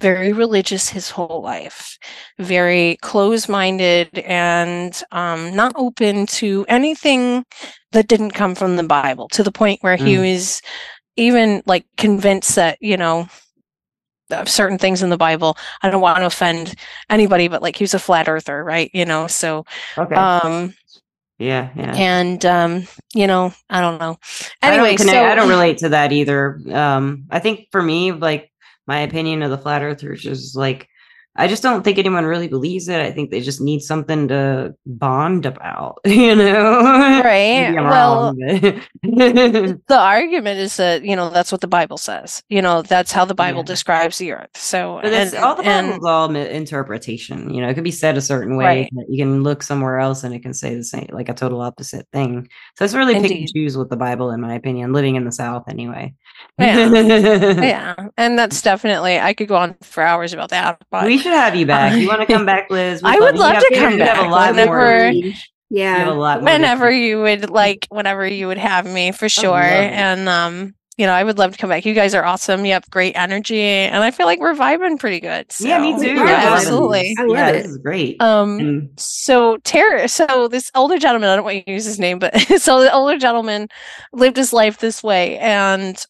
very 0.00 0.32
religious 0.32 0.88
his 0.90 1.10
whole 1.10 1.42
life, 1.42 1.98
very 2.38 2.98
close 3.02 3.48
minded 3.48 4.18
and 4.20 5.02
um, 5.12 5.54
not 5.54 5.72
open 5.76 6.26
to 6.26 6.64
anything 6.68 7.44
that 7.92 8.08
didn't 8.08 8.32
come 8.32 8.54
from 8.54 8.76
the 8.76 8.82
Bible 8.84 9.28
to 9.30 9.42
the 9.42 9.52
point 9.52 9.78
where 9.82 9.96
he 9.96 10.16
Mm. 10.16 10.20
was 10.34 10.62
even 11.16 11.62
like 11.66 11.86
convinced 11.96 12.56
that, 12.56 12.78
you 12.80 12.96
know, 12.96 13.28
certain 14.44 14.78
things 14.78 15.02
in 15.02 15.10
the 15.10 15.16
Bible. 15.16 15.56
I 15.82 15.90
don't 15.90 16.00
want 16.02 16.18
to 16.18 16.26
offend 16.26 16.74
anybody, 17.08 17.48
but 17.48 17.62
like 17.62 17.76
he 17.76 17.84
was 17.84 17.94
a 17.94 17.98
flat 17.98 18.28
earther, 18.28 18.62
right? 18.62 18.90
You 18.92 19.04
know, 19.04 19.26
so 19.26 19.64
Okay. 19.96 20.14
um 20.14 20.74
yeah, 21.38 21.70
yeah. 21.76 21.94
and 21.98 22.44
um, 22.44 22.84
you 23.14 23.26
know, 23.26 23.52
I 23.70 23.80
don't 23.80 23.98
know. 23.98 24.18
I 24.64 24.70
Anyway, 24.70 24.76
don't 24.76 24.96
connect, 24.96 25.16
so 25.16 25.24
I 25.24 25.34
don't 25.34 25.48
relate 25.48 25.78
to 25.78 25.90
that 25.90 26.12
either. 26.12 26.60
Um, 26.72 27.24
I 27.30 27.38
think 27.38 27.68
for 27.70 27.82
me, 27.82 28.12
like 28.12 28.47
my 28.88 29.00
opinion 29.00 29.42
of 29.42 29.50
the 29.50 29.58
flat 29.58 29.82
earthers 29.82 30.26
is 30.26 30.56
like 30.56 30.87
I 31.38 31.46
just 31.46 31.62
don't 31.62 31.82
think 31.84 31.98
anyone 31.98 32.24
really 32.24 32.48
believes 32.48 32.88
it. 32.88 33.00
I 33.00 33.12
think 33.12 33.30
they 33.30 33.40
just 33.40 33.60
need 33.60 33.80
something 33.80 34.26
to 34.28 34.74
bond 34.86 35.46
about, 35.46 36.00
you 36.04 36.34
know. 36.34 36.80
Right, 37.24 37.72
well- 37.74 38.34
the 38.34 39.80
argument 39.90 40.58
is 40.58 40.76
that, 40.76 41.04
you 41.04 41.14
know, 41.16 41.30
that's 41.30 41.52
what 41.52 41.60
the 41.60 41.68
Bible 41.68 41.96
says. 41.96 42.42
You 42.48 42.60
know, 42.60 42.82
that's 42.82 43.12
how 43.12 43.24
the 43.24 43.34
Bible 43.34 43.60
Yeah. 43.60 43.66
describes 43.66 44.18
the 44.18 44.32
earth. 44.32 44.50
So 44.56 44.98
and, 44.98 45.34
all 45.36 45.54
the 45.54 45.62
and 45.64 45.90
Bible's 45.92 46.06
all 46.06 46.28
mi- 46.28 46.48
interpretation. 46.50 47.54
You 47.54 47.62
know, 47.62 47.68
it 47.68 47.74
could 47.74 47.84
be 47.84 47.90
said 47.90 48.16
a 48.16 48.20
certain 48.20 48.56
way. 48.56 48.64
Right. 48.64 48.90
You 49.08 49.24
can 49.24 49.42
look 49.42 49.62
somewhere 49.62 50.00
else 50.00 50.24
and 50.24 50.34
it 50.34 50.40
can 50.40 50.54
say 50.54 50.74
the 50.74 50.84
same, 50.84 51.06
like 51.12 51.28
a 51.28 51.34
total 51.34 51.60
opposite 51.60 52.06
thing. 52.12 52.48
So 52.76 52.84
it's 52.84 52.94
really 52.94 53.14
pick 53.20 53.30
and 53.30 53.48
choose 53.48 53.76
with 53.76 53.90
the 53.90 53.96
Bible, 53.96 54.30
in 54.30 54.40
my 54.40 54.54
opinion. 54.54 54.92
Living 54.92 55.14
in 55.16 55.24
the 55.24 55.32
South, 55.32 55.68
anyway. 55.68 56.14
Yeah. 56.58 56.88
yeah. 56.92 57.94
And 58.16 58.38
that's 58.38 58.60
definitely 58.62 59.18
I 59.20 59.34
could 59.34 59.48
go 59.48 59.56
on 59.56 59.76
for 59.82 60.02
hours 60.02 60.32
about 60.32 60.50
that. 60.50 60.82
But 60.90 61.04
should 61.28 61.36
have 61.36 61.54
you 61.54 61.66
back. 61.66 61.96
You 61.98 62.08
want 62.08 62.20
to 62.20 62.26
come 62.26 62.44
back, 62.46 62.70
Liz? 62.70 63.00
I 63.04 63.12
We'd 63.14 63.20
would 63.20 63.34
you 63.34 63.40
love 63.40 63.58
to 63.62 63.68
you 63.74 63.80
come 63.80 63.92
have 63.92 63.94
a 63.94 63.98
back 63.98 64.30
lot 64.30 64.54
more. 64.54 64.66
whenever- 64.66 65.10
You 65.10 65.32
have 65.32 65.34
a 65.34 65.40
Yeah. 65.70 66.08
lot 66.10 66.40
more 66.42 66.52
whenever 66.52 66.90
say. 66.90 67.06
you 67.06 67.20
would 67.20 67.50
like 67.50 67.86
whenever 67.90 68.26
you 68.26 68.46
would 68.48 68.58
have 68.58 68.86
me 68.86 69.12
for 69.12 69.28
sure 69.28 69.56
and 69.62 70.26
um 70.28 70.74
you 70.96 71.04
know 71.06 71.12
i 71.12 71.22
would 71.22 71.36
love 71.38 71.52
to 71.52 71.58
come 71.58 71.68
back 71.68 71.84
you 71.84 71.92
guys 71.94 72.14
are 72.14 72.24
awesome 72.24 72.64
you 72.64 72.72
have 72.72 72.88
great 72.90 73.12
energy 73.16 73.60
and 73.60 74.02
i 74.02 74.10
feel 74.10 74.24
like 74.26 74.40
we're 74.40 74.54
vibing 74.54 74.98
pretty 74.98 75.20
good 75.20 75.44
Yeah, 75.60 75.78
me 75.78 75.92
too. 75.98 76.14
Yeah, 76.14 76.24
yeah, 76.24 76.54
absolutely 76.54 77.14
I 77.18 77.22
love 77.24 77.36
yeah, 77.36 77.48
it. 77.50 77.52
this 77.62 77.66
is 77.72 77.76
great. 77.78 78.20
um 78.22 78.58
And- 78.58 78.90
so 78.96 79.58
Terry, 79.58 80.08
so 80.08 80.48
this 80.48 80.70
older 80.74 80.98
gentleman, 80.98 81.28
I 81.28 81.36
don't 81.36 81.44
want 81.44 81.64
to 81.66 81.70
use 81.70 81.84
his 81.84 82.00
name, 82.00 82.18
but 82.18 82.34
so 82.58 82.80
the 82.82 82.92
older 82.92 83.18
gentleman 83.18 83.68
lived 84.14 84.36
his 84.38 84.52
life 84.54 84.78
this 84.78 85.02
way 85.04 85.36
and 85.38 86.02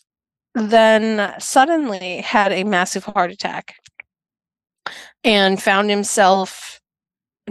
then 0.54 1.34
suddenly 1.40 2.20
had 2.22 2.52
a 2.52 2.62
massive 2.64 3.04
heart 3.04 3.30
attack 3.32 3.74
and 5.24 5.62
found 5.62 5.90
himself 5.90 6.80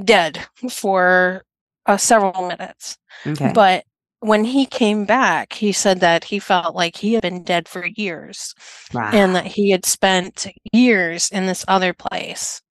dead 0.04 0.46
for 0.70 1.44
uh, 1.86 1.98
several 1.98 2.48
minutes. 2.48 2.98
okay. 3.26 3.52
But 3.54 3.84
when 4.20 4.44
he 4.44 4.66
came 4.66 5.06
back, 5.06 5.54
he 5.54 5.72
said 5.72 6.00
that 6.00 6.24
he 6.24 6.40
felt 6.40 6.76
like 6.76 6.96
he 6.96 7.14
had 7.14 7.22
been 7.22 7.44
dead 7.44 7.68
for 7.68 7.86
years 7.86 8.56
wow. 8.94 9.12
and 9.14 9.36
that 9.36 9.46
he 9.46 9.70
had 9.70 9.86
spent 9.86 10.48
years 10.74 11.30
in 11.30 11.46
this 11.46 11.64
other 11.68 11.94
place 11.94 12.62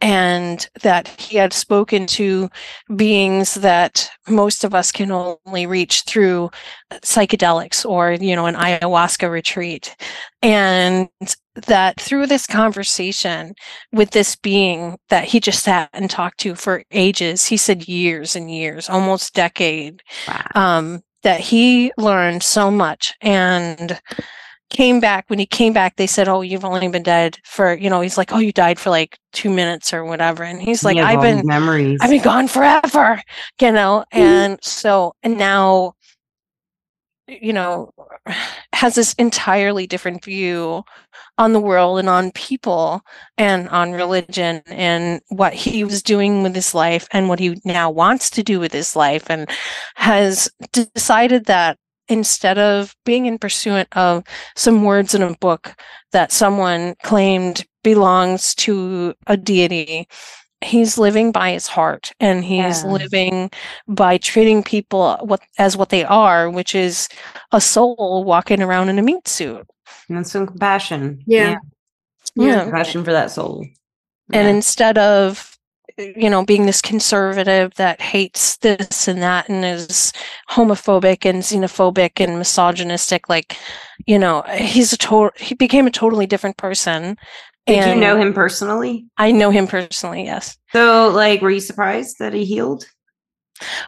and 0.00 0.68
that 0.82 1.08
he 1.18 1.36
had 1.36 1.52
spoken 1.52 2.06
to 2.06 2.50
beings 2.96 3.54
that 3.54 4.10
most 4.28 4.62
of 4.62 4.74
us 4.74 4.92
can 4.92 5.10
only 5.10 5.66
reach 5.66 6.02
through 6.02 6.50
psychedelics 7.02 7.88
or 7.88 8.12
you 8.12 8.36
know 8.36 8.46
an 8.46 8.54
ayahuasca 8.54 9.30
retreat 9.30 9.96
and 10.42 11.08
that 11.66 11.98
through 11.98 12.26
this 12.26 12.46
conversation 12.46 13.54
with 13.92 14.10
this 14.10 14.36
being 14.36 14.98
that 15.08 15.24
he 15.24 15.40
just 15.40 15.62
sat 15.62 15.88
and 15.94 16.10
talked 16.10 16.38
to 16.38 16.54
for 16.54 16.84
ages 16.90 17.46
he 17.46 17.56
said 17.56 17.88
years 17.88 18.36
and 18.36 18.50
years 18.50 18.90
almost 18.90 19.34
decade 19.34 20.02
wow. 20.28 20.46
um, 20.54 21.02
that 21.22 21.40
he 21.40 21.90
learned 21.96 22.42
so 22.42 22.70
much 22.70 23.14
and 23.22 23.98
came 24.76 25.00
back 25.00 25.24
when 25.28 25.38
he 25.38 25.46
came 25.46 25.72
back 25.72 25.96
they 25.96 26.06
said 26.06 26.28
oh 26.28 26.42
you've 26.42 26.64
only 26.64 26.86
been 26.88 27.02
dead 27.02 27.38
for 27.44 27.74
you 27.74 27.88
know 27.88 28.02
he's 28.02 28.18
like 28.18 28.30
oh 28.32 28.38
you 28.38 28.52
died 28.52 28.78
for 28.78 28.90
like 28.90 29.18
two 29.32 29.48
minutes 29.48 29.94
or 29.94 30.04
whatever 30.04 30.44
and 30.44 30.60
he's 30.60 30.84
like 30.84 30.98
i've 30.98 31.22
been 31.22 31.46
memories. 31.46 31.98
i've 32.02 32.10
been 32.10 32.22
gone 32.22 32.46
forever 32.46 33.22
you 33.60 33.72
know 33.72 34.04
and 34.12 34.58
so 34.62 35.14
and 35.22 35.38
now 35.38 35.94
you 37.26 37.54
know 37.54 37.90
has 38.74 38.96
this 38.96 39.14
entirely 39.14 39.86
different 39.86 40.22
view 40.22 40.82
on 41.38 41.54
the 41.54 41.60
world 41.60 41.98
and 41.98 42.10
on 42.10 42.30
people 42.32 43.00
and 43.38 43.70
on 43.70 43.92
religion 43.92 44.62
and 44.66 45.22
what 45.28 45.54
he 45.54 45.84
was 45.84 46.02
doing 46.02 46.42
with 46.42 46.54
his 46.54 46.74
life 46.74 47.08
and 47.12 47.30
what 47.30 47.38
he 47.38 47.58
now 47.64 47.90
wants 47.90 48.28
to 48.28 48.42
do 48.42 48.60
with 48.60 48.72
his 48.72 48.94
life 48.94 49.30
and 49.30 49.48
has 49.94 50.50
decided 50.72 51.46
that 51.46 51.78
instead 52.08 52.58
of 52.58 52.94
being 53.04 53.26
in 53.26 53.38
pursuit 53.38 53.86
of 53.92 54.24
some 54.54 54.84
words 54.84 55.14
in 55.14 55.22
a 55.22 55.34
book 55.36 55.74
that 56.12 56.32
someone 56.32 56.94
claimed 57.02 57.64
belongs 57.82 58.54
to 58.54 59.14
a 59.26 59.36
deity 59.36 60.08
he's 60.64 60.96
living 60.98 61.30
by 61.32 61.52
his 61.52 61.66
heart 61.66 62.12
and 62.18 62.42
he's 62.44 62.82
Yeah. 62.82 62.90
living 62.90 63.50
by 63.86 64.16
treating 64.18 64.62
people 64.62 65.18
what 65.20 65.40
as 65.58 65.76
what 65.76 65.90
they 65.90 66.02
are 66.04 66.50
which 66.50 66.74
is 66.74 67.08
a 67.52 67.60
soul 67.60 68.24
walking 68.24 68.62
around 68.62 68.88
in 68.88 68.98
a 68.98 69.02
meat 69.02 69.28
suit 69.28 69.66
and 70.08 70.26
some 70.26 70.46
compassion. 70.46 71.22
Yeah. 71.26 71.58
yeah 72.34 72.62
compassion 72.64 73.04
for 73.04 73.12
that 73.12 73.30
soul. 73.30 73.66
and 74.32 74.48
instead 74.48 74.98
of 74.98 75.55
you 75.98 76.28
know 76.28 76.44
being 76.44 76.66
this 76.66 76.82
conservative 76.82 77.74
that 77.74 78.00
hates 78.00 78.56
this 78.58 79.08
and 79.08 79.22
that 79.22 79.48
and 79.48 79.64
is 79.64 80.12
homophobic 80.50 81.24
and 81.28 81.42
xenophobic 81.42 82.22
and 82.22 82.38
misogynistic 82.38 83.28
like 83.28 83.56
you 84.06 84.18
know 84.18 84.42
he's 84.56 84.92
a 84.92 84.96
total 84.98 85.30
he 85.38 85.54
became 85.54 85.86
a 85.86 85.90
totally 85.90 86.26
different 86.26 86.56
person 86.56 87.16
Did 87.66 87.94
you 87.94 88.00
know 88.00 88.16
him 88.16 88.32
personally? 88.34 89.06
i 89.16 89.32
know 89.32 89.50
him 89.50 89.66
personally 89.66 90.24
yes 90.24 90.56
So, 90.72 91.08
like, 91.08 91.40
were 91.40 91.50
you 91.50 91.60
surprised 91.60 92.16
that 92.18 92.34
he 92.34 92.44
healed? 92.44 92.86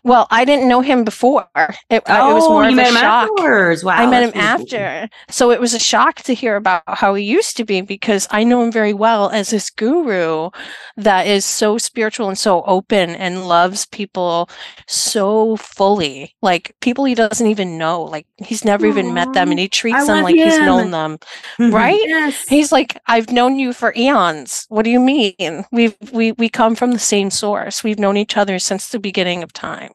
Well 0.04 0.26
i 0.30 0.44
didn't 0.44 0.68
know 0.68 0.80
him 0.80 1.04
before 1.04 1.46
it, 1.90 2.02
uh, 2.08 2.28
it 2.30 2.34
was 2.34 2.44
Oh, 2.46 2.50
more 2.50 2.64
you 2.64 2.70
of 2.70 2.76
met 2.76 2.86
a 2.86 2.88
him 2.90 2.94
shock 2.96 3.30
afterwards. 3.30 3.84
Wow, 3.84 3.96
I 3.96 4.06
met 4.06 4.22
him 4.22 4.30
really 4.30 4.66
cool. 4.66 4.78
after. 4.78 5.08
So 5.30 5.50
it 5.50 5.60
was 5.60 5.74
a 5.74 5.78
shock 5.78 6.16
to 6.22 6.34
hear 6.34 6.56
about 6.56 6.82
how 6.86 7.14
he 7.14 7.24
used 7.24 7.56
to 7.56 7.64
be 7.64 7.80
because 7.80 8.26
I 8.30 8.44
know 8.44 8.62
him 8.62 8.72
very 8.72 8.92
well 8.92 9.30
as 9.30 9.50
this 9.50 9.70
guru 9.70 10.50
that 10.96 11.26
is 11.26 11.44
so 11.44 11.78
spiritual 11.78 12.28
and 12.28 12.38
so 12.38 12.62
open 12.64 13.10
and 13.10 13.46
loves 13.48 13.86
people 13.86 14.48
so 14.86 15.56
fully. 15.56 16.34
Like 16.42 16.74
people 16.80 17.04
he 17.04 17.14
doesn't 17.14 17.46
even 17.46 17.78
know. 17.78 18.02
Like 18.02 18.26
he's 18.38 18.64
never 18.64 18.86
even 18.86 19.14
met 19.14 19.32
them 19.32 19.50
and 19.50 19.58
he 19.58 19.68
treats 19.68 20.06
them 20.06 20.16
love 20.16 20.24
like 20.24 20.36
he's 20.36 20.58
known 20.58 20.90
them. 20.90 21.18
Right? 21.58 22.00
Yes. 22.04 22.46
He's 22.48 22.72
like, 22.72 23.00
I've 23.06 23.30
known 23.32 23.58
you 23.58 23.72
for 23.72 23.92
eons. 23.96 24.66
What 24.68 24.84
do 24.84 24.90
you 24.90 25.00
mean? 25.00 25.64
We've 25.72 25.96
we 26.12 26.32
we 26.32 26.48
come 26.48 26.74
from 26.74 26.92
the 26.92 26.98
same 26.98 27.30
source. 27.30 27.82
We've 27.84 27.98
known 27.98 28.16
each 28.16 28.36
other 28.36 28.58
since 28.58 28.88
the 28.88 28.98
beginning 28.98 29.42
of 29.42 29.52
time. 29.52 29.87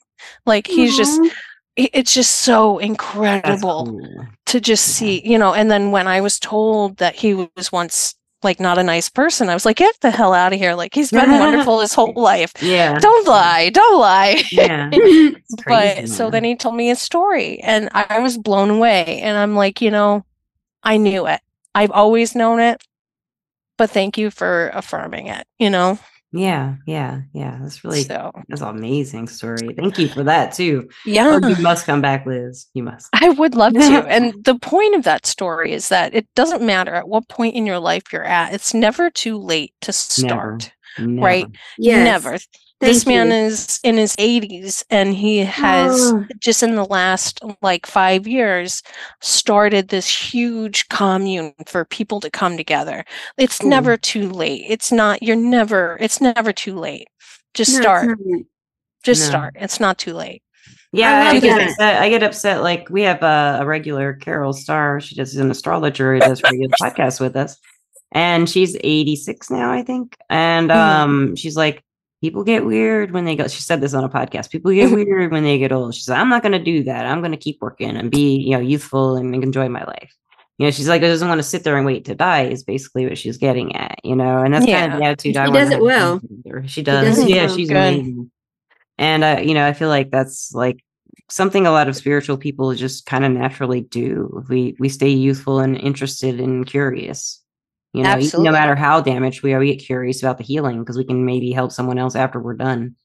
Like 0.46 0.68
he's 0.68 0.96
just 0.96 1.20
mm-hmm. 1.20 1.28
Aw. 1.28 1.84
it- 1.84 1.90
it's 1.94 2.14
just 2.14 2.42
so 2.42 2.78
incredible 2.80 3.86
cool. 3.88 4.28
to 4.48 4.60
just 4.62 4.86
see, 4.86 5.22
you 5.28 5.38
know, 5.38 5.54
and 5.54 5.70
then 5.72 5.92
when 5.92 6.08
I 6.08 6.22
was 6.22 6.40
told 6.40 6.98
that 6.98 7.16
he 7.16 7.34
was 7.34 7.72
once 7.72 8.16
like 8.44 8.60
not 8.60 8.78
a 8.78 8.84
nice 8.84 9.10
person, 9.10 9.50
I 9.50 9.54
was 9.54 9.66
like, 9.66 9.78
get 9.78 9.96
the 10.02 10.12
hell 10.12 10.34
out 10.34 10.52
of 10.54 10.60
here. 10.60 10.76
Like 10.76 10.94
he's 10.94 11.12
been 11.12 11.32
wonderful 11.40 11.80
his 11.80 11.94
whole 11.94 12.14
life. 12.16 12.52
Yeah. 12.62 13.00
Don't 13.00 13.26
lie, 13.28 13.70
don't 13.70 14.00
lie. 14.00 14.44
Yeah. 14.52 14.90
It's 15.46 15.56
but 15.56 15.96
crazy, 15.96 16.08
so 16.08 16.30
then 16.30 16.44
he 16.44 16.56
told 16.56 16.76
me 16.76 16.88
his 16.88 17.02
story 17.02 17.60
and 17.60 17.90
I 17.94 18.20
was 18.20 18.38
blown 18.38 18.70
away. 18.70 19.22
And 19.22 19.38
I'm 19.38 19.56
like, 19.56 19.82
you 19.82 19.92
know, 19.92 20.26
I 20.84 20.98
knew 20.98 21.26
it. 21.28 21.40
I've 21.74 21.92
always 21.92 22.36
known 22.36 22.60
it. 22.60 22.84
But 23.78 23.90
thank 23.90 24.18
you 24.18 24.30
for 24.30 24.70
affirming 24.70 25.28
it, 25.28 25.48
you 25.58 25.70
know? 25.70 25.98
Yeah, 26.34 26.76
yeah, 26.88 27.22
yeah. 27.32 27.60
That's 27.62 27.84
really 27.84 28.04
so 28.04 28.32
that's 28.50 28.62
an 28.62 28.70
amazing 28.70 29.28
story. 29.28 29.76
Thank 29.78 30.00
you 30.00 30.08
for 30.08 30.24
that 30.24 30.52
too. 30.52 30.90
yeah. 31.06 31.40
Oh, 31.42 31.48
you 31.48 31.56
must 31.62 31.86
come 31.86 32.02
back, 32.02 32.26
Liz. 32.26 32.66
You 32.74 32.82
must. 32.82 33.08
I 33.14 33.30
would 33.30 33.54
love 33.56 33.74
to. 33.74 34.04
And 34.14 34.44
the 34.44 34.58
point 34.58 34.96
of 34.96 35.04
that 35.04 35.28
story 35.28 35.74
is 35.74 35.90
that 35.90 36.16
it 36.16 36.28
doesn't 36.34 36.64
matter 36.64 36.96
at 36.96 37.08
what 37.08 37.30
point 37.30 37.56
in 37.56 37.68
your 37.68 37.80
life 37.80 38.12
you're 38.12 38.24
at. 38.26 38.54
It's 38.54 38.74
never 38.74 39.12
too 39.12 39.38
late 39.38 39.74
to 39.82 39.94
start. 39.94 40.72
Never. 41.00 41.22
Right? 41.26 41.46
Yes. 41.78 42.06
Never. 42.06 42.38
this 42.82 43.04
Thank 43.06 43.08
man 43.16 43.28
you. 43.28 43.48
is 43.48 43.80
in 43.84 43.96
his 43.96 44.14
80s 44.18 44.84
and 44.90 45.14
he 45.14 45.38
has 45.40 46.12
Oh. 46.14 46.26
just 46.40 46.64
in 46.64 46.76
the 46.76 46.84
last 46.86 47.40
like 47.62 47.86
5 47.86 48.28
years 48.28 48.84
started 49.22 49.88
this 49.88 50.08
huge 50.34 50.90
commune 50.90 51.54
for 51.66 51.86
people 51.86 52.20
to 52.20 52.30
come 52.30 52.58
together. 52.58 53.06
It's 53.38 53.60
Cool. 53.60 53.70
never 53.70 53.96
too 53.96 54.30
late. 54.30 54.66
It's 54.68 54.92
not 54.92 55.24
you're 55.24 55.38
never 55.38 55.98
it's 56.02 56.20
never 56.20 56.52
too 56.52 56.76
late. 56.78 57.08
Just 57.54 57.74
No, 57.76 57.82
start. 57.82 58.20
Just 59.04 59.22
No. 59.22 59.28
start. 59.30 59.56
It's 59.60 59.80
not 59.80 59.98
too 59.98 60.14
late. 60.14 60.42
Yeah, 60.92 61.30
I, 61.30 61.34
love 61.34 61.42
get 61.42 61.62
upset. 61.70 62.02
I 62.02 62.10
get 62.10 62.22
upset. 62.24 62.62
Like 62.64 62.88
we 62.90 63.02
have 63.04 63.24
a, 63.24 63.60
a 63.62 63.66
regular 63.66 64.14
Carol 64.14 64.54
Star. 64.54 65.00
She 65.00 65.16
does 65.16 65.36
an 65.38 65.50
astrologer. 65.50 66.14
Who 66.14 66.20
does 66.20 66.44
regular 66.44 66.70
podcast 66.82 67.20
with 67.20 67.36
us, 67.36 67.58
and 68.14 68.50
she's 68.50 68.78
eighty 68.84 69.16
six 69.16 69.50
now, 69.52 69.72
I 69.72 69.84
think. 69.84 70.16
And 70.30 70.70
Mhm. 70.70 70.76
um, 70.76 71.36
she's 71.36 71.56
like, 71.58 71.84
people 72.22 72.44
get 72.46 72.66
weird 72.66 73.12
when 73.12 73.26
they 73.26 73.36
go. 73.36 73.48
She 73.50 73.62
said 73.62 73.82
this 73.82 73.94
on 73.94 74.04
a 74.06 74.10
podcast. 74.10 74.50
People 74.50 74.72
get 74.72 74.92
weird 74.96 75.32
when 75.32 75.44
they 75.44 75.58
get 75.58 75.72
old. 75.74 75.94
She's 75.96 76.08
like, 76.08 76.20
I'm 76.20 76.30
not 76.30 76.42
going 76.42 76.54
to 76.54 76.64
do 76.64 76.84
that. 76.86 77.06
I'm 77.06 77.20
going 77.20 77.32
to 77.32 77.38
keep 77.38 77.58
working 77.62 77.98
and 77.98 78.10
be, 78.10 78.38
you 78.38 78.52
know, 78.52 78.60
youthful 78.62 79.16
and 79.18 79.36
enjoy 79.36 79.68
my 79.68 79.84
life. 79.84 80.14
You 80.60 80.68
know, 80.68 80.72
she's 80.72 80.88
like, 80.88 81.02
I 81.04 81.08
doesn't 81.08 81.28
want 81.28 81.40
to 81.40 81.44
sit 81.44 81.64
there 81.64 81.76
and 81.76 81.86
wait 81.86 82.06
to 82.06 82.16
die. 82.16 82.44
Is 82.44 82.64
basically 82.64 83.06
what 83.08 83.18
she's 83.18 83.38
getting 83.38 83.76
at. 83.76 84.00
You 84.04 84.16
know, 84.16 84.38
and 84.44 84.54
that's 84.54 84.66
kind 84.66 84.94
of 84.94 85.00
the 85.00 85.06
attitude 85.06 85.34
She 85.34 85.40
I 85.40 85.50
does 85.50 85.72
it 85.72 85.82
well. 85.82 86.22
She 86.68 86.82
does. 86.84 87.18
it 87.20 87.28
yeah, 87.30 87.48
she's 87.48 87.68
Good. 87.70 87.76
amazing. 87.76 88.32
And 89.00 89.24
uh, 89.24 89.42
you 89.44 89.56
know, 89.56 89.66
I 89.68 89.74
feel 89.74 89.90
like 89.90 90.12
that's 90.12 90.54
like 90.54 90.80
something 91.30 91.66
a 91.66 91.72
lot 91.72 91.88
of 91.90 91.96
spiritual 91.96 92.38
people 92.38 92.74
just 92.76 93.06
kind 93.08 93.26
of 93.26 93.32
naturally 93.32 93.82
do. 93.82 94.44
We 94.48 94.76
we 94.80 94.88
stay 94.90 95.10
youthful 95.10 95.60
and 95.60 95.76
interested 95.76 96.40
and 96.40 96.66
curious. 96.66 97.42
You 97.94 98.02
know, 98.04 98.10
Absolutely. 98.10 98.46
no 98.46 98.52
matter 98.54 98.76
how 98.76 99.02
damaged 99.02 99.44
we 99.44 99.54
are, 99.54 99.60
we 99.60 99.68
get 99.76 99.86
curious 99.86 100.22
about 100.24 100.40
the 100.40 100.44
healing 100.44 100.80
because 100.80 100.98
we 100.98 101.04
can 101.04 101.26
maybe 101.26 101.52
help 101.52 101.72
someone 101.72 102.00
else 102.00 102.16
after 102.16 102.40
we're 102.40 102.56
done. 102.56 102.96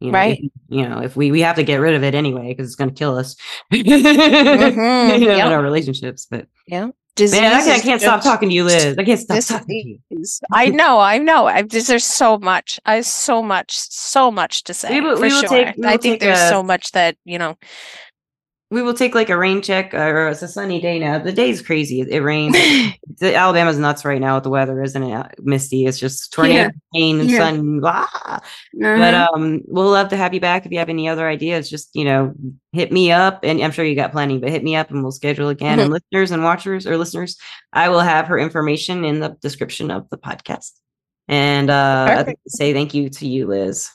You 0.00 0.12
know, 0.12 0.18
Right. 0.18 0.38
if- 0.40 0.50
you 0.68 0.88
know, 0.88 1.00
if 1.00 1.16
we 1.16 1.32
we 1.32 1.40
have 1.40 1.56
to 1.56 1.64
get 1.64 1.78
rid 1.80 1.94
of 1.94 2.04
it 2.04 2.14
anyway 2.14 2.48
because 2.48 2.66
it's 2.68 2.76
going 2.76 2.90
to 2.90 2.94
kill 2.96 3.16
us. 3.18 3.34
Mhm, 3.72 5.20
you 5.20 5.26
know, 5.26 5.36
yep. 5.36 5.46
in 5.46 5.52
our 5.52 5.62
relationships, 5.62 6.26
but 6.30 6.46
Disease 7.16 7.40
man, 7.40 7.52
I 7.52 7.64
can't, 7.64 7.80
I 7.80 7.82
can't 7.82 8.00
stop 8.00 8.22
talking 8.22 8.48
to 8.48 8.54
you, 8.54 8.62
Liz. 8.62 8.94
I 8.96 9.02
can't 9.02 9.18
stop 9.18 9.42
talking 9.44 9.98
to 10.10 10.14
you. 10.14 10.24
I 10.52 10.66
know, 10.68 11.00
I 11.00 11.18
know. 11.18 11.46
I 11.48 11.62
just, 11.62 11.88
there's 11.88 12.04
so 12.04 12.38
much. 12.38 12.78
I 12.86 13.00
so 13.00 13.42
much, 13.42 13.76
so 13.76 14.30
much 14.30 14.62
to 14.64 14.72
say. 14.74 15.00
will- 15.00 15.16
for 15.16 15.22
we 15.22 15.28
will 15.32 15.40
sure. 15.40 15.48
take- 15.48 15.76
we 15.78 15.84
I 15.84 15.96
think 15.96 16.20
there's 16.20 16.38
a- 16.38 16.48
so 16.48 16.62
much 16.62 16.92
that 16.92 17.16
you 17.24 17.38
know. 17.38 17.56
We 18.70 18.82
will 18.82 18.92
take 18.92 19.14
like 19.14 19.30
a 19.30 19.36
rain 19.38 19.62
check, 19.62 19.94
uh, 19.94 19.96
or 19.96 20.28
it's 20.28 20.42
a 20.42 20.48
sunny 20.48 20.78
day 20.78 20.98
now. 20.98 21.18
The 21.18 21.32
day's 21.32 21.62
crazy. 21.62 22.02
It, 22.02 22.08
it 22.08 22.20
rains. 22.20 22.52
the 23.18 23.34
Alabama's 23.34 23.78
nuts 23.78 24.04
right 24.04 24.20
now 24.20 24.34
with 24.34 24.44
the 24.44 24.50
weather, 24.50 24.82
isn't 24.82 25.02
it? 25.02 25.26
Misty. 25.42 25.86
It's 25.86 25.98
just 25.98 26.32
tornado, 26.34 26.70
rain, 26.94 27.18
and 27.18 27.30
Yeah. 27.30 27.38
sun. 27.38 27.80
Blah. 27.80 28.06
But 28.74 29.14
Uh-huh. 29.14 29.28
um, 29.34 29.62
we'll 29.66 29.90
love 29.90 30.10
to 30.10 30.16
have 30.18 30.34
you 30.34 30.40
back 30.40 30.66
if 30.66 30.72
you 30.72 30.78
have 30.80 30.90
any 30.90 31.08
other 31.08 31.26
ideas. 31.26 31.70
Just 31.70 31.88
you 31.94 32.04
know, 32.04 32.34
hit 32.72 32.92
me 32.92 33.10
up, 33.10 33.40
and 33.42 33.58
I'm 33.62 33.70
sure 33.70 33.86
you 33.86 33.94
got 33.94 34.12
plenty. 34.12 34.36
But 34.38 34.50
hit 34.50 34.62
me 34.62 34.76
up, 34.76 34.90
and 34.90 35.02
we'll 35.02 35.12
schedule 35.12 35.48
again. 35.48 35.80
And 35.80 35.90
listeners 35.90 36.30
and 36.30 36.44
watchers 36.44 36.86
or 36.86 36.98
listeners, 36.98 37.38
I 37.72 37.88
will 37.88 38.00
have 38.00 38.26
her 38.26 38.38
information 38.38 39.02
in 39.04 39.20
the 39.20 39.30
description 39.40 39.90
of 39.90 40.10
the 40.10 40.18
podcast. 40.18 40.72
And 41.26 41.70
uh, 41.70 42.06
I'd 42.08 42.16
like 42.16 42.26
Perfect. 42.26 42.44
to 42.44 42.50
say 42.50 42.72
thank 42.74 42.92
you 42.92 43.08
to 43.08 43.26
you, 43.26 43.46
Liz. 43.46 43.90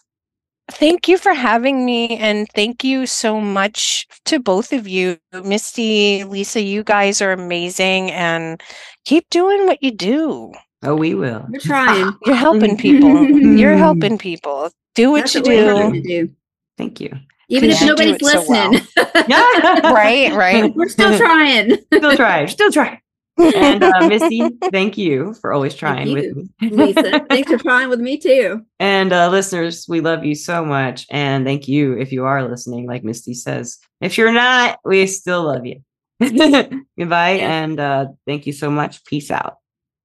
Thank 0.75 1.07
you 1.07 1.17
for 1.17 1.33
having 1.33 1.85
me, 1.85 2.17
and 2.17 2.47
thank 2.49 2.83
you 2.83 3.05
so 3.05 3.39
much 3.39 4.07
to 4.25 4.39
both 4.39 4.73
of 4.73 4.87
you, 4.87 5.17
Misty, 5.43 6.23
Lisa. 6.23 6.61
You 6.61 6.83
guys 6.83 7.21
are 7.21 7.31
amazing, 7.31 8.11
and 8.11 8.61
keep 9.05 9.29
doing 9.29 9.65
what 9.65 9.81
you 9.81 9.91
do. 9.91 10.51
Oh, 10.83 10.95
we 10.95 11.13
will. 11.13 11.45
We're 11.49 11.59
trying. 11.59 12.13
You're 12.25 12.35
helping 12.35 12.77
people. 12.77 13.29
You're 13.29 13.77
helping 13.77 14.17
people. 14.17 14.69
Do 14.95 15.11
what 15.11 15.21
That's 15.21 15.35
you 15.35 15.41
what 15.41 15.93
do. 15.93 16.01
do. 16.01 16.29
Thank 16.77 16.99
you. 16.99 17.13
Even 17.49 17.69
if 17.69 17.81
nobody's 17.81 18.15
it 18.15 18.25
so 18.25 18.45
well. 18.49 18.71
listening. 18.71 18.87
Right, 19.93 20.33
right. 20.33 20.75
We're 20.75 20.89
still 20.89 21.17
trying. 21.17 21.77
still 21.93 22.15
try. 22.15 22.45
Still 22.47 22.71
try. 22.71 22.99
And 23.37 23.83
uh, 23.83 23.91
Misty, 24.07 24.47
thank 24.71 24.97
you 24.97 25.33
for 25.35 25.53
always 25.53 25.75
trying 25.75 26.13
with 26.13 26.35
me. 26.35 26.49
Lisa. 26.61 27.25
Thanks 27.29 27.51
for 27.51 27.57
trying 27.57 27.89
with 27.89 27.99
me 27.99 28.17
too. 28.17 28.65
And 28.79 29.11
uh, 29.11 29.29
listeners, 29.29 29.85
we 29.87 30.01
love 30.01 30.23
you 30.23 30.35
so 30.35 30.63
much. 30.63 31.07
And 31.09 31.45
thank 31.45 31.67
you 31.67 31.93
if 31.97 32.11
you 32.11 32.25
are 32.25 32.47
listening, 32.47 32.87
like 32.87 33.03
Misty 33.03 33.33
says. 33.33 33.79
If 34.01 34.17
you're 34.17 34.31
not, 34.31 34.79
we 34.85 35.07
still 35.07 35.43
love 35.45 35.65
you. 35.65 35.81
Goodbye. 36.19 36.81
Yeah. 36.97 37.63
And 37.63 37.79
uh, 37.79 38.07
thank 38.27 38.45
you 38.45 38.53
so 38.53 38.69
much. 38.69 39.03
Peace 39.05 39.31
out. 39.31 39.57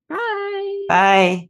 Bye. 0.08 0.84
Bye. 0.88 1.47